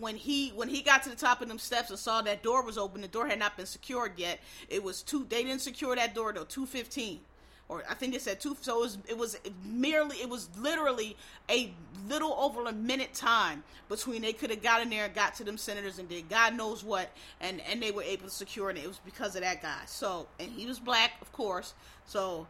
when 0.00 0.16
he 0.16 0.50
when 0.50 0.68
he 0.68 0.82
got 0.82 1.02
to 1.04 1.10
the 1.10 1.16
top 1.16 1.40
of 1.40 1.48
them 1.48 1.58
steps 1.58 1.90
and 1.90 1.98
saw 1.98 2.22
that 2.22 2.42
door 2.42 2.62
was 2.62 2.78
open, 2.78 3.00
the 3.00 3.08
door 3.08 3.26
had 3.26 3.38
not 3.38 3.56
been 3.56 3.66
secured 3.66 4.12
yet. 4.16 4.40
It 4.68 4.82
was 4.82 5.02
two. 5.02 5.26
They 5.28 5.44
didn't 5.44 5.60
secure 5.60 5.94
that 5.96 6.14
door 6.14 6.32
till 6.32 6.44
two 6.44 6.66
fifteen, 6.66 7.20
or 7.68 7.82
I 7.88 7.94
think 7.94 8.12
they 8.12 8.18
said 8.18 8.40
two. 8.40 8.56
So 8.60 8.78
it 8.78 8.82
was 8.82 8.98
it 9.08 9.18
was 9.18 9.38
merely 9.64 10.16
it 10.16 10.28
was 10.28 10.48
literally 10.58 11.16
a 11.50 11.72
little 12.08 12.34
over 12.38 12.64
a 12.64 12.72
minute 12.72 13.14
time 13.14 13.62
between 13.88 14.22
they 14.22 14.32
could 14.32 14.50
have 14.50 14.62
got 14.62 14.82
in 14.82 14.90
there 14.90 15.04
and 15.06 15.14
got 15.14 15.34
to 15.36 15.44
them 15.44 15.56
senators 15.56 15.98
and 15.98 16.08
did 16.08 16.28
God 16.28 16.56
knows 16.56 16.82
what, 16.82 17.10
and 17.40 17.60
and 17.70 17.82
they 17.82 17.90
were 17.90 18.02
able 18.02 18.24
to 18.24 18.30
secure 18.30 18.70
it. 18.70 18.78
It 18.78 18.88
was 18.88 19.00
because 19.04 19.36
of 19.36 19.42
that 19.42 19.62
guy. 19.62 19.82
So 19.86 20.26
and 20.40 20.50
he 20.50 20.66
was 20.66 20.78
black, 20.78 21.12
of 21.20 21.32
course. 21.32 21.74
So 22.06 22.46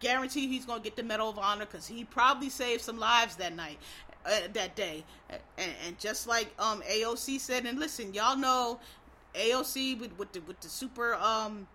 guarantee 0.00 0.48
he's 0.48 0.66
gonna 0.66 0.82
get 0.82 0.96
the 0.96 1.02
Medal 1.02 1.30
of 1.30 1.38
Honor 1.38 1.64
because 1.64 1.86
he 1.86 2.04
probably 2.04 2.50
saved 2.50 2.82
some 2.82 2.98
lives 2.98 3.36
that 3.36 3.54
night 3.54 3.78
uh, 4.26 4.48
that 4.52 4.74
day. 4.74 5.04
And, 5.30 5.72
and, 5.86 5.98
just 5.98 6.26
like 6.26 6.52
um 6.58 6.82
AOC 6.82 7.40
said, 7.40 7.66
and 7.66 7.78
listen, 7.78 8.14
y'all 8.14 8.36
know 8.36 8.78
AOC 9.34 10.00
with 10.00 10.18
with 10.18 10.32
the 10.32 10.40
with 10.40 10.60
the 10.60 10.68
super 10.68 11.14
um 11.14 11.66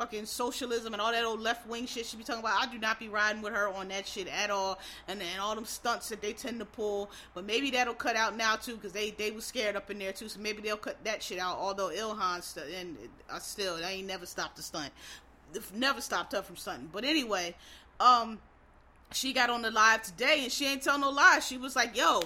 fucking 0.00 0.24
socialism 0.24 0.94
and 0.94 1.02
all 1.02 1.12
that 1.12 1.24
old 1.24 1.40
left 1.40 1.68
wing 1.68 1.84
shit 1.84 2.06
she 2.06 2.16
be 2.16 2.24
talking 2.24 2.40
about. 2.40 2.56
I 2.58 2.72
do 2.72 2.78
not 2.78 2.98
be 2.98 3.08
riding 3.08 3.42
with 3.42 3.52
her 3.52 3.68
on 3.68 3.88
that 3.88 4.06
shit 4.06 4.28
at 4.28 4.50
all. 4.50 4.78
And 5.08 5.20
and 5.20 5.40
all 5.40 5.54
them 5.54 5.66
stunts 5.66 6.08
that 6.08 6.22
they 6.22 6.32
tend 6.32 6.58
to 6.60 6.64
pull. 6.64 7.10
But 7.34 7.44
maybe 7.44 7.70
that'll 7.70 7.94
cut 7.94 8.16
out 8.16 8.36
now 8.36 8.56
too, 8.56 8.76
because 8.76 8.92
they 8.92 9.10
they 9.10 9.30
was 9.30 9.44
scared 9.44 9.76
up 9.76 9.90
in 9.90 9.98
there 9.98 10.12
too. 10.12 10.28
So 10.28 10.40
maybe 10.40 10.62
they'll 10.62 10.76
cut 10.76 10.96
that 11.04 11.22
shit 11.22 11.38
out. 11.38 11.58
Although 11.58 11.90
Ilhan 11.90 12.42
st- 12.42 12.66
and 12.74 12.96
uh, 13.28 13.38
still 13.38 13.76
they 13.76 13.94
ain't 13.94 14.06
never 14.06 14.26
stopped 14.26 14.56
the 14.56 14.62
stunt. 14.62 14.92
Never 15.74 16.00
stopped 16.00 16.32
her 16.32 16.42
from 16.42 16.56
stunting. 16.56 16.88
But 16.92 17.04
anyway, 17.04 17.54
um 17.98 18.38
she 19.12 19.32
got 19.32 19.50
on 19.50 19.62
the 19.62 19.70
live 19.70 20.02
today 20.02 20.40
and 20.42 20.52
she 20.52 20.66
ain't 20.66 20.82
tell 20.82 20.98
no 20.98 21.10
lies. 21.10 21.46
She 21.46 21.58
was 21.58 21.74
like, 21.74 21.96
"Yo, 21.96 22.22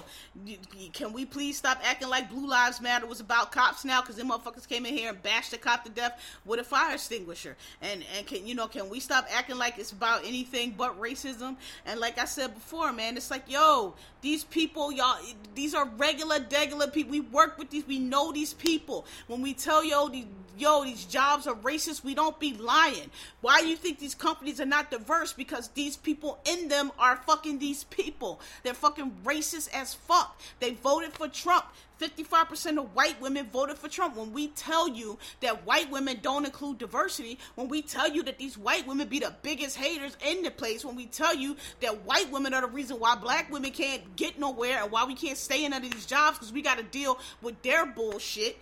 can 0.93 1.13
we 1.13 1.25
please 1.25 1.57
stop 1.57 1.79
acting 1.83 2.09
like 2.09 2.29
Blue 2.29 2.47
Lives 2.47 2.79
Matter 2.79 3.05
was 3.07 3.19
about 3.19 3.51
cops 3.51 3.85
now? 3.85 4.01
Because 4.01 4.17
them 4.17 4.29
motherfuckers 4.29 4.67
came 4.67 4.85
in 4.85 4.95
here 4.95 5.09
and 5.09 5.23
bashed 5.23 5.51
the 5.51 5.57
cop 5.57 5.83
to 5.85 5.89
death 5.89 6.21
with 6.45 6.59
a 6.59 6.63
fire 6.63 6.93
extinguisher. 6.93 7.55
And 7.81 8.03
and 8.17 8.27
can 8.27 8.45
you 8.45 8.53
know 8.53 8.67
can 8.67 8.89
we 8.89 8.99
stop 8.99 9.27
acting 9.31 9.57
like 9.57 9.79
it's 9.79 9.91
about 9.91 10.25
anything 10.25 10.75
but 10.77 10.99
racism? 10.99 11.55
And 11.85 11.99
like 11.99 12.19
I 12.19 12.25
said 12.25 12.53
before, 12.53 12.93
man, 12.93 13.17
it's 13.17 13.31
like, 13.31 13.49
yo, 13.49 13.95
these 14.21 14.43
people, 14.43 14.91
y'all, 14.91 15.17
these 15.53 15.73
are 15.73 15.85
regular, 15.97 16.37
regular 16.51 16.87
people. 16.87 17.11
We 17.11 17.21
work 17.21 17.57
with 17.57 17.69
these. 17.69 17.87
We 17.87 17.99
know 17.99 18.31
these 18.31 18.53
people. 18.53 19.05
When 19.27 19.41
we 19.41 19.53
tell 19.53 19.83
yo, 19.83 20.09
these, 20.09 20.25
yo, 20.57 20.83
these 20.83 21.05
jobs 21.05 21.47
are 21.47 21.55
racist, 21.55 22.03
we 22.03 22.15
don't 22.15 22.39
be 22.39 22.53
lying. 22.53 23.09
Why 23.41 23.61
do 23.61 23.67
you 23.67 23.75
think 23.75 23.99
these 23.99 24.15
companies 24.15 24.59
are 24.59 24.65
not 24.65 24.91
diverse? 24.91 25.33
Because 25.33 25.69
these 25.69 25.95
people 25.95 26.39
in 26.45 26.67
them 26.67 26.74
them 26.75 26.91
are 26.99 27.17
fucking 27.17 27.59
these 27.59 27.83
people. 27.85 28.39
They're 28.63 28.73
fucking 28.73 29.11
racist 29.23 29.73
as 29.73 29.93
fuck. 29.93 30.39
They 30.59 30.71
voted 30.71 31.13
for 31.13 31.27
Trump. 31.27 31.65
55% 31.99 32.77
of 32.77 32.93
white 32.93 33.19
women 33.21 33.47
voted 33.51 33.77
for 33.77 33.87
Trump. 33.87 34.17
When 34.17 34.33
we 34.33 34.49
tell 34.49 34.89
you 34.89 35.17
that 35.41 35.65
white 35.65 35.89
women 35.89 36.19
don't 36.21 36.45
include 36.45 36.77
diversity, 36.77 37.39
when 37.55 37.69
we 37.69 37.81
tell 37.81 38.09
you 38.09 38.23
that 38.23 38.37
these 38.37 38.57
white 38.57 38.85
women 38.85 39.07
be 39.07 39.19
the 39.19 39.33
biggest 39.41 39.77
haters 39.77 40.17
in 40.25 40.43
the 40.43 40.51
place, 40.51 40.83
when 40.83 40.95
we 40.95 41.05
tell 41.05 41.33
you 41.33 41.55
that 41.79 42.03
white 42.03 42.29
women 42.31 42.53
are 42.53 42.61
the 42.61 42.67
reason 42.67 42.99
why 42.99 43.15
black 43.15 43.51
women 43.51 43.71
can't 43.71 44.15
get 44.17 44.37
nowhere 44.37 44.81
and 44.81 44.91
why 44.91 45.05
we 45.05 45.15
can't 45.15 45.37
stay 45.37 45.63
in 45.63 45.71
under 45.71 45.87
these 45.87 46.05
jobs 46.05 46.37
because 46.37 46.51
we 46.51 46.61
got 46.61 46.77
to 46.77 46.83
deal 46.83 47.17
with 47.41 47.61
their 47.61 47.85
bullshit, 47.85 48.57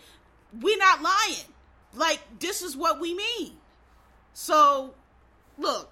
we're 0.62 0.78
not 0.78 1.02
lying. 1.02 1.46
Like, 1.96 2.20
this 2.40 2.62
is 2.62 2.78
what 2.78 3.00
we 3.00 3.16
mean. 3.16 3.54
So, 4.34 4.94
look, 5.58 5.92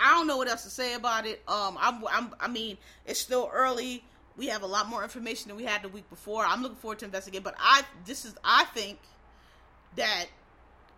I 0.00 0.14
don't 0.14 0.26
know 0.26 0.36
what 0.36 0.48
else 0.48 0.64
to 0.64 0.70
say 0.70 0.94
about 0.94 1.26
it. 1.26 1.42
Um, 1.48 1.76
I'm, 1.80 2.04
I'm, 2.10 2.34
I 2.40 2.48
mean, 2.48 2.78
it's 3.06 3.20
still 3.20 3.50
early. 3.52 4.04
We 4.36 4.46
have 4.46 4.62
a 4.62 4.66
lot 4.66 4.88
more 4.88 5.02
information 5.02 5.48
than 5.48 5.56
we 5.56 5.64
had 5.64 5.82
the 5.82 5.88
week 5.88 6.08
before. 6.10 6.44
I'm 6.44 6.62
looking 6.62 6.78
forward 6.78 7.00
to 7.00 7.04
investigate, 7.04 7.42
but 7.42 7.54
I, 7.58 7.82
this 8.06 8.24
is, 8.24 8.34
I 8.44 8.64
think 8.66 8.98
that, 9.96 10.26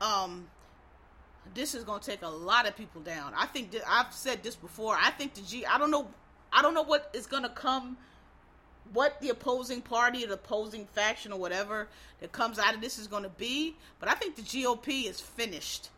um, 0.00 0.48
this 1.54 1.74
is 1.74 1.84
going 1.84 2.00
to 2.00 2.06
take 2.06 2.22
a 2.22 2.28
lot 2.28 2.68
of 2.68 2.76
people 2.76 3.00
down. 3.00 3.32
I 3.36 3.46
think 3.46 3.70
that 3.72 3.82
I've 3.88 4.12
said 4.12 4.42
this 4.42 4.54
before. 4.54 4.96
I 5.00 5.10
think 5.10 5.34
the 5.34 5.42
G, 5.42 5.64
I 5.64 5.78
don't 5.78 5.90
know, 5.90 6.08
I 6.52 6.62
don't 6.62 6.74
know 6.74 6.82
what 6.82 7.10
is 7.14 7.26
going 7.26 7.42
to 7.42 7.48
come, 7.48 7.96
what 8.92 9.20
the 9.20 9.30
opposing 9.30 9.80
party, 9.80 10.26
the 10.26 10.34
opposing 10.34 10.86
faction, 10.86 11.32
or 11.32 11.38
whatever 11.38 11.88
that 12.20 12.32
comes 12.32 12.58
out 12.58 12.74
of 12.74 12.80
this 12.80 12.98
is 12.98 13.06
going 13.06 13.22
to 13.22 13.30
be. 13.30 13.76
But 13.98 14.08
I 14.08 14.14
think 14.14 14.36
the 14.36 14.42
GOP 14.42 15.08
is 15.08 15.20
finished. 15.20 15.88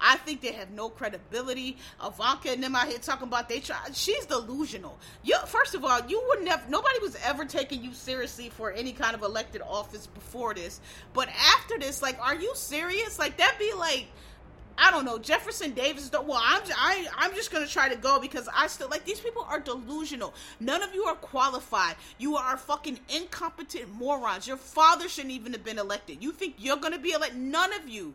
I 0.00 0.16
think 0.16 0.40
they 0.40 0.52
have 0.52 0.70
no 0.70 0.88
credibility. 0.88 1.76
Ivanka 2.04 2.50
and 2.50 2.62
them 2.62 2.74
out 2.74 2.88
here 2.88 2.98
talking 2.98 3.28
about 3.28 3.48
they 3.48 3.60
try. 3.60 3.78
She's 3.92 4.26
delusional. 4.26 4.98
You 5.22 5.36
first 5.46 5.74
of 5.74 5.84
all, 5.84 6.00
you 6.06 6.22
would 6.28 6.44
never. 6.44 6.62
Nobody 6.68 6.98
was 7.00 7.16
ever 7.24 7.44
taking 7.44 7.82
you 7.82 7.92
seriously 7.92 8.50
for 8.50 8.72
any 8.72 8.92
kind 8.92 9.14
of 9.14 9.22
elected 9.22 9.62
office 9.62 10.06
before 10.06 10.54
this. 10.54 10.80
But 11.14 11.28
after 11.28 11.78
this, 11.78 12.02
like, 12.02 12.18
are 12.20 12.34
you 12.34 12.52
serious? 12.54 13.18
Like 13.18 13.36
that'd 13.36 13.58
be 13.58 13.72
like. 13.74 14.06
I 14.80 14.92
don't 14.92 15.04
know 15.04 15.18
Jefferson 15.18 15.72
Davis. 15.72 16.08
Well, 16.12 16.40
I'm 16.40 16.62
I, 16.76 17.08
I'm 17.16 17.34
just 17.34 17.50
gonna 17.50 17.66
try 17.66 17.88
to 17.88 17.96
go 17.96 18.20
because 18.20 18.48
I 18.54 18.68
still 18.68 18.88
like 18.88 19.04
these 19.04 19.18
people 19.18 19.44
are 19.48 19.58
delusional. 19.58 20.34
None 20.60 20.84
of 20.84 20.94
you 20.94 21.02
are 21.02 21.16
qualified. 21.16 21.96
You 22.18 22.36
are 22.36 22.56
fucking 22.56 23.00
incompetent 23.08 23.92
morons. 23.92 24.46
Your 24.46 24.56
father 24.56 25.08
shouldn't 25.08 25.34
even 25.34 25.52
have 25.52 25.64
been 25.64 25.80
elected. 25.80 26.22
You 26.22 26.30
think 26.30 26.54
you're 26.58 26.76
gonna 26.76 27.00
be 27.00 27.10
elected? 27.10 27.40
None 27.40 27.72
of 27.72 27.88
you 27.88 28.14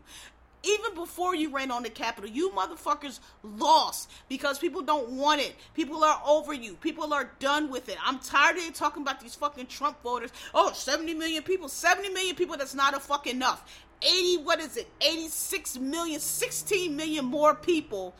even 0.66 0.94
before 0.94 1.34
you 1.34 1.50
ran 1.50 1.70
on 1.70 1.82
the 1.82 1.90
Capitol, 1.90 2.30
you 2.30 2.50
motherfuckers 2.50 3.20
lost 3.42 4.10
because 4.28 4.58
people 4.58 4.82
don't 4.82 5.10
want 5.10 5.40
it. 5.40 5.54
People 5.74 6.02
are 6.04 6.20
over 6.26 6.52
you. 6.52 6.74
People 6.74 7.12
are 7.12 7.30
done 7.38 7.70
with 7.70 7.88
it. 7.88 7.96
I'm 8.04 8.18
tired 8.18 8.56
of 8.56 8.64
you 8.64 8.72
talking 8.72 9.02
about 9.02 9.20
these 9.20 9.34
fucking 9.34 9.66
Trump 9.66 10.02
voters. 10.02 10.30
Oh, 10.54 10.72
70 10.72 11.14
million 11.14 11.42
people. 11.42 11.68
70 11.68 12.10
million 12.10 12.36
people, 12.36 12.56
that's 12.56 12.74
not 12.74 12.94
a 12.94 13.00
fucking 13.00 13.36
enough. 13.36 13.64
80, 14.02 14.38
what 14.38 14.60
is 14.60 14.76
it? 14.76 14.88
86 15.00 15.78
million, 15.78 16.20
16 16.20 16.94
million 16.94 17.24
more 17.24 17.54
people 17.54 18.14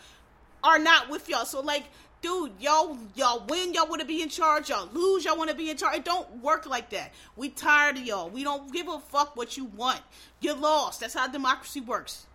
are 0.63 0.79
not 0.79 1.11
with 1.11 1.29
y'all. 1.29 1.45
So, 1.45 1.61
like, 1.61 1.85
dude, 2.23 2.53
y'all 2.59 2.97
y'all 3.15 3.45
win, 3.49 3.75
y'all 3.75 3.87
want 3.87 4.01
to 4.01 4.07
be 4.07 4.23
in 4.23 4.31
charge. 4.31 4.71
Y'all 4.71 4.89
lose, 4.93 5.25
y'all 5.25 5.37
want 5.37 5.51
to 5.51 5.57
be 5.57 5.69
in 5.69 5.77
charge. 5.77 5.97
It 5.97 6.05
don't 6.05 6.43
work 6.43 6.67
like 6.67 6.91
that. 6.91 7.13
We 7.37 7.51
tired 7.51 7.99
of 7.99 8.05
y'all. 8.05 8.31
We 8.31 8.45
don't 8.45 8.73
give 8.73 8.89
a 8.89 8.99
fuck 8.99 9.37
what 9.37 9.57
you 9.57 9.67
want. 9.67 10.01
You're 10.41 10.57
lost. 10.57 11.01
That's 11.01 11.15
how 11.15 11.29
democracy 11.29 11.83
works. 11.83 12.27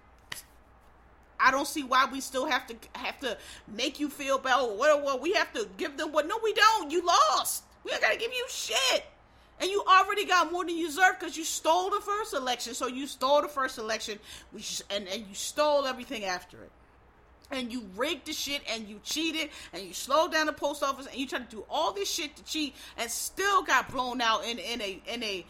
I 1.39 1.51
don't 1.51 1.67
see 1.67 1.83
why 1.83 2.07
we 2.11 2.21
still 2.21 2.45
have 2.45 2.67
to 2.67 2.75
have 2.95 3.19
to 3.19 3.37
make 3.67 3.99
you 3.99 4.09
feel 4.09 4.37
bad. 4.37 4.55
Oh, 4.57 4.75
well, 4.75 5.03
well, 5.03 5.19
we 5.19 5.33
have 5.33 5.53
to 5.53 5.67
give 5.77 5.97
them 5.97 6.11
what? 6.11 6.27
No, 6.27 6.39
we 6.43 6.53
don't. 6.53 6.91
You 6.91 7.05
lost. 7.05 7.63
We 7.83 7.91
gotta 7.91 8.17
give 8.17 8.31
you 8.33 8.45
shit. 8.49 9.05
And 9.61 9.69
you 9.69 9.83
already 9.85 10.25
got 10.25 10.51
more 10.51 10.65
than 10.65 10.77
you 10.77 10.87
deserve 10.87 11.19
because 11.19 11.35
you 11.35 11.43
stole 11.43 11.89
the 11.89 11.99
first 11.99 12.33
election. 12.33 12.73
So 12.73 12.87
you 12.87 13.07
stole 13.07 13.41
the 13.41 13.47
first 13.47 13.77
election, 13.77 14.19
which 14.51 14.81
and 14.89 15.07
and 15.07 15.27
you 15.27 15.33
stole 15.33 15.85
everything 15.85 16.25
after 16.25 16.57
it. 16.63 16.71
And 17.51 17.71
you 17.73 17.89
rigged 17.95 18.27
the 18.27 18.33
shit 18.33 18.61
and 18.71 18.87
you 18.87 18.99
cheated 19.03 19.49
and 19.73 19.81
you 19.81 19.93
slowed 19.93 20.31
down 20.31 20.45
the 20.45 20.53
post 20.53 20.83
office 20.83 21.07
and 21.07 21.15
you 21.15 21.25
tried 21.27 21.49
to 21.49 21.55
do 21.55 21.65
all 21.67 21.91
this 21.91 22.09
shit 22.09 22.35
to 22.35 22.43
cheat 22.43 22.75
and 22.95 23.09
still 23.09 23.63
got 23.63 23.91
blown 23.91 24.21
out 24.21 24.45
in, 24.45 24.59
in 24.59 24.81
a 24.81 25.01
in 25.07 25.23
a 25.23 25.45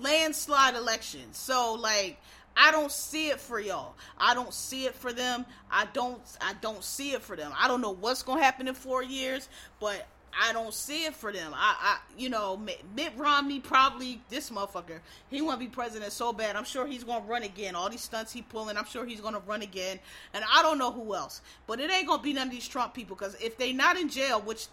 landslide 0.00 0.74
election. 0.74 1.20
So 1.32 1.74
like 1.74 2.18
I 2.56 2.70
don't 2.70 2.92
see 2.92 3.28
it 3.28 3.40
for 3.40 3.58
y'all. 3.58 3.94
I 4.18 4.34
don't 4.34 4.52
see 4.52 4.84
it 4.86 4.94
for 4.94 5.12
them. 5.12 5.46
I 5.70 5.86
don't 5.92 6.20
I 6.40 6.54
don't 6.60 6.84
see 6.84 7.12
it 7.12 7.22
for 7.22 7.36
them. 7.36 7.52
I 7.58 7.68
don't 7.68 7.80
know 7.80 7.94
what's 7.94 8.22
going 8.22 8.38
to 8.38 8.44
happen 8.44 8.68
in 8.68 8.74
4 8.74 9.02
years, 9.02 9.48
but 9.80 10.06
I 10.38 10.52
don't 10.52 10.72
see 10.72 11.04
it 11.04 11.14
for 11.14 11.30
them. 11.30 11.52
I, 11.54 11.76
I 11.78 11.98
you 12.16 12.30
know, 12.30 12.56
Mitt 12.56 13.12
Romney 13.16 13.60
probably 13.60 14.20
this 14.30 14.50
motherfucker. 14.50 15.00
He 15.28 15.42
want 15.42 15.60
to 15.60 15.66
be 15.66 15.70
president 15.70 16.12
so 16.12 16.32
bad. 16.32 16.56
I'm 16.56 16.64
sure 16.64 16.86
he's 16.86 17.04
going 17.04 17.22
to 17.22 17.28
run 17.28 17.42
again. 17.42 17.74
All 17.74 17.90
these 17.90 18.00
stunts 18.00 18.32
he 18.32 18.42
pulling, 18.42 18.76
I'm 18.76 18.86
sure 18.86 19.04
he's 19.04 19.20
going 19.20 19.34
to 19.34 19.40
run 19.40 19.62
again. 19.62 19.98
And 20.32 20.44
I 20.50 20.62
don't 20.62 20.78
know 20.78 20.90
who 20.90 21.14
else. 21.14 21.42
But 21.66 21.80
it 21.80 21.90
ain't 21.90 22.06
going 22.06 22.20
to 22.20 22.24
be 22.24 22.32
none 22.32 22.48
of 22.48 22.52
these 22.52 22.66
Trump 22.66 22.94
people 22.94 23.16
cuz 23.16 23.36
if 23.40 23.58
they 23.58 23.72
not 23.72 23.98
in 23.98 24.08
jail, 24.08 24.40
which 24.40 24.68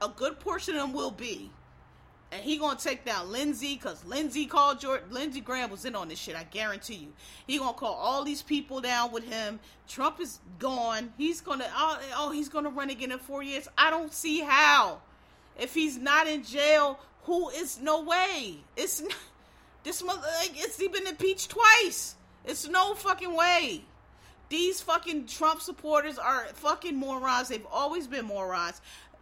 a 0.00 0.08
good 0.08 0.40
portion 0.40 0.74
of 0.76 0.80
them 0.82 0.92
will 0.92 1.10
be, 1.10 1.50
and 2.32 2.42
he 2.42 2.56
gonna 2.56 2.78
take 2.78 3.04
down 3.04 3.30
Lindsey 3.30 3.74
because 3.74 4.02
Lindsey 4.06 4.46
called 4.46 4.80
George. 4.80 5.02
Lindsey 5.10 5.40
Graham 5.40 5.70
was 5.70 5.84
in 5.84 5.94
on 5.94 6.08
this 6.08 6.18
shit. 6.18 6.34
I 6.34 6.44
guarantee 6.44 6.94
you. 6.94 7.12
He 7.46 7.58
gonna 7.58 7.74
call 7.74 7.92
all 7.92 8.24
these 8.24 8.40
people 8.40 8.80
down 8.80 9.12
with 9.12 9.24
him. 9.24 9.60
Trump 9.86 10.18
is 10.18 10.40
gone. 10.58 11.12
He's 11.18 11.42
gonna 11.42 11.66
oh, 11.76 12.00
oh 12.16 12.30
he's 12.30 12.48
gonna 12.48 12.70
run 12.70 12.88
again 12.88 13.12
in 13.12 13.18
four 13.18 13.42
years. 13.42 13.68
I 13.76 13.90
don't 13.90 14.12
see 14.12 14.40
how. 14.40 15.00
If 15.58 15.74
he's 15.74 15.98
not 15.98 16.26
in 16.26 16.42
jail, 16.42 16.98
who 17.24 17.50
is 17.50 17.78
no 17.78 18.02
way. 18.02 18.56
It's 18.76 19.02
not, 19.02 19.14
This 19.84 20.02
mother, 20.02 20.26
like, 20.40 20.52
it's 20.54 20.78
he 20.78 20.88
been 20.88 21.06
impeached 21.06 21.50
twice. 21.50 22.14
It's 22.44 22.68
no 22.68 22.94
fucking 22.94 23.34
way. 23.34 23.84
These 24.48 24.80
fucking 24.82 25.26
Trump 25.26 25.60
supporters 25.60 26.18
are 26.18 26.46
fucking 26.54 26.96
morons. 26.96 27.48
They've 27.48 27.66
always 27.70 28.06
been 28.06 28.26
morons 28.26 28.80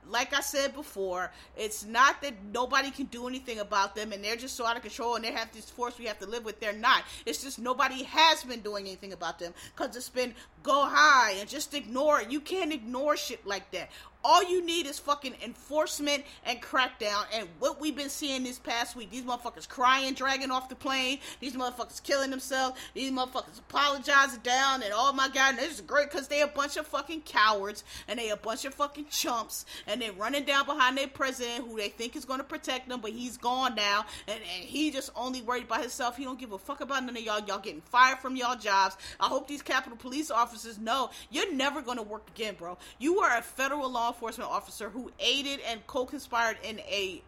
like 0.09 0.35
I 0.35 0.41
said 0.41 0.75
before, 0.75 1.31
it's 1.57 1.85
not 1.85 2.21
that 2.23 2.35
nobody 2.53 2.91
can 2.91 3.07
do 3.07 3.29
anything 3.29 3.59
about 3.59 3.95
them 3.95 4.13
and 4.13 4.25
they're 4.25 4.37
just 4.37 4.57
so 4.57 4.67
out 4.67 4.77
of 4.77 4.83
control 4.83 5.17
and 5.17 5.25
they 5.25 5.33
have 5.33 5.53
this 5.53 5.71
force 5.71 5.99
we 5.99 6.07
have 6.07 6.19
to 6.19 6.27
live 6.27 6.45
with. 6.45 6.61
They're 6.61 6.73
not. 6.73 7.05
It's 7.27 7.43
just 7.43 7.59
nobody 7.59 8.03
has 8.05 8.43
been 8.45 8.61
doing 8.61 8.87
anything 8.87 9.13
about 9.13 9.39
them 9.39 9.55
because 9.75 9.95
it's 9.97 10.09
been 10.09 10.35
go 10.63 10.85
high 10.87 11.33
and 11.39 11.49
just 11.49 11.75
ignore 11.75 12.21
it. 12.21 12.31
You 12.31 12.41
can't 12.41 12.73
ignore 12.73 13.17
shit 13.17 13.47
like 13.47 13.71
that. 13.73 13.91
All 14.23 14.45
you 14.45 14.65
need 14.65 14.87
is 14.87 14.99
fucking 14.99 15.35
enforcement 15.43 16.25
and 16.45 16.61
crackdown. 16.61 17.25
And 17.33 17.49
what 17.59 17.81
we've 17.81 17.97
been 17.97 18.11
seeing 18.11 18.45
this 18.45 18.59
past 18.59 18.95
week, 18.95 19.11
these 19.11 19.23
motherfuckers 19.23 19.69
crying, 19.69 20.15
dragging 20.15 20.51
off 20.51 20.69
the 20.69 20.75
plane, 20.75 21.19
these 21.41 21.55
motherfuckers 21.55 22.03
killing 22.03 22.31
themselves, 22.31 22.79
these 22.95 23.11
motherfuckers 23.11 23.59
apologizing 23.59 24.41
down, 24.43 24.83
and 24.83 24.93
oh 24.95 25.13
my 25.13 25.29
god, 25.29 25.57
this 25.57 25.75
is 25.75 25.81
great 25.81 26.11
because 26.11 26.29
they 26.29 26.43
a 26.43 26.47
bunch 26.47 26.77
of 26.77 26.87
fucking 26.87 27.23
cowards 27.23 27.85
and 28.09 28.19
they 28.19 28.31
a 28.31 28.37
bunch 28.37 28.65
of 28.65 28.75
fucking 28.75 29.07
chumps 29.11 29.65
and 29.87 30.03
they 30.03 30.11
running 30.11 30.45
down 30.45 30.67
behind 30.67 30.99
their 30.99 31.09
president 31.09 31.67
who 31.67 31.77
they 31.77 31.89
think 31.89 32.15
is 32.15 32.25
going 32.25 32.41
to 32.41 32.45
protect 32.45 32.89
them, 32.89 33.01
but 33.01 33.13
he's 33.13 33.37
gone 33.37 33.75
now 33.75 34.05
and, 34.29 34.39
and 34.39 34.65
he 34.65 34.91
just 34.91 35.11
only 35.17 35.41
worried 35.43 35.65
about 35.65 35.81
himself. 35.81 36.17
He 36.17 36.25
don't 36.25 36.39
give 36.39 36.53
a 36.53 36.59
fuck 36.59 36.81
about 36.81 37.05
none 37.05 37.17
of 37.17 37.23
y'all. 37.23 37.41
Y'all 37.47 37.59
getting 37.59 37.81
fired 37.81 38.19
from 38.19 38.37
y'all 38.37 38.57
jobs. 38.57 38.97
I 39.19 39.27
hope 39.27 39.49
these 39.49 39.63
Capitol 39.63 39.97
Police 39.97 40.31
officers 40.31 40.79
know 40.79 41.11
you're 41.31 41.53
never 41.53 41.81
going 41.81 41.97
to 41.97 42.03
work 42.03 42.29
again, 42.29 42.55
bro. 42.59 42.77
You 42.99 43.21
are 43.21 43.39
a 43.39 43.43
federal 43.43 43.91
law 43.91 44.10
enforcement 44.11 44.51
officer 44.51 44.91
who 44.91 45.11
aided 45.19 45.61
and 45.69 45.87
co-conspired 45.87 46.59
in 46.63 46.79
a 46.81 47.23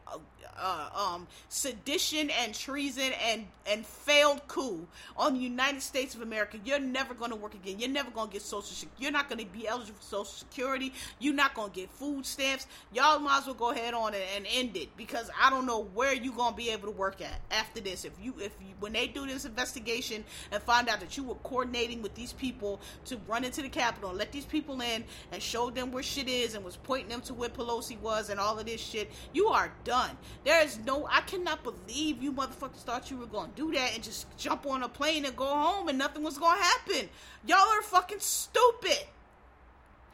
uh, 0.58 0.88
um, 0.94 1.26
sedition 1.48 2.30
and 2.30 2.54
treason 2.54 3.12
and 3.28 3.46
and 3.66 3.86
failed 3.86 4.46
coup 4.48 4.86
on 5.16 5.34
the 5.34 5.40
United 5.40 5.82
States 5.82 6.14
of 6.14 6.22
America. 6.22 6.58
You're 6.64 6.80
never 6.80 7.14
going 7.14 7.30
to 7.30 7.36
work 7.36 7.54
again. 7.54 7.78
You're 7.78 7.88
never 7.88 8.10
going 8.10 8.28
to 8.28 8.32
get 8.32 8.42
social. 8.42 8.62
Security. 8.62 9.02
You're 9.02 9.12
not 9.12 9.28
going 9.28 9.38
to 9.38 9.52
be 9.52 9.68
eligible 9.68 9.98
for 9.98 10.04
Social 10.04 10.24
Security. 10.24 10.92
You're 11.18 11.34
not 11.34 11.54
going 11.54 11.70
to 11.70 11.74
get 11.74 11.90
food 11.90 12.26
stamps. 12.26 12.66
Y'all 12.92 13.18
might 13.18 13.38
as 13.38 13.46
well 13.46 13.54
go 13.54 13.70
ahead 13.70 13.94
on 13.94 14.14
and, 14.14 14.22
and 14.36 14.46
end 14.52 14.76
it 14.76 14.96
because 14.96 15.30
I 15.40 15.50
don't 15.50 15.66
know 15.66 15.88
where 15.94 16.14
you're 16.14 16.34
going 16.34 16.52
to 16.52 16.56
be 16.56 16.70
able 16.70 16.86
to 16.86 16.96
work 16.96 17.20
at 17.20 17.40
after 17.50 17.80
this. 17.80 18.04
If 18.04 18.12
you 18.22 18.34
if 18.38 18.52
you, 18.60 18.74
when 18.80 18.92
they 18.92 19.06
do 19.06 19.26
this 19.26 19.44
investigation 19.44 20.24
and 20.50 20.62
find 20.62 20.88
out 20.88 21.00
that 21.00 21.16
you 21.16 21.24
were 21.24 21.34
coordinating 21.36 22.02
with 22.02 22.14
these 22.14 22.32
people 22.32 22.80
to 23.06 23.18
run 23.28 23.44
into 23.44 23.62
the 23.62 23.68
Capitol 23.68 24.10
and 24.10 24.18
let 24.18 24.32
these 24.32 24.44
people 24.44 24.80
in 24.80 25.04
and 25.32 25.42
show 25.42 25.70
them 25.70 25.92
where 25.92 26.02
shit 26.02 26.28
is 26.28 26.54
and 26.54 26.64
was 26.64 26.76
pointing 26.76 27.08
them 27.08 27.20
to 27.22 27.34
where 27.34 27.48
Pelosi 27.48 27.98
was 28.00 28.30
and 28.30 28.38
all 28.40 28.58
of 28.58 28.66
this 28.66 28.80
shit, 28.80 29.10
you 29.32 29.48
are 29.48 29.72
done. 29.84 30.16
There 30.44 30.62
is 30.64 30.78
no, 30.84 31.06
I 31.10 31.20
cannot 31.20 31.62
believe 31.62 32.22
you 32.22 32.32
motherfuckers 32.32 32.82
thought 32.84 33.10
you 33.10 33.16
were 33.16 33.26
gonna 33.26 33.52
do 33.54 33.72
that 33.72 33.94
and 33.94 34.02
just 34.02 34.26
jump 34.36 34.66
on 34.66 34.82
a 34.82 34.88
plane 34.88 35.24
and 35.24 35.36
go 35.36 35.46
home 35.46 35.88
and 35.88 35.98
nothing 35.98 36.22
was 36.22 36.38
gonna 36.38 36.60
happen. 36.60 37.08
Y'all 37.46 37.58
are 37.58 37.82
fucking 37.82 38.20
stupid. 38.20 39.06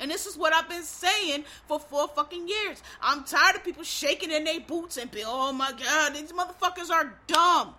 And 0.00 0.10
this 0.10 0.26
is 0.26 0.36
what 0.36 0.52
I've 0.52 0.68
been 0.68 0.84
saying 0.84 1.44
for 1.66 1.80
four 1.80 2.08
fucking 2.08 2.48
years. 2.48 2.82
I'm 3.02 3.24
tired 3.24 3.56
of 3.56 3.64
people 3.64 3.82
shaking 3.82 4.30
in 4.30 4.44
their 4.44 4.60
boots 4.60 4.96
and 4.96 5.10
be, 5.10 5.22
oh 5.26 5.52
my 5.52 5.72
god, 5.72 6.14
these 6.14 6.32
motherfuckers 6.32 6.90
are 6.90 7.14
dumb. 7.26 7.74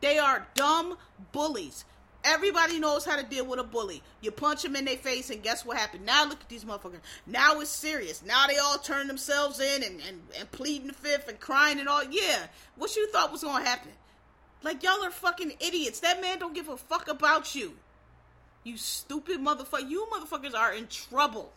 They 0.00 0.18
are 0.18 0.46
dumb 0.54 0.96
bullies. 1.32 1.84
Everybody 2.24 2.78
knows 2.78 3.04
how 3.04 3.16
to 3.16 3.22
deal 3.22 3.46
with 3.46 3.60
a 3.60 3.64
bully. 3.64 4.02
You 4.22 4.30
punch 4.30 4.62
them 4.62 4.76
in 4.76 4.86
their 4.86 4.96
face, 4.96 5.28
and 5.28 5.42
guess 5.42 5.64
what 5.64 5.76
happened? 5.76 6.06
Now 6.06 6.24
look 6.24 6.40
at 6.40 6.48
these 6.48 6.64
motherfuckers. 6.64 7.00
Now 7.26 7.60
it's 7.60 7.70
serious. 7.70 8.22
Now 8.24 8.46
they 8.46 8.56
all 8.56 8.78
turn 8.78 9.06
themselves 9.06 9.60
in 9.60 9.82
and, 9.82 10.00
and, 10.08 10.22
and 10.38 10.50
pleading 10.50 10.86
the 10.86 10.94
fifth 10.94 11.28
and 11.28 11.38
crying 11.38 11.78
and 11.78 11.88
all. 11.88 12.02
Yeah, 12.02 12.46
what 12.76 12.96
you 12.96 13.08
thought 13.10 13.30
was 13.30 13.44
gonna 13.44 13.64
happen? 13.64 13.90
Like 14.62 14.82
y'all 14.82 15.04
are 15.04 15.10
fucking 15.10 15.52
idiots. 15.60 16.00
That 16.00 16.22
man 16.22 16.38
don't 16.38 16.54
give 16.54 16.70
a 16.70 16.78
fuck 16.78 17.08
about 17.08 17.54
you. 17.54 17.74
You 18.64 18.78
stupid 18.78 19.40
motherfucker. 19.40 19.88
You 19.88 20.06
motherfuckers 20.10 20.54
are 20.54 20.72
in 20.72 20.86
trouble. 20.86 21.52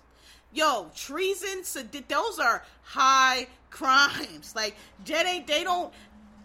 Yo, 0.54 0.90
treason, 0.96 1.64
those 2.08 2.40
are 2.40 2.64
high 2.84 3.48
crimes. 3.70 4.54
Like, 4.56 4.76
they 5.06 5.16
ain't, 5.16 5.48
they 5.48 5.64
don't, 5.64 5.94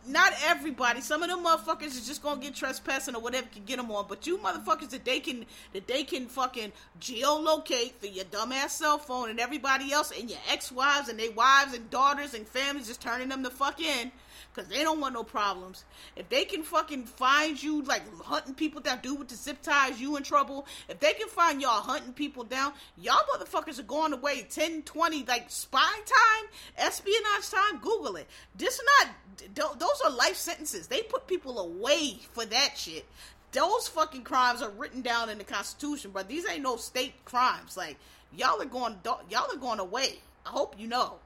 not 0.07 0.33
everybody. 0.45 1.01
Some 1.01 1.23
of 1.23 1.29
them 1.29 1.45
motherfuckers 1.45 1.87
is 1.87 2.07
just 2.07 2.23
gonna 2.23 2.41
get 2.41 2.55
trespassing 2.55 3.15
or 3.15 3.23
whatever 3.23 3.47
can 3.53 3.65
get 3.65 3.77
them 3.77 3.91
on. 3.91 4.07
But 4.09 4.27
you 4.27 4.39
motherfuckers 4.39 4.91
that 4.91 5.05
they 5.05 5.21
can 5.21 5.47
that 5.73 5.87
they 5.87 6.03
can 6.05 6.27
fucking 6.27 6.73
geolocate 7.01 7.95
through 7.95 8.11
your 8.11 8.25
dumbass 8.27 8.71
cell 8.71 8.99
phone 8.99 9.31
and 9.31 9.39
everybody 9.39 9.93
else 9.93 10.13
and 10.19 10.29
your 10.29 10.41
ex-wives 10.51 11.09
and 11.09 11.19
their 11.19 11.33
wives 11.33 11.75
and 11.75 11.89
daughters 11.91 12.35
and 12.35 12.47
families 12.47 12.89
just 12.89 13.01
turning 13.01 13.29
them 13.29 13.43
the 13.43 13.51
fuck 13.51 13.81
in 13.81 14.11
because 14.53 14.69
they 14.69 14.83
don't 14.83 15.01
want 15.01 15.15
no 15.15 15.25
problems. 15.25 15.85
If 16.17 16.29
they 16.29 16.45
can 16.45 16.63
fucking 16.63 17.05
find 17.05 17.61
you, 17.63 17.83
like 17.83 18.03
hunting 18.23 18.55
people 18.55 18.81
that 18.83 19.03
do 19.03 19.15
with 19.15 19.29
the 19.29 19.35
zip 19.35 19.63
ties, 19.63 20.01
you 20.01 20.17
in 20.17 20.23
trouble. 20.23 20.67
If 20.89 21.01
they 21.01 21.15
can 21.15 21.29
find 21.29 21.61
y'all 21.61 21.81
hunting 21.81 22.13
people 22.13 22.45
down, 22.45 22.73
y'all 22.99 23.23
motherfuckers 23.35 23.79
are 23.79 23.85
going 23.85 24.13
away 24.13 24.47
10, 24.49 24.83
20, 24.83 25.25
like 25.25 25.51
spy 25.51 25.81
time, 25.81 26.51
espionage 26.77 27.51
time. 27.51 27.81
Google 27.81 28.17
it. 28.17 28.29
This 28.57 28.81
not, 29.01 29.79
those 29.79 30.03
are 30.05 30.11
life 30.11 30.37
sentences. 30.37 30.87
They 30.87 31.03
put 31.03 31.27
people 31.27 31.59
away 31.59 32.19
for 32.33 32.45
that 32.45 32.77
shit. 32.77 33.07
Those 33.53 33.89
fucking 33.89 34.23
crimes 34.23 34.63
are 34.63 34.71
written 34.71 35.03
down 35.03 35.29
in 35.29 35.39
the 35.39 35.45
Constitution, 35.45 36.11
but 36.13 36.29
these 36.29 36.49
ain't 36.49 36.63
no 36.63 36.77
state 36.77 37.13
crimes. 37.25 37.77
Like 37.77 37.99
y'all 38.35 38.61
are 38.61 38.67
going, 38.67 38.97
y'all 39.05 39.53
are 39.53 39.59
going 39.59 39.79
away. 39.79 40.21
I 40.45 40.51
hope 40.51 40.75
you 40.79 40.89
know. 40.89 41.17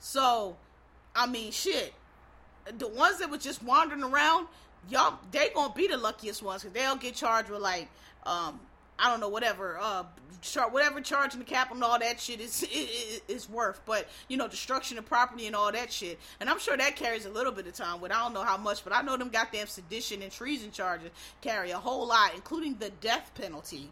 So, 0.00 0.56
I 1.16 1.26
mean, 1.26 1.50
shit 1.50 1.92
the 2.76 2.88
ones 2.88 3.18
that 3.18 3.30
were 3.30 3.38
just 3.38 3.62
wandering 3.62 4.02
around, 4.02 4.46
y'all, 4.88 5.18
they 5.30 5.50
gonna 5.54 5.72
be 5.72 5.86
the 5.86 5.96
luckiest 5.96 6.42
ones 6.42 6.62
because 6.62 6.74
they'll 6.74 6.96
get 6.96 7.14
charged 7.14 7.50
with 7.50 7.60
like, 7.60 7.88
um, 8.24 8.60
I 8.98 9.10
don't 9.10 9.20
know, 9.20 9.28
whatever, 9.28 9.78
uh, 9.80 10.04
char- 10.42 10.70
whatever 10.70 11.00
charging 11.00 11.38
the 11.38 11.44
capital 11.44 11.76
and 11.76 11.84
all 11.84 11.98
that 11.98 12.20
shit 12.20 12.40
is, 12.40 12.62
is 12.74 13.20
is 13.28 13.48
worth. 13.48 13.80
But 13.86 14.08
you 14.28 14.36
know, 14.36 14.48
destruction 14.48 14.98
of 14.98 15.06
property 15.06 15.46
and 15.46 15.54
all 15.54 15.72
that 15.72 15.92
shit, 15.92 16.18
and 16.40 16.50
I'm 16.50 16.58
sure 16.58 16.76
that 16.76 16.96
carries 16.96 17.26
a 17.26 17.30
little 17.30 17.52
bit 17.52 17.66
of 17.66 17.74
time. 17.74 18.00
But 18.00 18.12
I 18.12 18.20
don't 18.20 18.34
know 18.34 18.44
how 18.44 18.56
much. 18.56 18.84
But 18.84 18.94
I 18.94 19.02
know 19.02 19.16
them 19.16 19.28
goddamn 19.28 19.66
sedition 19.66 20.22
and 20.22 20.32
treason 20.32 20.70
charges 20.70 21.10
carry 21.40 21.70
a 21.70 21.78
whole 21.78 22.06
lot, 22.06 22.32
including 22.34 22.76
the 22.76 22.90
death 23.00 23.30
penalty 23.34 23.90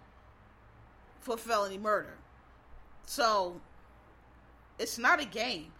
for 1.20 1.37
felony 1.37 1.79
murder. 1.79 2.14
So 3.05 3.61
it's 4.79 4.99
not 4.99 5.20
a 5.20 5.27
game. 5.27 5.72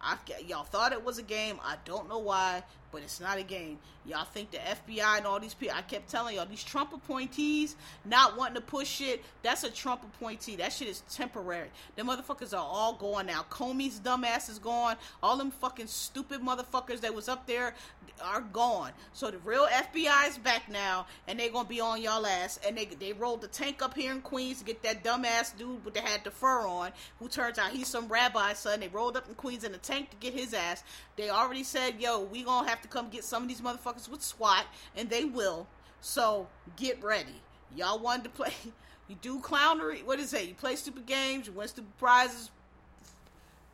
I, 0.00 0.16
y'all 0.46 0.64
thought 0.64 0.92
it 0.92 1.04
was 1.04 1.18
a 1.18 1.22
game. 1.22 1.58
I 1.62 1.76
don't 1.84 2.08
know 2.08 2.18
why, 2.18 2.62
but 2.92 3.02
it's 3.02 3.20
not 3.20 3.38
a 3.38 3.42
game. 3.42 3.78
Y'all 4.06 4.24
think 4.24 4.50
the 4.50 4.58
FBI 4.58 5.18
and 5.18 5.26
all 5.26 5.38
these 5.38 5.54
people, 5.54 5.76
I 5.76 5.82
kept 5.82 6.08
telling 6.08 6.36
y'all, 6.36 6.46
these 6.46 6.64
Trump 6.64 6.92
appointees 6.94 7.76
not 8.04 8.36
wanting 8.36 8.54
to 8.54 8.60
push 8.60 8.88
shit, 8.88 9.22
that's 9.42 9.62
a 9.62 9.70
Trump 9.70 10.02
appointee. 10.02 10.56
That 10.56 10.72
shit 10.72 10.88
is 10.88 11.02
temporary. 11.10 11.68
The 11.96 12.02
motherfuckers 12.02 12.54
are 12.54 12.56
all 12.56 12.94
gone 12.94 13.26
now. 13.26 13.44
Comey's 13.50 14.00
dumbass 14.00 14.48
is 14.48 14.58
gone. 14.58 14.96
All 15.22 15.36
them 15.36 15.50
fucking 15.50 15.86
stupid 15.86 16.40
motherfuckers 16.40 17.00
that 17.00 17.14
was 17.14 17.28
up 17.28 17.46
there 17.46 17.74
are 18.22 18.40
gone. 18.40 18.92
So 19.12 19.30
the 19.30 19.38
real 19.38 19.66
FBI 19.66 20.28
is 20.28 20.38
back 20.38 20.68
now, 20.70 21.06
and 21.26 21.38
they're 21.38 21.50
gonna 21.50 21.68
be 21.68 21.80
on 21.80 22.02
y'all 22.02 22.26
ass. 22.26 22.58
And 22.66 22.76
they 22.76 22.86
they 22.86 23.12
rolled 23.12 23.40
the 23.40 23.48
tank 23.48 23.82
up 23.82 23.94
here 23.94 24.12
in 24.12 24.20
Queens 24.20 24.58
to 24.58 24.64
get 24.64 24.82
that 24.82 25.04
dumbass 25.04 25.56
dude 25.56 25.84
that 25.94 26.04
had 26.04 26.24
the 26.24 26.30
fur 26.30 26.66
on, 26.66 26.92
who 27.18 27.28
turns 27.28 27.58
out 27.58 27.70
he's 27.70 27.88
some 27.88 28.08
rabbi 28.08 28.52
son. 28.52 28.80
They 28.80 28.88
rolled 28.88 29.16
up 29.16 29.28
in 29.28 29.34
Queens 29.34 29.64
in 29.64 29.74
a 29.74 29.78
tank 29.78 30.10
to 30.10 30.16
get 30.16 30.34
his 30.34 30.54
ass. 30.54 30.84
They 31.16 31.30
already 31.30 31.64
said, 31.64 32.00
yo, 32.00 32.20
we 32.20 32.42
gonna 32.42 32.68
have 32.68 32.79
to 32.82 32.88
come 32.88 33.08
get 33.08 33.24
some 33.24 33.42
of 33.42 33.48
these 33.48 33.60
motherfuckers 33.60 34.08
with 34.08 34.22
SWAT, 34.22 34.66
and 34.96 35.08
they 35.08 35.24
will. 35.24 35.66
So 36.00 36.48
get 36.76 37.02
ready. 37.02 37.40
Y'all 37.76 37.98
wanted 37.98 38.24
to 38.24 38.30
play. 38.30 38.52
You 39.08 39.16
do 39.20 39.40
clownery. 39.40 40.04
What 40.04 40.20
is 40.20 40.32
it? 40.32 40.46
You 40.46 40.54
play 40.54 40.76
stupid 40.76 41.04
games. 41.04 41.48
You 41.48 41.52
win 41.52 41.66
stupid 41.66 41.98
prizes. 41.98 42.52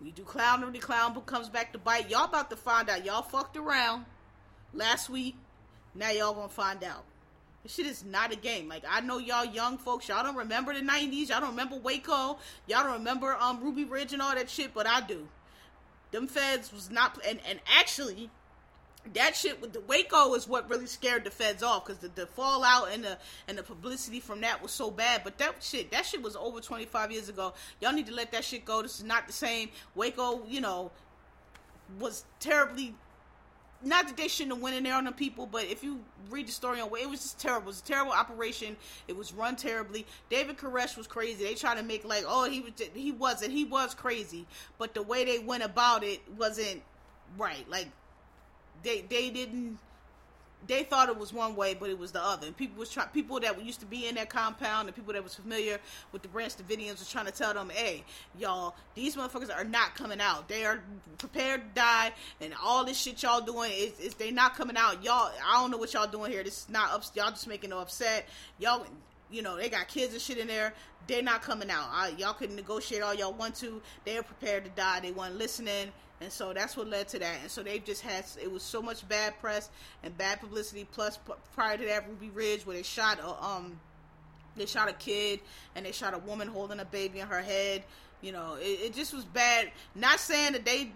You 0.01 0.11
do 0.11 0.23
clownery. 0.23 0.73
The 0.73 0.79
clown 0.79 1.13
book 1.13 1.27
comes 1.27 1.51
back 1.51 1.75
to 1.75 1.79
bite. 1.79 2.09
Y'all 2.09 2.25
about 2.25 2.49
to 2.49 2.57
find 2.57 2.89
out. 2.89 3.05
Y'all 3.05 3.21
fucked 3.21 3.59
around 3.59 4.07
last 4.73 5.11
week. 5.11 5.37
Now 5.95 6.11
y'all 6.11 6.33
gonna 6.33 6.49
find 6.49 6.83
out. 6.83 7.05
This 7.63 7.75
shit 7.75 7.87
is 7.87 8.05
not 8.05 8.33
a 8.33 8.37
game. 8.37 8.69
Like 8.69 8.85
I 8.89 9.01
know 9.01 9.19
y'all 9.19 9.45
young 9.45 9.77
folks, 9.77 10.09
y'all 10.09 10.23
don't 10.23 10.37
remember 10.37 10.73
the 10.73 10.81
'90s. 10.81 11.29
Y'all 11.29 11.41
don't 11.41 11.51
remember 11.51 11.77
Waco. 11.77 12.39
Y'all 12.67 12.85
don't 12.85 12.93
remember 12.93 13.37
um 13.41 13.63
Ruby 13.63 13.85
Ridge 13.85 14.13
and 14.13 14.23
all 14.23 14.35
that 14.35 14.49
shit, 14.49 14.73
but 14.73 14.87
I 14.87 15.01
do. 15.01 15.29
Them 16.13 16.29
feds 16.29 16.73
was 16.73 16.91
not, 16.91 17.19
and 17.27 17.41
and 17.47 17.61
actually, 17.79 18.31
that 19.15 19.37
shit 19.37 19.61
with 19.61 19.73
the 19.73 19.81
Waco 19.81 20.35
is 20.35 20.49
what 20.49 20.69
really 20.69 20.87
scared 20.87 21.25
the 21.25 21.31
feds 21.31 21.63
off 21.63 21.87
because 21.87 22.01
the, 22.01 22.09
the 22.09 22.27
fallout 22.27 22.89
and 22.93 23.05
the 23.05 23.19
and 23.49 23.57
the 23.57 23.63
publicity 23.63 24.21
from 24.21 24.41
that 24.43 24.63
was 24.63 24.73
so 24.73 24.91
bad. 24.91 25.23
But 25.25 25.39
that 25.39 25.63
shit, 25.63 25.91
that 25.93 26.07
shit 26.07 26.23
was 26.23 26.37
over 26.37 26.61
25 26.61 27.13
years 27.13 27.29
ago. 27.29 27.55
Y'all 27.81 27.93
need 27.93 28.07
to 28.07 28.15
let 28.15 28.33
that 28.33 28.45
shit 28.45 28.65
go. 28.65 28.83
This 28.83 28.99
is 28.99 29.05
not 29.05 29.27
the 29.27 29.33
same. 29.33 29.71
Waco, 29.95 30.43
you 30.47 30.61
know, 30.61 30.91
was 31.99 32.25
terribly 32.41 32.95
not 33.83 34.07
that 34.07 34.17
they 34.17 34.29
shouldn't 34.29 34.55
have 34.55 34.63
went 34.63 34.77
in 34.77 34.85
there 34.85 34.95
on 34.95 35.05
the 35.05 35.13
people, 35.13 35.47
but 35.47 35.65
if 35.65 35.85
you 35.85 36.01
read 36.31 36.49
the 36.49 36.53
story 36.53 36.81
on 36.81 36.89
it 36.99 37.09
was 37.09 37.21
just 37.21 37.39
terrible. 37.39 37.65
It 37.65 37.69
was 37.69 37.81
a 37.81 37.85
terrible 37.85 38.13
operation. 38.13 38.77
It 39.07 39.17
was 39.17 39.33
run 39.33 39.57
terribly. 39.57 40.07
David 40.31 40.57
Koresh 40.57 40.97
was 40.97 41.07
crazy. 41.07 41.45
They 41.45 41.55
tried 41.55 41.77
to 41.77 41.83
make 41.83 42.05
like, 42.05 42.25
oh, 42.27 42.49
he 42.49 42.61
was 42.61 42.73
he 42.95 43.13
wasn't. 43.13 43.53
He 43.53 43.65
was 43.65 43.95
crazy, 43.95 44.47
but 44.79 44.95
the 44.95 45.03
way 45.03 45.25
they 45.25 45.39
went 45.39 45.63
about 45.63 46.05
it 46.05 46.21
wasn't 46.37 46.83
right. 47.37 47.69
Like 47.69 47.89
they 48.87 49.03
they 49.03 49.30
didn't 49.30 49.78
they 50.66 50.82
thought 50.82 51.09
it 51.09 51.16
was 51.16 51.32
one 51.32 51.55
way, 51.55 51.74
but 51.74 51.91
it 51.91 51.99
was 51.99 52.12
the 52.12 52.20
other. 52.20 52.47
And 52.47 52.57
people 52.57 52.80
was 52.80 52.91
trying, 52.91 53.09
people 53.09 53.39
that 53.41 53.62
used 53.64 53.80
to 53.80 53.87
be 53.87 54.09
in 54.09 54.16
that 54.16 54.30
compound, 54.30 54.89
and 54.89 54.97
people 54.97 55.12
that 55.12 55.22
was 55.22 55.34
familiar 55.34 55.78
with 56.12 56.22
the 56.22 56.28
Branch 56.28 56.53
Davidians 56.57 56.99
was 56.99 57.09
trying 57.09 57.26
to 57.26 57.32
tell 57.32 57.55
them, 57.55 57.70
"Hey, 57.70 58.05
y'all, 58.39 58.74
these 58.95 59.16
motherfuckers 59.16 59.55
are 59.55 59.64
not 59.64 59.95
coming 59.95 60.20
out. 60.20 60.49
They 60.49 60.64
are 60.64 60.82
prepared 61.18 61.61
to 61.62 61.80
die, 61.80 62.12
and 62.41 62.53
all 62.62 62.84
this 62.84 62.99
shit 62.99 63.22
y'all 63.22 63.41
doing 63.41 63.70
is, 63.72 64.01
is 64.01 64.14
they 64.14 64.30
not 64.30 64.57
coming 64.57 64.76
out. 64.76 65.05
Y'all, 65.05 65.30
I 65.45 65.61
don't 65.61 65.70
know 65.70 65.76
what 65.76 65.93
y'all 65.93 66.07
doing 66.07 66.32
here. 66.32 66.43
This 66.43 66.61
is 66.61 66.68
not 66.68 66.93
up. 66.93 67.05
Y'all 67.14 67.30
just 67.30 67.47
making 67.47 67.70
them 67.70 67.78
upset. 67.78 68.28
Y'all, 68.59 68.84
you 69.31 69.43
know, 69.43 69.57
they 69.57 69.68
got 69.68 69.89
kids 69.89 70.12
and 70.12 70.22
shit 70.22 70.39
in 70.39 70.47
there. 70.47 70.72
They're 71.07 71.22
not 71.22 71.43
coming 71.43 71.70
out. 71.70 71.89
I, 71.91 72.14
y'all 72.18 72.33
can 72.35 72.57
negotiate 72.57 73.03
all 73.03 73.14
y'all 73.14 73.33
want 73.33 73.55
to. 73.57 73.81
They're 74.05 74.22
prepared 74.22 74.64
to 74.64 74.70
die. 74.70 75.01
They 75.01 75.12
weren't 75.12 75.37
listening." 75.37 75.93
and 76.20 76.33
so 76.33 76.53
that's 76.53 76.77
what 76.77 76.89
led 76.89 77.09
to 77.09 77.18
that. 77.18 77.37
And 77.43 77.51
so 77.51 77.62
they've 77.62 77.85
just 77.85 78.03
had 78.03 78.24
it 78.43 78.51
was 78.51 78.62
so 78.62 78.81
much 78.81 79.07
bad 79.09 79.39
press 79.41 79.68
and 80.03 80.16
bad 80.16 80.41
publicity. 80.41 80.87
Plus, 80.91 81.18
prior 81.55 81.77
to 81.77 81.85
that, 81.85 82.09
Ruby 82.09 82.31
Ridge, 82.31 82.64
where 82.66 82.77
they 82.77 82.83
shot 82.83 83.18
a 83.20 83.45
um, 83.45 83.79
they 84.57 84.66
shot 84.66 84.89
a 84.89 84.95
kid 84.95 85.41
and 85.74 85.85
they 85.85 85.93
shot 85.93 86.14
a 86.14 86.18
woman 86.18 86.49
holding 86.49 86.81
a 86.81 86.85
baby 86.85 87.20
in 87.20 87.27
her 87.27 87.43
head. 87.43 87.85
You 88.22 88.33
know, 88.33 88.55
it, 88.55 88.81
it 88.87 88.95
just 88.95 89.12
was 89.12 89.24
bad. 89.27 89.70
Not 89.95 90.18
saying 90.18 90.53
that 90.53 90.64
they 90.64 90.91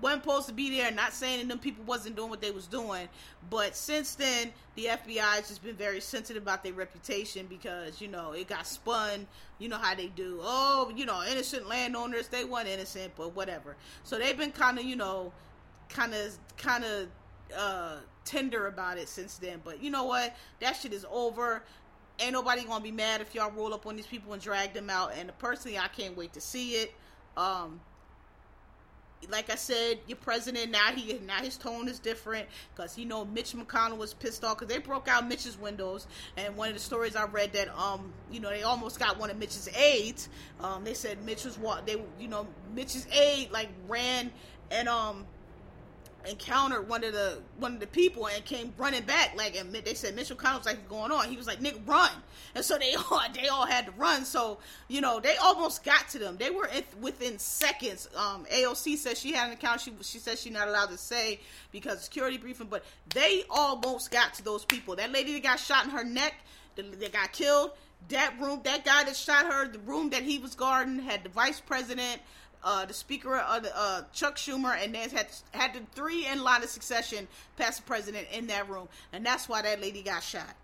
wasn't 0.00 0.22
supposed 0.22 0.48
to 0.48 0.54
be 0.54 0.70
there. 0.76 0.90
Not 0.90 1.12
saying 1.12 1.40
that 1.40 1.48
them 1.48 1.58
people 1.58 1.84
wasn't 1.84 2.16
doing 2.16 2.30
what 2.30 2.40
they 2.40 2.50
was 2.50 2.66
doing, 2.66 3.08
but 3.48 3.76
since 3.76 4.14
then, 4.14 4.52
the 4.74 4.86
FBI 4.86 5.18
has 5.18 5.48
just 5.48 5.62
been 5.62 5.76
very 5.76 6.00
sensitive 6.00 6.42
about 6.42 6.62
their 6.62 6.72
reputation 6.72 7.46
because 7.46 8.00
you 8.00 8.08
know 8.08 8.32
it 8.32 8.48
got 8.48 8.66
spun. 8.66 9.26
You 9.58 9.68
know 9.68 9.78
how 9.78 9.94
they 9.94 10.08
do. 10.08 10.40
Oh, 10.42 10.92
you 10.94 11.06
know, 11.06 11.22
innocent 11.30 11.68
landowners 11.68 12.28
they 12.28 12.44
weren't 12.44 12.68
innocent, 12.68 13.12
but 13.16 13.34
whatever. 13.34 13.76
So 14.04 14.18
they've 14.18 14.36
been 14.36 14.52
kind 14.52 14.78
of 14.78 14.84
you 14.84 14.96
know, 14.96 15.32
kind 15.88 16.14
of 16.14 16.36
kind 16.56 16.84
of 16.84 17.08
uh 17.56 17.96
tender 18.24 18.66
about 18.68 18.98
it 18.98 19.08
since 19.08 19.38
then. 19.38 19.60
But 19.64 19.82
you 19.82 19.90
know 19.90 20.04
what? 20.04 20.36
That 20.60 20.76
shit 20.76 20.92
is 20.92 21.06
over. 21.10 21.62
Ain't 22.18 22.32
nobody 22.32 22.64
gonna 22.64 22.84
be 22.84 22.92
mad 22.92 23.20
if 23.20 23.34
y'all 23.34 23.50
roll 23.50 23.72
up 23.72 23.86
on 23.86 23.96
these 23.96 24.06
people 24.06 24.32
and 24.32 24.42
drag 24.42 24.74
them 24.74 24.90
out. 24.90 25.12
And 25.18 25.32
personally, 25.38 25.78
I 25.78 25.88
can't 25.88 26.16
wait 26.16 26.32
to 26.34 26.40
see 26.40 26.72
it. 26.72 26.92
Um, 27.36 27.80
like 29.28 29.50
I 29.50 29.54
said, 29.54 29.98
your 30.06 30.16
president 30.16 30.70
now 30.70 30.92
he 30.92 31.18
now 31.26 31.42
his 31.42 31.56
tone 31.56 31.88
is 31.88 31.98
different 31.98 32.46
because 32.74 32.96
you 32.96 33.04
know 33.04 33.24
Mitch 33.24 33.52
McConnell 33.52 33.98
was 33.98 34.14
pissed 34.14 34.44
off 34.44 34.58
because 34.58 34.72
they 34.72 34.80
broke 34.80 35.08
out 35.08 35.28
Mitch's 35.28 35.58
windows 35.58 36.06
and 36.36 36.56
one 36.56 36.68
of 36.68 36.74
the 36.74 36.80
stories 36.80 37.16
I 37.16 37.26
read 37.26 37.52
that 37.52 37.68
um 37.78 38.12
you 38.30 38.40
know 38.40 38.50
they 38.50 38.62
almost 38.62 38.98
got 38.98 39.18
one 39.18 39.30
of 39.30 39.36
Mitch's 39.38 39.68
aides 39.76 40.28
um 40.60 40.84
they 40.84 40.94
said 40.94 41.24
Mitch 41.24 41.44
was 41.44 41.58
what 41.58 41.86
they 41.86 42.02
you 42.18 42.28
know 42.28 42.46
Mitch's 42.74 43.06
aide 43.12 43.50
like 43.50 43.68
ran 43.88 44.30
and 44.70 44.88
um 44.88 45.26
encountered 46.26 46.88
one 46.88 47.04
of 47.04 47.12
the 47.12 47.38
one 47.58 47.74
of 47.74 47.80
the 47.80 47.86
people 47.86 48.26
and 48.26 48.44
came 48.44 48.72
running 48.76 49.02
back 49.02 49.34
like 49.36 49.56
and 49.56 49.72
they 49.72 49.94
said 49.94 50.14
Mitch 50.14 50.28
McConnell 50.28 50.58
was 50.58 50.66
like 50.66 50.88
going 50.88 51.10
on? 51.10 51.28
He 51.28 51.36
was 51.36 51.46
like 51.46 51.60
Nick 51.60 51.80
run. 51.86 52.10
And 52.54 52.64
so 52.64 52.78
they 52.78 52.94
all 53.10 53.22
they 53.32 53.48
all 53.48 53.66
had 53.66 53.86
to 53.86 53.92
run. 53.92 54.24
So 54.24 54.58
you 54.88 55.00
know 55.00 55.20
they 55.20 55.36
almost 55.36 55.84
got 55.84 56.08
to 56.10 56.18
them. 56.18 56.36
They 56.36 56.50
were 56.50 56.66
in, 56.66 56.84
within 57.00 57.38
seconds. 57.38 58.08
Um 58.16 58.46
AOC 58.52 58.96
says 58.96 59.18
she 59.18 59.32
had 59.32 59.48
an 59.48 59.54
account. 59.54 59.80
She 59.80 59.92
she 60.02 60.18
says 60.18 60.40
she's 60.40 60.52
not 60.52 60.68
allowed 60.68 60.90
to 60.90 60.98
say 60.98 61.40
because 61.72 62.02
security 62.02 62.36
briefing 62.36 62.68
but 62.68 62.84
they 63.14 63.44
almost 63.50 64.10
got 64.10 64.34
to 64.34 64.44
those 64.44 64.64
people. 64.64 64.96
That 64.96 65.12
lady 65.12 65.32
that 65.34 65.42
got 65.42 65.58
shot 65.58 65.84
in 65.84 65.90
her 65.90 66.04
neck 66.04 66.34
that 66.76 67.12
got 67.12 67.32
killed 67.32 67.72
that 68.08 68.34
room 68.40 68.60
that 68.64 68.84
guy 68.84 69.04
that 69.04 69.16
shot 69.16 69.46
her 69.46 69.68
the 69.68 69.78
room 69.80 70.10
that 70.10 70.22
he 70.22 70.38
was 70.38 70.54
guarding 70.54 70.98
had 70.98 71.22
the 71.22 71.28
vice 71.28 71.60
president 71.60 72.20
uh, 72.62 72.84
the 72.84 72.94
Speaker, 72.94 73.36
uh, 73.36 73.60
uh, 73.74 74.02
Chuck 74.12 74.36
Schumer, 74.36 74.76
and 74.82 74.94
then 74.94 75.10
had 75.10 75.28
had 75.52 75.74
the 75.74 75.80
three 75.94 76.26
in 76.26 76.42
line 76.42 76.62
of 76.62 76.68
succession 76.68 77.26
past 77.56 77.78
the 77.78 77.84
president 77.84 78.28
in 78.32 78.46
that 78.48 78.68
room, 78.68 78.88
and 79.12 79.24
that's 79.24 79.48
why 79.48 79.62
that 79.62 79.80
lady 79.80 80.02
got 80.02 80.22
shot 80.22 80.54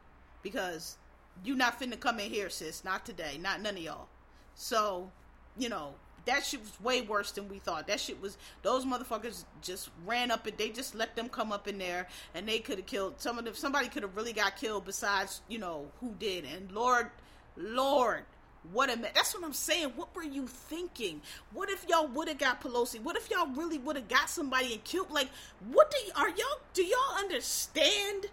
because 0.42 0.96
you 1.44 1.54
not 1.54 1.80
finna 1.80 1.98
come 1.98 2.20
in 2.20 2.30
here, 2.30 2.50
sis. 2.50 2.84
Not 2.84 3.04
today. 3.04 3.38
Not 3.40 3.60
none 3.60 3.76
of 3.76 3.82
y'all. 3.82 4.08
So, 4.54 5.10
you 5.58 5.68
know, 5.68 5.94
that 6.24 6.44
shit 6.44 6.60
was 6.60 6.80
way 6.80 7.02
worse 7.02 7.32
than 7.32 7.48
we 7.48 7.58
thought. 7.58 7.86
That 7.86 8.00
shit 8.00 8.20
was 8.20 8.36
those 8.62 8.84
motherfuckers 8.84 9.44
just 9.62 9.90
ran 10.04 10.30
up 10.30 10.46
and 10.46 10.56
they 10.56 10.70
just 10.70 10.94
let 10.94 11.16
them 11.16 11.28
come 11.28 11.52
up 11.52 11.68
in 11.68 11.78
there 11.78 12.06
and 12.34 12.48
they 12.48 12.58
could 12.58 12.78
have 12.78 12.86
killed 12.86 13.14
some 13.20 13.38
of 13.38 13.44
them. 13.44 13.54
Somebody 13.54 13.88
could 13.88 14.02
have 14.02 14.16
really 14.16 14.32
got 14.32 14.56
killed 14.56 14.84
besides 14.84 15.40
you 15.48 15.58
know 15.58 15.86
who 16.00 16.14
did. 16.18 16.44
And 16.44 16.70
Lord, 16.72 17.10
Lord, 17.56 18.24
what 18.72 18.92
a 18.92 18.96
mess. 18.96 19.12
that's 19.14 19.34
what 19.34 19.44
I'm 19.44 19.52
saying. 19.52 19.92
What 19.96 20.14
were 20.14 20.22
you 20.22 20.46
thinking? 20.46 21.20
What 21.52 21.70
if 21.70 21.84
y'all 21.88 22.06
would 22.08 22.28
have 22.28 22.38
got 22.38 22.60
Pelosi? 22.60 23.00
What 23.00 23.16
if 23.16 23.30
y'all 23.30 23.48
really 23.48 23.78
would 23.78 23.96
have 23.96 24.08
got 24.08 24.30
somebody 24.30 24.72
and 24.72 24.84
killed? 24.84 25.10
Like, 25.10 25.28
what 25.72 25.90
do 25.90 25.96
y- 26.06 26.22
are 26.22 26.28
y'all? 26.28 26.60
Do 26.74 26.84
y'all 26.84 27.18
understand 27.18 28.26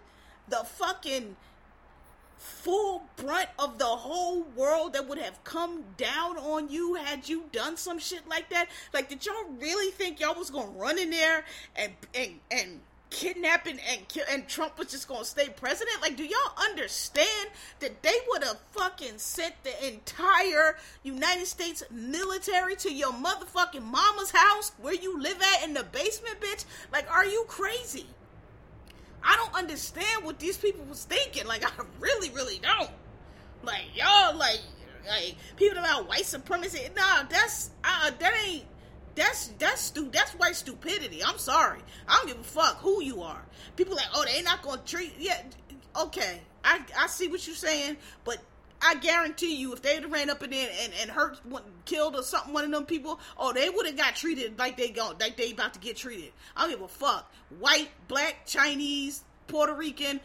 the 0.48 0.56
fucking 0.64 1.36
full 2.38 3.02
brunt 3.16 3.48
of 3.58 3.78
the 3.78 3.84
whole 3.84 4.42
world 4.54 4.92
that 4.92 5.08
would 5.08 5.18
have 5.18 5.42
come 5.44 5.82
down 5.96 6.36
on 6.36 6.68
you 6.68 6.94
had 6.94 7.28
you 7.28 7.44
done 7.52 7.76
some 7.76 7.98
shit 7.98 8.28
like 8.28 8.50
that? 8.50 8.68
Like, 8.92 9.08
did 9.08 9.24
y'all 9.24 9.44
really 9.60 9.90
think 9.92 10.20
y'all 10.20 10.34
was 10.38 10.50
gonna 10.50 10.70
run 10.70 10.98
in 10.98 11.10
there 11.10 11.44
and 11.76 11.92
and 12.14 12.40
and 12.50 12.80
kidnapping 13.14 13.78
and 13.88 14.06
kill, 14.08 14.24
and 14.28 14.48
Trump 14.48 14.76
was 14.76 14.88
just 14.88 15.06
gonna 15.06 15.24
stay 15.24 15.48
president? 15.48 16.02
Like, 16.02 16.16
do 16.16 16.24
y'all 16.24 16.64
understand 16.68 17.48
that 17.78 18.02
they 18.02 18.16
would 18.28 18.42
have 18.42 18.58
fucking 18.72 19.18
sent 19.18 19.54
the 19.62 19.86
entire 19.86 20.76
United 21.04 21.46
States 21.46 21.84
military 21.92 22.74
to 22.76 22.92
your 22.92 23.12
motherfucking 23.12 23.84
mama's 23.84 24.32
house 24.32 24.72
where 24.78 24.94
you 24.94 25.20
live 25.20 25.40
at 25.40 25.64
in 25.64 25.74
the 25.74 25.84
basement, 25.84 26.40
bitch? 26.40 26.64
Like, 26.92 27.08
are 27.08 27.24
you 27.24 27.44
crazy? 27.46 28.06
I 29.22 29.36
don't 29.36 29.54
understand 29.54 30.24
what 30.24 30.40
these 30.40 30.58
people 30.58 30.84
was 30.84 31.04
thinking. 31.04 31.46
Like, 31.46 31.64
I 31.80 31.84
really, 32.00 32.30
really 32.30 32.58
don't. 32.58 32.90
Like, 33.62 33.84
y'all, 33.94 34.36
like, 34.36 34.60
like 35.08 35.36
people 35.56 35.78
about 35.78 36.08
white 36.08 36.26
supremacy. 36.26 36.88
Nah, 36.96 37.22
that's 37.30 37.70
uh, 37.84 38.10
that 38.18 38.34
ain't 38.44 38.64
that's 39.14 39.48
that's 39.58 39.80
stu- 39.80 40.10
that's 40.10 40.32
white 40.32 40.56
stupidity. 40.56 41.22
I'm 41.24 41.38
sorry. 41.38 41.80
I 42.08 42.16
don't 42.16 42.28
give 42.28 42.40
a 42.40 42.44
fuck 42.44 42.78
who 42.78 43.02
you 43.02 43.22
are. 43.22 43.42
People 43.76 43.94
like, 43.94 44.06
oh, 44.14 44.24
they 44.24 44.42
not 44.42 44.62
gonna 44.62 44.82
treat. 44.84 45.14
Yeah, 45.18 45.40
okay. 46.00 46.40
I 46.64 46.80
I 46.98 47.06
see 47.06 47.28
what 47.28 47.46
you're 47.46 47.56
saying, 47.56 47.96
but 48.24 48.38
I 48.82 48.96
guarantee 48.96 49.56
you, 49.56 49.72
if 49.72 49.80
they'd 49.80 50.04
ran 50.04 50.28
up 50.28 50.42
in 50.42 50.50
there 50.50 50.68
and, 50.82 50.92
and 51.00 51.10
hurt, 51.10 51.38
killed 51.86 52.16
or 52.16 52.22
something, 52.22 52.52
one 52.52 52.64
of 52.64 52.70
them 52.70 52.84
people, 52.84 53.18
oh, 53.38 53.52
they 53.52 53.70
would 53.70 53.86
have 53.86 53.96
got 53.96 54.14
treated 54.14 54.58
like 54.58 54.76
they 54.76 54.90
go, 54.90 55.14
like 55.18 55.38
they 55.38 55.52
about 55.52 55.72
to 55.74 55.80
get 55.80 55.96
treated. 55.96 56.32
I 56.54 56.62
don't 56.62 56.70
give 56.70 56.82
a 56.82 56.88
fuck. 56.88 57.32
White, 57.58 57.88
black, 58.08 58.44
Chinese, 58.46 59.24
Puerto 59.46 59.72
Rican, 59.72 60.20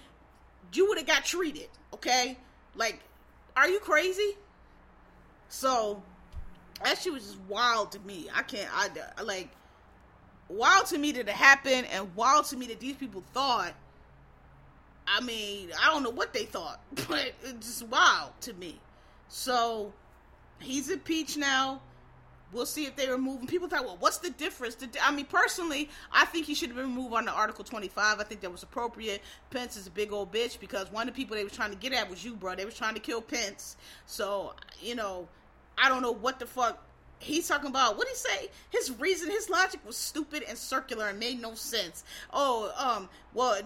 you 0.74 0.90
would 0.90 0.98
have 0.98 1.08
got 1.08 1.24
treated. 1.24 1.70
Okay, 1.94 2.38
like, 2.76 3.00
are 3.56 3.70
you 3.70 3.80
crazy? 3.80 4.36
So 5.48 6.04
that 6.84 6.98
shit 7.00 7.14
was 7.14 7.24
just 7.24 7.40
wild 7.48 7.92
to 7.94 8.00
me. 8.00 8.28
I 8.34 8.44
can't. 8.44 8.70
I, 8.74 9.22
like 9.24 9.50
wild 10.48 10.88
to 10.88 10.98
me 10.98 11.12
that 11.14 11.28
it 11.28 11.30
happened, 11.30 11.88
and 11.92 12.14
wild 12.16 12.46
to 12.48 12.58
me 12.58 12.68
that 12.68 12.80
these 12.80 12.96
people 12.96 13.24
thought. 13.34 13.74
I 15.08 15.22
mean, 15.22 15.70
I 15.82 15.88
don't 15.88 16.04
know 16.04 16.12
what 16.12 16.34
they 16.34 16.46
thought, 16.46 16.80
but 17.08 17.34
it's 17.44 17.66
just 17.68 17.88
wild 17.88 18.32
to 18.42 18.54
me. 18.54 18.80
So 19.28 19.92
he's 20.60 20.90
impeached 20.90 21.38
now. 21.38 21.82
We'll 22.52 22.66
see 22.66 22.86
if 22.86 22.96
they 22.96 23.08
remove 23.08 23.42
him. 23.42 23.48
People 23.48 23.68
thought, 23.68 23.86
well, 23.86 23.98
what's 24.00 24.18
the 24.18 24.32
difference? 24.32 24.76
I 25.04 25.12
mean, 25.12 25.26
personally, 25.26 25.88
I 26.12 26.26
think 26.26 26.48
he 26.48 26.56
should 26.56 26.70
have 26.70 26.78
been 26.78 26.88
removed 26.88 27.14
under 27.14 27.30
Article 27.30 27.64
25. 27.64 28.20
I 28.20 28.24
think 28.24 28.42
that 28.42 28.52
was 28.52 28.64
appropriate. 28.64 29.22
Pence 29.52 29.78
is 29.78 29.86
a 29.86 29.92
big 29.92 30.12
old 30.12 30.34
bitch 30.34 30.60
because 30.60 30.92
one 30.92 31.08
of 31.08 31.14
the 31.14 31.18
people 31.18 31.36
they 31.36 31.44
was 31.44 31.54
trying 31.54 31.70
to 31.70 31.78
get 31.78 31.94
at 31.94 32.10
was 32.10 32.26
you, 32.26 32.36
bro. 32.36 32.56
They 32.56 32.66
was 32.66 32.74
trying 32.74 32.96
to 32.96 33.00
kill 33.00 33.22
Pence. 33.22 33.78
So, 34.08 34.56
you 34.82 34.96
know, 34.96 35.28
I 35.82 35.90
don't 35.90 36.02
know 36.02 36.12
what 36.12 36.40
the 36.40 36.46
fuck 36.46 36.84
he's 37.20 37.48
talking 37.48 37.70
about. 37.70 37.98
What 37.98 38.08
did 38.08 38.16
he 38.16 38.18
say? 38.18 38.50
His 38.70 39.00
reason, 39.00 39.30
his 39.30 39.50
logic 39.50 39.80
was 39.86 39.98
stupid 39.98 40.44
and 40.48 40.58
circular 40.58 41.10
and 41.10 41.20
made 41.20 41.42
no 41.42 41.54
sense. 41.54 42.04
Oh, 42.34 42.72
um, 42.78 43.10
well, 43.34 43.60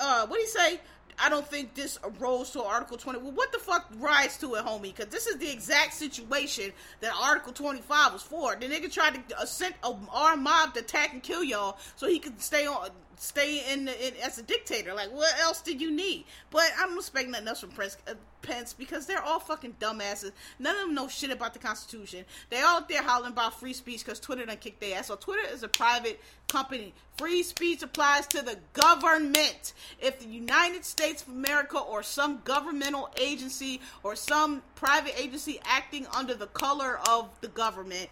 uh, 0.00 0.26
what 0.26 0.36
did 0.36 0.44
he 0.44 0.50
say? 0.50 0.80
I 1.18 1.30
don't 1.30 1.46
think 1.46 1.74
this 1.74 1.98
rose 2.18 2.50
to 2.50 2.62
Article 2.62 2.98
20. 2.98 3.20
Well, 3.20 3.32
what 3.32 3.50
the 3.52 3.58
fuck 3.58 3.90
rise 3.98 4.36
to 4.38 4.54
it, 4.54 4.64
homie? 4.64 4.94
Because 4.94 5.06
this 5.06 5.26
is 5.26 5.38
the 5.38 5.50
exact 5.50 5.94
situation 5.94 6.72
that 7.00 7.12
Article 7.18 7.52
25 7.52 8.12
was 8.12 8.22
for. 8.22 8.54
The 8.56 8.66
nigga 8.66 8.92
tried 8.92 9.26
to 9.30 9.46
send 9.46 9.74
a 9.82 9.94
armed 10.12 10.42
mob 10.42 10.74
to 10.74 10.80
attack 10.80 11.14
and 11.14 11.22
kill 11.22 11.42
y'all 11.42 11.78
so 11.96 12.06
he 12.06 12.18
could 12.18 12.40
stay 12.40 12.66
on 12.66 12.90
stay 13.16 13.72
in, 13.72 13.88
in, 13.88 14.12
as 14.22 14.38
a 14.38 14.42
dictator. 14.42 14.94
Like, 14.94 15.12
what 15.12 15.38
else 15.40 15.60
did 15.60 15.80
you 15.80 15.90
need? 15.90 16.24
But 16.50 16.70
I'm 16.78 16.96
expecting 16.96 17.32
nothing 17.32 17.48
else 17.48 17.60
from 17.60 17.70
Prince, 17.70 17.96
uh, 18.08 18.14
Pence 18.42 18.72
because 18.72 19.06
they're 19.06 19.22
all 19.22 19.40
fucking 19.40 19.76
dumbasses. 19.80 20.32
None 20.58 20.76
of 20.76 20.82
them 20.82 20.94
know 20.94 21.08
shit 21.08 21.30
about 21.30 21.52
the 21.52 21.58
Constitution. 21.58 22.24
They 22.50 22.60
all 22.60 22.78
up 22.78 22.88
there 22.88 23.02
hollering 23.02 23.32
about 23.32 23.58
free 23.58 23.72
speech 23.72 24.04
because 24.04 24.20
Twitter 24.20 24.46
done 24.46 24.56
kicked 24.58 24.80
their 24.80 24.98
ass. 24.98 25.08
So 25.08 25.16
Twitter 25.16 25.52
is 25.52 25.62
a 25.62 25.68
private 25.68 26.20
company. 26.48 26.94
Free 27.18 27.42
speech 27.42 27.82
applies 27.82 28.26
to 28.28 28.42
the 28.42 28.58
government. 28.72 29.72
If 30.00 30.20
the 30.20 30.28
United 30.28 30.84
States 30.84 31.22
of 31.22 31.28
America 31.28 31.78
or 31.78 32.02
some 32.02 32.40
governmental 32.44 33.10
agency 33.20 33.80
or 34.02 34.14
some 34.14 34.62
private 34.74 35.18
agency 35.20 35.58
acting 35.64 36.06
under 36.14 36.34
the 36.34 36.46
color 36.48 37.00
of 37.08 37.28
the 37.40 37.48
government 37.48 38.08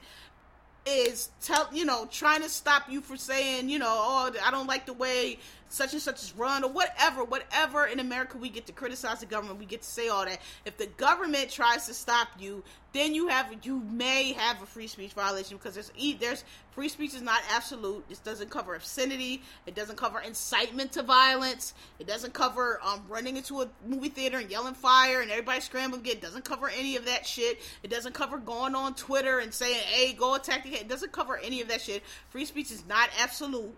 is 0.86 1.30
tell 1.42 1.68
you 1.72 1.84
know 1.84 2.06
trying 2.10 2.42
to 2.42 2.48
stop 2.48 2.90
you 2.90 3.00
from 3.00 3.16
saying 3.16 3.68
you 3.68 3.78
know 3.78 3.86
oh 3.88 4.30
I 4.44 4.50
don't 4.50 4.66
like 4.66 4.86
the 4.86 4.92
way 4.92 5.38
such 5.74 5.92
and 5.92 6.00
such 6.00 6.22
is 6.22 6.34
run 6.36 6.64
or 6.64 6.70
whatever, 6.70 7.24
whatever 7.24 7.84
in 7.86 8.00
America 8.00 8.38
we 8.38 8.48
get 8.48 8.66
to 8.66 8.72
criticize 8.72 9.20
the 9.20 9.26
government, 9.26 9.58
we 9.58 9.66
get 9.66 9.82
to 9.82 9.88
say 9.88 10.08
all 10.08 10.24
that. 10.24 10.38
If 10.64 10.76
the 10.76 10.86
government 10.86 11.50
tries 11.50 11.86
to 11.86 11.94
stop 11.94 12.28
you, 12.38 12.62
then 12.92 13.12
you 13.12 13.26
have 13.26 13.52
you 13.64 13.80
may 13.80 14.32
have 14.34 14.62
a 14.62 14.66
free 14.66 14.86
speech 14.86 15.12
violation 15.14 15.56
because 15.56 15.74
there's 15.74 15.90
there's 16.20 16.44
free 16.70 16.88
speech 16.88 17.12
is 17.12 17.22
not 17.22 17.42
absolute. 17.52 18.08
This 18.08 18.20
doesn't 18.20 18.50
cover 18.50 18.76
obscenity. 18.76 19.42
It 19.66 19.74
doesn't 19.74 19.96
cover 19.96 20.20
incitement 20.20 20.92
to 20.92 21.02
violence. 21.02 21.74
It 21.98 22.06
doesn't 22.06 22.34
cover 22.34 22.78
um, 22.84 23.02
running 23.08 23.36
into 23.36 23.62
a 23.62 23.68
movie 23.84 24.10
theater 24.10 24.38
and 24.38 24.48
yelling 24.48 24.74
fire 24.74 25.22
and 25.22 25.30
everybody 25.30 25.60
scrambling. 25.60 26.06
It 26.06 26.22
doesn't 26.22 26.44
cover 26.44 26.68
any 26.68 26.94
of 26.94 27.06
that 27.06 27.26
shit. 27.26 27.60
It 27.82 27.90
doesn't 27.90 28.14
cover 28.14 28.38
going 28.38 28.76
on 28.76 28.94
Twitter 28.94 29.40
and 29.40 29.52
saying, 29.52 29.80
"Hey, 29.86 30.12
go 30.12 30.36
attack 30.36 30.62
the." 30.62 30.74
It 30.74 30.88
doesn't 30.88 31.10
cover 31.10 31.36
any 31.36 31.60
of 31.60 31.68
that 31.68 31.80
shit. 31.80 32.04
Free 32.28 32.44
speech 32.44 32.70
is 32.70 32.86
not 32.86 33.10
absolute 33.20 33.76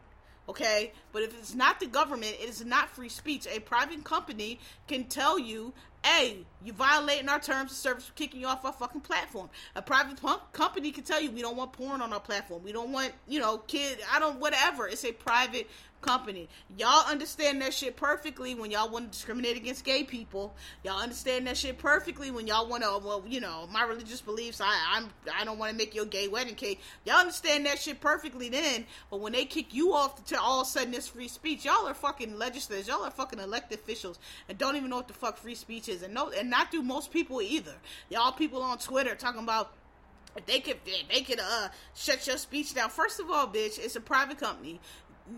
okay? 0.48 0.92
But 1.12 1.22
if 1.22 1.38
it's 1.38 1.54
not 1.54 1.80
the 1.80 1.86
government, 1.86 2.36
it 2.40 2.48
is 2.48 2.64
not 2.64 2.90
free 2.90 3.08
speech. 3.08 3.46
A 3.46 3.60
private 3.60 4.04
company 4.04 4.60
can 4.88 5.04
tell 5.04 5.38
you, 5.38 5.72
hey, 6.04 6.38
you 6.64 6.72
violating 6.72 7.28
our 7.28 7.40
terms 7.40 7.72
of 7.72 7.76
service, 7.76 8.08
we're 8.08 8.14
kicking 8.14 8.40
you 8.40 8.46
off 8.46 8.64
our 8.64 8.72
fucking 8.72 9.00
platform. 9.00 9.48
A 9.74 9.82
private 9.82 10.18
company 10.52 10.92
can 10.92 11.04
tell 11.04 11.20
you 11.20 11.30
we 11.30 11.42
don't 11.42 11.56
want 11.56 11.72
porn 11.72 12.00
on 12.00 12.12
our 12.12 12.20
platform. 12.20 12.62
We 12.62 12.72
don't 12.72 12.92
want, 12.92 13.12
you 13.26 13.40
know, 13.40 13.58
kid, 13.58 13.98
I 14.12 14.20
don't, 14.20 14.38
whatever. 14.38 14.86
It's 14.86 15.04
a 15.04 15.12
private 15.12 15.68
company. 16.00 16.48
Y'all 16.78 17.08
understand 17.08 17.60
that 17.62 17.74
shit 17.74 17.96
perfectly 17.96 18.54
when 18.54 18.70
y'all 18.70 18.88
want 18.88 19.06
to 19.06 19.10
discriminate 19.10 19.56
against 19.56 19.84
gay 19.84 20.04
people. 20.04 20.54
Y'all 20.84 21.00
understand 21.00 21.46
that 21.46 21.56
shit 21.56 21.78
perfectly 21.78 22.30
when 22.30 22.46
y'all 22.46 22.68
want 22.68 22.82
to, 22.82 23.00
well, 23.04 23.22
you 23.26 23.40
know, 23.40 23.68
my 23.72 23.82
religious 23.84 24.20
beliefs. 24.20 24.60
I 24.60 24.74
I'm 24.94 25.10
I 25.34 25.44
don't 25.44 25.58
want 25.58 25.70
to 25.72 25.76
make 25.76 25.94
your 25.94 26.04
gay 26.04 26.28
wedding 26.28 26.54
cake. 26.54 26.80
Y'all 27.04 27.16
understand 27.16 27.66
that 27.66 27.78
shit 27.78 28.00
perfectly 28.00 28.48
then. 28.48 28.86
But 29.10 29.20
when 29.20 29.32
they 29.32 29.44
kick 29.44 29.74
you 29.74 29.92
off 29.94 30.24
to 30.26 30.40
all 30.40 30.60
of 30.60 30.66
a 30.66 30.70
sudden 30.70 30.92
this 30.92 31.08
free 31.08 31.28
speech, 31.28 31.64
y'all 31.64 31.86
are 31.86 31.94
fucking 31.94 32.38
legislators. 32.38 32.88
Y'all 32.88 33.04
are 33.04 33.10
fucking 33.10 33.38
elected 33.38 33.78
officials 33.78 34.18
and 34.48 34.58
don't 34.58 34.76
even 34.76 34.90
know 34.90 34.96
what 34.96 35.08
the 35.08 35.14
fuck 35.14 35.36
free 35.36 35.54
speech 35.54 35.88
is. 35.88 36.02
And 36.02 36.14
no, 36.14 36.30
and 36.30 36.50
not 36.50 36.70
do 36.70 36.82
most 36.82 37.10
people 37.10 37.42
either. 37.42 37.74
Y'all 38.10 38.32
people 38.32 38.62
on 38.62 38.78
Twitter 38.78 39.14
talking 39.14 39.42
about 39.42 39.72
they 40.44 40.60
could 40.60 40.76
they 41.10 41.22
could 41.22 41.40
uh 41.40 41.68
shut 41.94 42.26
your 42.26 42.36
speech 42.36 42.74
down. 42.74 42.90
First 42.90 43.20
of 43.20 43.30
all, 43.30 43.46
bitch, 43.46 43.78
it's 43.78 43.96
a 43.96 44.00
private 44.00 44.38
company 44.38 44.80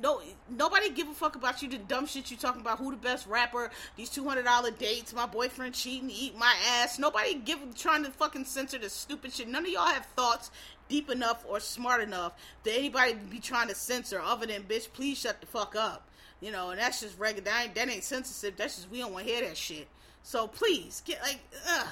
no 0.02 0.20
nobody 0.48 0.90
give 0.90 1.08
a 1.08 1.14
fuck 1.14 1.36
about 1.36 1.62
you 1.62 1.68
the 1.68 1.78
dumb 1.78 2.06
shit 2.06 2.30
you 2.30 2.36
talking 2.36 2.60
about 2.60 2.78
who 2.78 2.90
the 2.90 2.96
best 2.96 3.26
rapper 3.26 3.70
these 3.96 4.10
$200 4.10 4.78
dates 4.78 5.14
my 5.14 5.26
boyfriend 5.26 5.74
cheating 5.74 6.10
eat 6.10 6.36
my 6.36 6.54
ass. 6.80 6.98
Nobody 6.98 7.34
give 7.34 7.58
trying 7.74 8.04
to 8.04 8.10
fucking 8.10 8.44
censor 8.44 8.78
the 8.78 8.90
stupid 8.90 9.32
shit. 9.32 9.48
None 9.48 9.64
of 9.64 9.70
y'all 9.70 9.86
have 9.86 10.06
thoughts 10.06 10.50
deep 10.88 11.10
enough 11.10 11.44
or 11.48 11.60
smart 11.60 12.00
enough 12.02 12.32
that 12.64 12.74
anybody 12.74 13.14
be 13.14 13.38
trying 13.38 13.68
to 13.68 13.74
censor 13.74 14.20
other 14.20 14.46
than 14.46 14.62
bitch 14.62 14.92
please 14.92 15.18
shut 15.18 15.40
the 15.40 15.46
fuck 15.46 15.74
up. 15.76 16.08
You 16.40 16.52
know 16.52 16.70
and 16.70 16.78
that's 16.78 17.00
just 17.00 17.18
regular. 17.18 17.44
That 17.50 17.64
ain't, 17.64 17.74
that 17.74 17.88
ain't 17.88 18.04
censorship. 18.04 18.56
That's 18.56 18.76
just 18.76 18.90
we 18.90 18.98
don't 18.98 19.12
want 19.12 19.26
to 19.26 19.32
hear 19.32 19.42
that 19.42 19.56
shit 19.56 19.88
so 20.22 20.46
please 20.46 21.02
get 21.04 21.20
like, 21.22 21.40
ugh, 21.68 21.86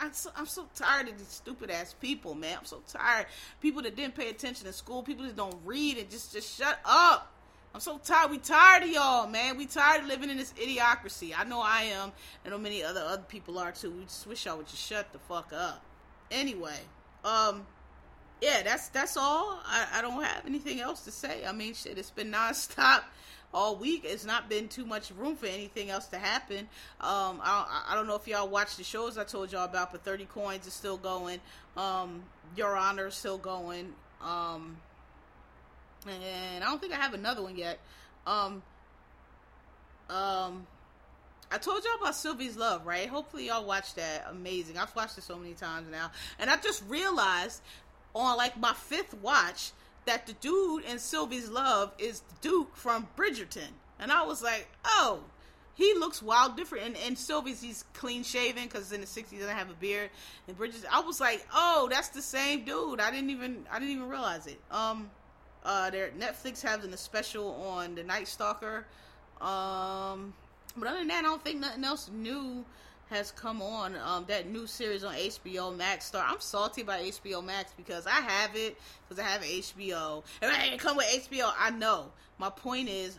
I'm 0.00 0.12
so 0.12 0.30
I'm 0.36 0.46
so 0.46 0.66
tired 0.74 1.08
of 1.08 1.18
these 1.18 1.28
stupid 1.28 1.70
ass 1.70 1.94
people, 2.00 2.34
man. 2.34 2.56
I'm 2.58 2.64
so 2.64 2.82
tired. 2.88 3.26
People 3.60 3.82
that 3.82 3.96
didn't 3.96 4.14
pay 4.14 4.30
attention 4.30 4.66
in 4.66 4.72
school, 4.72 5.02
people 5.02 5.24
that 5.24 5.36
don't 5.36 5.56
read 5.64 5.98
and 5.98 6.10
just 6.10 6.32
just 6.32 6.56
shut 6.58 6.78
up. 6.84 7.32
I'm 7.74 7.80
so 7.80 7.98
tired. 7.98 8.30
We 8.30 8.38
tired 8.38 8.84
of 8.84 8.88
y'all, 8.88 9.28
man. 9.28 9.56
We 9.56 9.66
tired 9.66 10.02
of 10.02 10.08
living 10.08 10.30
in 10.30 10.38
this 10.38 10.52
idiocracy. 10.54 11.32
I 11.36 11.44
know 11.44 11.60
I 11.60 11.82
am. 11.82 12.12
I 12.44 12.48
know 12.48 12.58
many 12.58 12.82
other 12.82 13.00
other 13.00 13.22
people 13.28 13.58
are 13.58 13.72
too. 13.72 13.90
We 13.90 14.04
just 14.04 14.26
wish 14.26 14.46
y'all 14.46 14.56
would 14.56 14.68
just 14.68 14.82
shut 14.82 15.12
the 15.12 15.18
fuck 15.18 15.52
up. 15.52 15.84
Anyway, 16.30 16.78
um, 17.24 17.66
yeah, 18.40 18.62
that's 18.62 18.88
that's 18.88 19.16
all. 19.16 19.60
I, 19.64 19.86
I 19.94 20.02
don't 20.02 20.22
have 20.22 20.46
anything 20.46 20.80
else 20.80 21.02
to 21.02 21.10
say. 21.10 21.44
I 21.46 21.52
mean, 21.52 21.74
shit, 21.74 21.98
it's 21.98 22.10
been 22.10 22.32
nonstop 22.32 23.02
all 23.52 23.76
week. 23.76 24.02
It's 24.04 24.24
not 24.24 24.48
been 24.48 24.68
too 24.68 24.84
much 24.84 25.10
room 25.10 25.36
for 25.36 25.46
anything 25.46 25.90
else 25.90 26.06
to 26.08 26.18
happen. 26.18 26.68
Um, 27.00 27.40
I, 27.42 27.84
I 27.88 27.94
don't 27.94 28.06
know 28.06 28.16
if 28.16 28.26
y'all 28.28 28.48
watched 28.48 28.76
the 28.76 28.84
shows 28.84 29.18
I 29.18 29.24
told 29.24 29.52
y'all 29.52 29.64
about, 29.64 29.92
but 29.92 30.04
30 30.04 30.26
Coins 30.26 30.66
is 30.66 30.72
still 30.72 30.96
going. 30.96 31.40
Um, 31.76 32.22
Your 32.56 32.76
Honor 32.76 33.06
is 33.06 33.14
still 33.14 33.38
going. 33.38 33.94
Um, 34.22 34.76
and 36.06 36.62
I 36.62 36.66
don't 36.66 36.80
think 36.80 36.92
I 36.92 36.96
have 36.96 37.14
another 37.14 37.42
one 37.42 37.56
yet. 37.56 37.78
Um, 38.26 38.62
um, 40.10 40.66
I 41.50 41.58
told 41.58 41.82
y'all 41.84 42.00
about 42.00 42.14
Sylvie's 42.14 42.56
Love, 42.56 42.86
right? 42.86 43.08
Hopefully 43.08 43.46
y'all 43.46 43.64
watched 43.64 43.96
that. 43.96 44.26
Amazing. 44.30 44.76
I've 44.76 44.94
watched 44.94 45.16
it 45.16 45.24
so 45.24 45.36
many 45.36 45.54
times 45.54 45.86
now, 45.90 46.10
and 46.38 46.50
I 46.50 46.56
just 46.56 46.82
realized 46.88 47.62
on 48.14 48.36
like 48.36 48.58
my 48.58 48.74
fifth 48.74 49.14
watch 49.14 49.72
that 50.08 50.26
the 50.26 50.32
dude 50.34 50.84
in 50.84 50.98
Sylvie's 50.98 51.50
Love 51.50 51.92
is 51.98 52.22
Duke 52.40 52.74
from 52.74 53.06
Bridgerton. 53.14 53.68
And 54.00 54.10
I 54.10 54.24
was 54.24 54.42
like, 54.42 54.66
oh, 54.86 55.20
he 55.74 55.92
looks 55.94 56.22
wild 56.22 56.56
different. 56.56 56.86
And, 56.86 56.96
and 57.06 57.18
Sylvie's, 57.18 57.60
he's 57.60 57.84
clean 57.92 58.22
shaven 58.22 58.64
because 58.64 58.90
in 58.90 59.02
the 59.02 59.06
60s 59.06 59.30
he 59.30 59.36
doesn't 59.36 59.54
have 59.54 59.68
a 59.68 59.74
beard. 59.74 60.08
And 60.46 60.58
Bridgerton, 60.58 60.86
I 60.90 61.00
was 61.00 61.20
like, 61.20 61.46
oh, 61.52 61.88
that's 61.90 62.08
the 62.08 62.22
same 62.22 62.64
dude. 62.64 63.00
I 63.00 63.10
didn't 63.10 63.28
even, 63.28 63.66
I 63.70 63.78
didn't 63.78 63.96
even 63.96 64.08
realize 64.08 64.46
it. 64.46 64.58
Um, 64.70 65.10
uh, 65.62 65.90
their 65.90 66.08
Netflix 66.10 66.62
having 66.62 66.90
a 66.94 66.96
special 66.96 67.50
on 67.56 67.94
the 67.94 68.02
Night 68.02 68.28
Stalker. 68.28 68.86
Um, 69.42 70.32
but 70.74 70.88
other 70.88 71.00
than 71.00 71.08
that, 71.08 71.18
I 71.18 71.22
don't 71.22 71.44
think 71.44 71.60
nothing 71.60 71.84
else 71.84 72.10
new 72.10 72.64
has 73.10 73.30
come 73.30 73.62
on. 73.62 73.96
Um, 73.96 74.24
that 74.28 74.48
new 74.48 74.66
series 74.66 75.04
on 75.04 75.14
HBO 75.14 75.76
Max 75.76 76.06
star. 76.06 76.24
I'm 76.26 76.40
salty 76.40 76.82
about 76.82 77.00
HBO 77.00 77.44
Max 77.44 77.72
because 77.76 78.06
I 78.06 78.20
have 78.20 78.54
it 78.54 78.76
because 79.08 79.22
I 79.22 79.28
have 79.28 79.42
HBO. 79.42 80.22
And 80.42 80.52
I 80.52 80.76
come 80.76 80.96
with 80.96 81.06
HBO. 81.06 81.52
I 81.58 81.70
know. 81.70 82.06
My 82.38 82.50
point 82.50 82.88
is, 82.88 83.18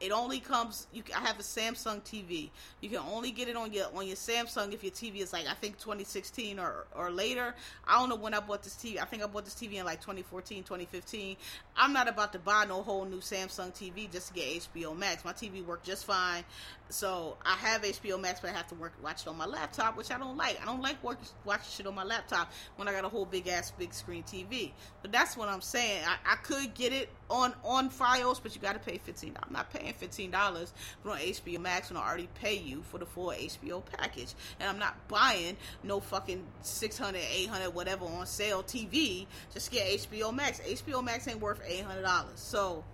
it 0.00 0.12
only 0.12 0.40
comes. 0.40 0.86
You, 0.92 1.02
I 1.14 1.20
have 1.20 1.38
a 1.38 1.42
Samsung 1.42 2.02
TV. 2.02 2.48
You 2.80 2.88
can 2.88 2.98
only 2.98 3.30
get 3.30 3.48
it 3.48 3.56
on 3.56 3.72
your 3.72 3.86
on 3.94 4.06
your 4.06 4.16
Samsung 4.16 4.72
if 4.72 4.82
your 4.82 4.92
TV 4.92 5.16
is 5.16 5.32
like 5.32 5.46
I 5.46 5.54
think 5.54 5.78
2016 5.78 6.58
or 6.58 6.86
or 6.96 7.10
later. 7.10 7.54
I 7.86 7.98
don't 7.98 8.08
know 8.08 8.16
when 8.16 8.32
I 8.32 8.40
bought 8.40 8.62
this 8.62 8.74
TV. 8.74 9.00
I 9.00 9.04
think 9.04 9.22
I 9.22 9.26
bought 9.26 9.44
this 9.44 9.54
TV 9.54 9.74
in 9.74 9.84
like 9.84 10.00
2014, 10.00 10.62
2015. 10.62 11.36
I'm 11.76 11.92
not 11.92 12.08
about 12.08 12.32
to 12.32 12.38
buy 12.38 12.64
no 12.64 12.82
whole 12.82 13.04
new 13.04 13.18
Samsung 13.18 13.74
TV 13.74 14.10
just 14.10 14.28
to 14.28 14.34
get 14.34 14.46
HBO 14.74 14.96
Max. 14.96 15.24
My 15.24 15.32
TV 15.32 15.64
worked 15.64 15.84
just 15.84 16.06
fine. 16.06 16.44
So 16.88 17.36
I 17.44 17.54
have 17.54 17.82
HBO 17.82 18.20
Max, 18.20 18.40
but 18.40 18.50
I 18.50 18.52
have 18.52 18.66
to 18.68 18.74
work 18.74 18.92
watch 19.02 19.22
it 19.22 19.28
on 19.28 19.36
my 19.36 19.46
laptop, 19.46 19.96
which 19.96 20.10
I 20.10 20.18
don't 20.18 20.36
like. 20.36 20.60
I 20.60 20.64
don't 20.64 20.82
like 20.82 21.02
work, 21.04 21.18
watching 21.44 21.66
shit 21.70 21.86
on 21.86 21.94
my 21.94 22.04
laptop 22.04 22.50
when 22.76 22.88
I 22.88 22.92
got 22.92 23.04
a 23.04 23.08
whole 23.08 23.26
big 23.26 23.46
ass 23.48 23.70
big 23.70 23.94
screen 23.94 24.22
TV. 24.22 24.72
But 25.02 25.12
that's 25.12 25.36
what 25.36 25.48
I'm 25.48 25.60
saying. 25.60 26.02
I, 26.04 26.32
I 26.32 26.36
could 26.36 26.74
get 26.74 26.92
it 26.92 27.10
on 27.28 27.54
on 27.64 27.90
FiOS, 27.90 28.40
but 28.42 28.54
you 28.54 28.60
got 28.60 28.72
to 28.72 28.78
pay 28.80 28.98
fifteen. 28.98 29.36
I'm 29.42 29.52
not 29.52 29.72
paying 29.72 29.89
fifteen 29.96 30.30
dollars 30.30 30.72
for 31.02 31.10
on 31.10 31.18
HBO 31.18 31.60
Max 31.60 31.90
when 31.90 31.96
I 31.96 32.06
already 32.06 32.28
pay 32.34 32.56
you 32.56 32.82
for 32.82 32.98
the 32.98 33.06
full 33.06 33.28
HBO 33.28 33.82
package, 33.84 34.34
and 34.58 34.68
I'm 34.68 34.78
not 34.78 35.08
buying 35.08 35.56
no 35.82 36.00
fucking 36.00 36.44
600, 36.62 37.18
800, 37.18 37.70
whatever 37.74 38.04
on 38.04 38.26
sale 38.26 38.62
TV 38.62 39.26
just 39.52 39.70
get 39.70 39.86
HBO 39.86 40.34
Max. 40.34 40.60
HBO 40.60 41.02
Max 41.02 41.26
ain't 41.28 41.40
worth 41.40 41.60
eight 41.66 41.84
hundred 41.84 42.02
dollars. 42.02 42.38
So 42.38 42.84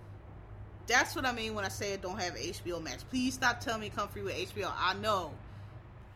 that's 0.86 1.16
what 1.16 1.26
I 1.26 1.32
mean 1.32 1.54
when 1.54 1.64
I 1.64 1.68
say 1.68 1.92
it 1.92 2.02
don't 2.02 2.20
have 2.20 2.34
HBO 2.34 2.82
Max. 2.82 3.02
Please 3.04 3.34
stop 3.34 3.60
telling 3.60 3.80
me 3.80 3.90
come 3.90 4.08
free 4.08 4.22
with 4.22 4.34
HBO. 4.34 4.72
I 4.76 4.94
know. 4.94 5.32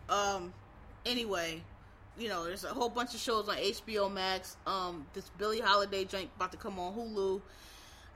Um. 0.09 0.53
Anyway, 1.07 1.63
you 2.19 2.29
know, 2.29 2.45
there's 2.45 2.65
a 2.65 2.69
whole 2.69 2.91
bunch 2.91 3.15
of 3.15 3.21
shows 3.21 3.49
on 3.49 3.57
HBO 3.57 4.13
Max. 4.13 4.57
Um, 4.67 5.07
this 5.15 5.31
Billie 5.39 5.61
Holiday 5.61 6.05
joint 6.05 6.31
about 6.37 6.53
to 6.53 6.59
come 6.59 6.79
on 6.79 6.95
Hulu. 6.95 7.41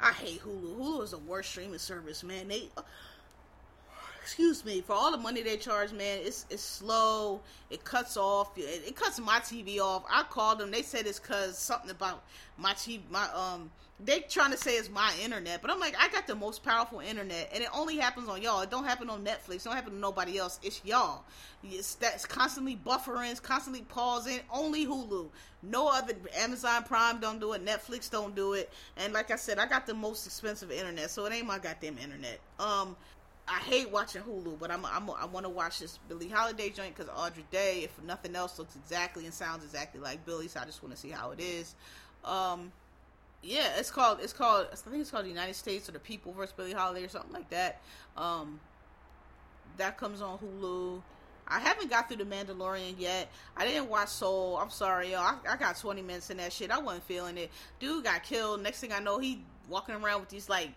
I 0.04 0.12
hate 0.12 0.42
Hulu. 0.42 0.76
Hulu 0.76 1.02
is 1.02 1.12
the 1.12 1.18
worst 1.18 1.48
streaming 1.48 1.78
service, 1.78 2.22
man. 2.22 2.48
They 2.48 2.68
excuse 4.20 4.62
me, 4.62 4.82
for 4.82 4.92
all 4.92 5.10
the 5.10 5.16
money 5.16 5.42
they 5.42 5.56
charge, 5.56 5.92
man, 5.92 6.18
it's 6.22 6.44
it's 6.50 6.62
slow. 6.62 7.40
It 7.70 7.84
cuts 7.84 8.18
off. 8.18 8.56
It, 8.58 8.82
it 8.86 8.96
cuts 8.96 9.18
my 9.18 9.38
TV 9.38 9.80
off. 9.80 10.04
I 10.10 10.22
called 10.24 10.58
them. 10.58 10.70
They 10.70 10.82
said 10.82 11.06
it's 11.06 11.18
cause 11.18 11.56
something 11.56 11.90
about 11.90 12.22
my 12.58 12.74
TV. 12.74 13.00
My 13.10 13.26
um, 13.32 13.70
they 14.00 14.20
trying 14.20 14.50
to 14.50 14.56
say 14.56 14.72
it's 14.72 14.90
my 14.90 15.12
internet, 15.22 15.62
but 15.62 15.70
I'm 15.70 15.78
like, 15.78 15.94
I 15.98 16.08
got 16.08 16.26
the 16.26 16.34
most 16.34 16.64
powerful 16.64 16.98
internet, 17.00 17.50
and 17.54 17.62
it 17.62 17.68
only 17.72 17.96
happens 17.96 18.28
on 18.28 18.42
y'all. 18.42 18.60
It 18.62 18.70
don't 18.70 18.84
happen 18.84 19.08
on 19.08 19.24
Netflix. 19.24 19.56
It 19.56 19.64
don't 19.64 19.74
happen 19.74 19.92
to 19.92 19.98
nobody 19.98 20.38
else. 20.38 20.58
It's 20.62 20.80
y'all. 20.84 21.24
It's 21.62 21.94
that's 21.94 22.26
constantly 22.26 22.76
buffering, 22.76 23.30
it's 23.30 23.40
constantly 23.40 23.82
pausing. 23.82 24.40
Only 24.52 24.84
Hulu. 24.86 25.28
No 25.62 25.88
other 25.88 26.14
Amazon 26.36 26.82
Prime 26.82 27.20
don't 27.20 27.38
do 27.38 27.52
it. 27.52 27.64
Netflix 27.64 28.10
don't 28.10 28.34
do 28.34 28.54
it. 28.54 28.70
And 28.96 29.12
like 29.12 29.30
I 29.30 29.36
said, 29.36 29.58
I 29.58 29.66
got 29.66 29.86
the 29.86 29.94
most 29.94 30.26
expensive 30.26 30.70
internet, 30.70 31.10
so 31.10 31.24
it 31.26 31.32
ain't 31.32 31.46
my 31.46 31.58
goddamn 31.58 31.96
internet. 31.98 32.40
Um 32.58 32.96
I 33.46 33.58
hate 33.58 33.90
watching 33.90 34.22
Hulu, 34.22 34.58
but 34.58 34.70
I'm, 34.70 34.84
I'm 34.86 35.08
I 35.10 35.26
want 35.26 35.44
to 35.44 35.50
watch 35.50 35.78
this 35.78 35.98
Billie 36.08 36.28
Holiday 36.28 36.70
joint 36.70 36.96
because 36.96 37.10
Andra 37.10 37.42
Day, 37.50 37.82
if 37.84 38.02
nothing 38.02 38.34
else, 38.34 38.58
looks 38.58 38.74
exactly 38.74 39.26
and 39.26 39.34
sounds 39.34 39.62
exactly 39.64 40.00
like 40.00 40.24
Billie. 40.24 40.48
So 40.48 40.60
I 40.60 40.64
just 40.64 40.82
want 40.82 40.94
to 40.94 41.00
see 41.00 41.10
how 41.10 41.30
it 41.30 41.40
is. 41.40 41.74
Um, 42.24 42.72
yeah, 43.44 43.76
it's 43.76 43.90
called 43.90 44.18
it's 44.22 44.32
called 44.32 44.68
I 44.72 44.76
think 44.76 45.00
it's 45.00 45.10
called 45.10 45.26
United 45.26 45.54
States 45.54 45.88
or 45.88 45.92
the 45.92 45.98
People 45.98 46.32
versus 46.32 46.54
Billie 46.56 46.72
Holiday 46.72 47.04
or 47.04 47.08
something 47.08 47.32
like 47.32 47.50
that. 47.50 47.80
Um, 48.16 48.58
that 49.76 49.98
comes 49.98 50.22
on 50.22 50.38
Hulu. 50.38 51.02
I 51.46 51.60
haven't 51.60 51.90
got 51.90 52.08
through 52.08 52.24
the 52.24 52.24
Mandalorian 52.24 52.94
yet. 52.96 53.28
I 53.54 53.66
didn't 53.66 53.90
watch 53.90 54.08
Soul. 54.08 54.56
I'm 54.56 54.70
sorry, 54.70 55.10
yo. 55.10 55.18
I, 55.18 55.36
I 55.46 55.56
got 55.56 55.76
20 55.76 56.00
minutes 56.00 56.30
in 56.30 56.38
that 56.38 56.54
shit. 56.54 56.70
I 56.70 56.78
wasn't 56.78 57.04
feeling 57.04 57.36
it. 57.36 57.50
Dude 57.80 58.04
got 58.04 58.22
killed. 58.22 58.62
Next 58.62 58.80
thing 58.80 58.92
I 58.92 58.98
know, 58.98 59.18
he 59.18 59.42
walking 59.68 59.94
around 59.94 60.20
with 60.20 60.30
these 60.30 60.48
like 60.48 60.70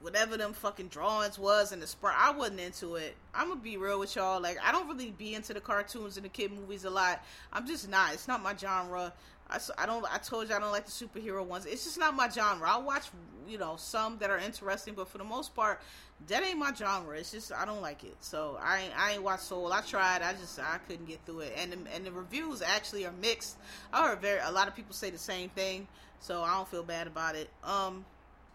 whatever 0.00 0.36
them 0.36 0.52
fucking 0.52 0.88
drawings 0.88 1.38
was 1.38 1.72
and 1.72 1.82
the 1.82 1.86
spread. 1.86 2.14
I 2.16 2.30
wasn't 2.30 2.60
into 2.60 2.94
it. 2.94 3.16
I'm 3.34 3.48
gonna 3.48 3.60
be 3.60 3.76
real 3.76 3.98
with 3.98 4.14
y'all. 4.16 4.40
Like 4.40 4.58
I 4.64 4.72
don't 4.72 4.88
really 4.88 5.10
be 5.10 5.34
into 5.34 5.52
the 5.52 5.60
cartoons 5.60 6.16
and 6.16 6.24
the 6.24 6.30
kid 6.30 6.52
movies 6.52 6.84
a 6.84 6.90
lot. 6.90 7.22
I'm 7.52 7.66
just 7.66 7.88
not. 7.88 8.14
It's 8.14 8.28
not 8.28 8.42
my 8.42 8.56
genre. 8.56 9.12
I, 9.50 9.58
I 9.82 9.86
don't. 9.86 10.04
I 10.12 10.18
told 10.18 10.48
you 10.48 10.54
I 10.54 10.60
don't 10.60 10.70
like 10.70 10.86
the 10.86 10.92
superhero 10.92 11.44
ones. 11.44 11.66
It's 11.66 11.84
just 11.84 11.98
not 11.98 12.14
my 12.14 12.28
genre. 12.28 12.68
I'll 12.68 12.82
watch 12.82 13.04
you 13.48 13.58
know 13.58 13.74
some 13.76 14.18
that 14.18 14.30
are 14.30 14.38
interesting, 14.38 14.94
but 14.94 15.08
for 15.08 15.18
the 15.18 15.24
most 15.24 15.54
part, 15.54 15.80
that 16.28 16.42
ain't 16.44 16.58
my 16.58 16.72
genre. 16.72 17.18
It's 17.18 17.32
just 17.32 17.52
I 17.52 17.64
don't 17.64 17.82
like 17.82 18.04
it. 18.04 18.16
So 18.20 18.58
I 18.60 18.84
I 18.96 19.12
ain't 19.12 19.22
watched 19.22 19.44
Soul. 19.44 19.72
I 19.72 19.80
tried. 19.80 20.22
I 20.22 20.32
just 20.34 20.58
I 20.60 20.78
couldn't 20.86 21.06
get 21.06 21.24
through 21.26 21.40
it. 21.40 21.54
And 21.56 21.72
the, 21.72 21.78
and 21.94 22.06
the 22.06 22.12
reviews 22.12 22.62
actually 22.62 23.04
are 23.06 23.12
mixed. 23.12 23.56
I 23.92 24.08
heard 24.08 24.20
very 24.20 24.40
a 24.40 24.52
lot 24.52 24.68
of 24.68 24.76
people 24.76 24.94
say 24.94 25.10
the 25.10 25.18
same 25.18 25.48
thing. 25.50 25.88
So 26.20 26.42
I 26.42 26.54
don't 26.54 26.68
feel 26.68 26.82
bad 26.82 27.06
about 27.06 27.34
it. 27.34 27.50
Um 27.64 28.04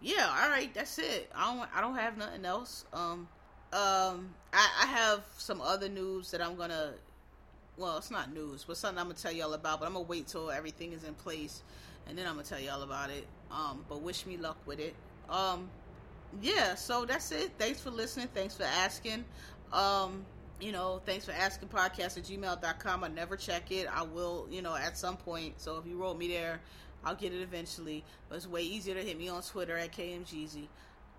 yeah, 0.00 0.28
all 0.42 0.48
right, 0.48 0.72
that's 0.72 0.98
it. 0.98 1.30
I 1.34 1.54
don't 1.54 1.68
I 1.74 1.80
don't 1.80 1.96
have 1.96 2.16
nothing 2.16 2.44
else. 2.44 2.84
Um 2.92 3.28
um 3.72 4.34
I, 4.52 4.68
I 4.82 4.86
have 4.86 5.24
some 5.36 5.60
other 5.60 5.88
news 5.88 6.30
that 6.30 6.40
I'm 6.40 6.56
gonna 6.56 6.94
well, 7.78 7.98
it's 7.98 8.10
not 8.10 8.32
news, 8.32 8.64
but 8.66 8.76
something 8.76 8.98
I'm 8.98 9.06
gonna 9.06 9.18
tell 9.18 9.32
y'all 9.32 9.54
about. 9.54 9.80
But 9.80 9.86
I'm 9.86 9.92
gonna 9.92 10.06
wait 10.06 10.26
till 10.28 10.50
everything 10.50 10.92
is 10.92 11.04
in 11.04 11.14
place, 11.14 11.62
and 12.08 12.16
then 12.16 12.26
I'm 12.26 12.34
gonna 12.34 12.46
tell 12.46 12.60
y'all 12.60 12.82
about 12.82 13.10
it. 13.10 13.26
Um, 13.50 13.84
but 13.88 14.02
wish 14.02 14.26
me 14.26 14.36
luck 14.36 14.58
with 14.66 14.80
it. 14.80 14.94
Um, 15.28 15.68
yeah. 16.40 16.74
So 16.74 17.04
that's 17.04 17.30
it. 17.32 17.52
Thanks 17.58 17.80
for 17.80 17.90
listening. 17.90 18.28
Thanks 18.34 18.56
for 18.56 18.64
asking. 18.64 19.24
Um, 19.72 20.24
you 20.60 20.72
know, 20.72 21.02
thanks 21.04 21.24
for 21.24 21.32
asking 21.32 21.68
podcast 21.68 22.16
at 22.16 22.24
gmail.com. 22.24 23.04
I 23.04 23.08
never 23.08 23.36
check 23.36 23.70
it. 23.70 23.86
I 23.92 24.02
will, 24.02 24.46
you 24.50 24.62
know, 24.62 24.74
at 24.74 24.96
some 24.96 25.16
point. 25.16 25.60
So 25.60 25.76
if 25.78 25.86
you 25.86 25.98
wrote 25.98 26.16
me 26.18 26.28
there, 26.28 26.60
I'll 27.04 27.14
get 27.14 27.32
it 27.32 27.42
eventually. 27.42 28.04
But 28.28 28.36
it's 28.36 28.46
way 28.46 28.62
easier 28.62 28.94
to 28.94 29.02
hit 29.02 29.18
me 29.18 29.28
on 29.28 29.42
Twitter 29.42 29.76
at 29.76 29.92
KMGZ. 29.92 30.66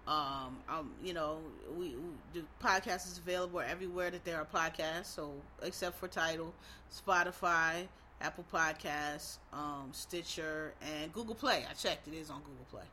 Um, 0.08 0.58
um, 0.70 0.92
you 1.04 1.14
know, 1.14 1.40
we, 1.78 1.90
we, 1.90 1.96
the 2.34 2.44
podcast 2.64 3.12
is 3.12 3.18
available 3.18 3.60
everywhere 3.60 4.10
that 4.10 4.24
there 4.24 4.38
are 4.38 4.46
podcasts. 4.46 5.08
So 5.08 5.34
except 5.62 6.00
for 6.00 6.08
Title, 6.08 6.54
Spotify, 6.92 7.88
Apple 8.22 8.46
Podcasts, 8.52 9.38
um, 9.54 9.90
Stitcher, 9.92 10.74
and 10.82 11.12
Google 11.14 11.36
Play. 11.36 11.66
I 11.70 11.74
checked; 11.74 12.08
it 12.08 12.14
is 12.14 12.30
on 12.30 12.40
Google 12.40 12.66
Play. 12.72 12.84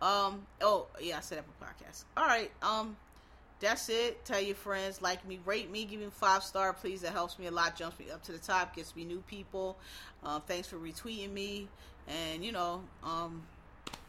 Um, 0.00 0.46
oh 0.60 0.86
yeah, 1.00 1.18
I 1.18 1.20
said 1.20 1.38
Apple 1.38 1.54
Podcasts. 1.60 2.04
All 2.16 2.26
right. 2.26 2.50
Um, 2.62 2.96
that's 3.60 3.88
it. 3.88 4.24
Tell 4.24 4.40
your 4.40 4.54
friends, 4.54 5.00
like 5.00 5.26
me, 5.26 5.38
rate 5.46 5.70
me, 5.70 5.84
give 5.84 6.00
me 6.00 6.08
five 6.10 6.42
star, 6.42 6.72
please. 6.72 7.00
That 7.02 7.12
helps 7.12 7.38
me 7.38 7.46
a 7.46 7.50
lot. 7.50 7.76
Jumps 7.76 7.98
me 7.98 8.06
up 8.10 8.22
to 8.24 8.32
the 8.32 8.38
top, 8.38 8.76
gets 8.76 8.94
me 8.94 9.04
new 9.04 9.22
people. 9.28 9.78
Uh, 10.24 10.40
thanks 10.40 10.68
for 10.68 10.76
retweeting 10.76 11.32
me, 11.32 11.68
and 12.08 12.44
you 12.44 12.52
know, 12.52 12.82
um 13.02 13.42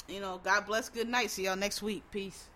you 0.07 0.19
know, 0.19 0.39
God 0.43 0.65
bless. 0.65 0.89
Good 0.89 1.09
night. 1.09 1.31
See 1.31 1.45
y'all 1.45 1.55
next 1.55 1.81
week. 1.81 2.03
Peace. 2.11 2.47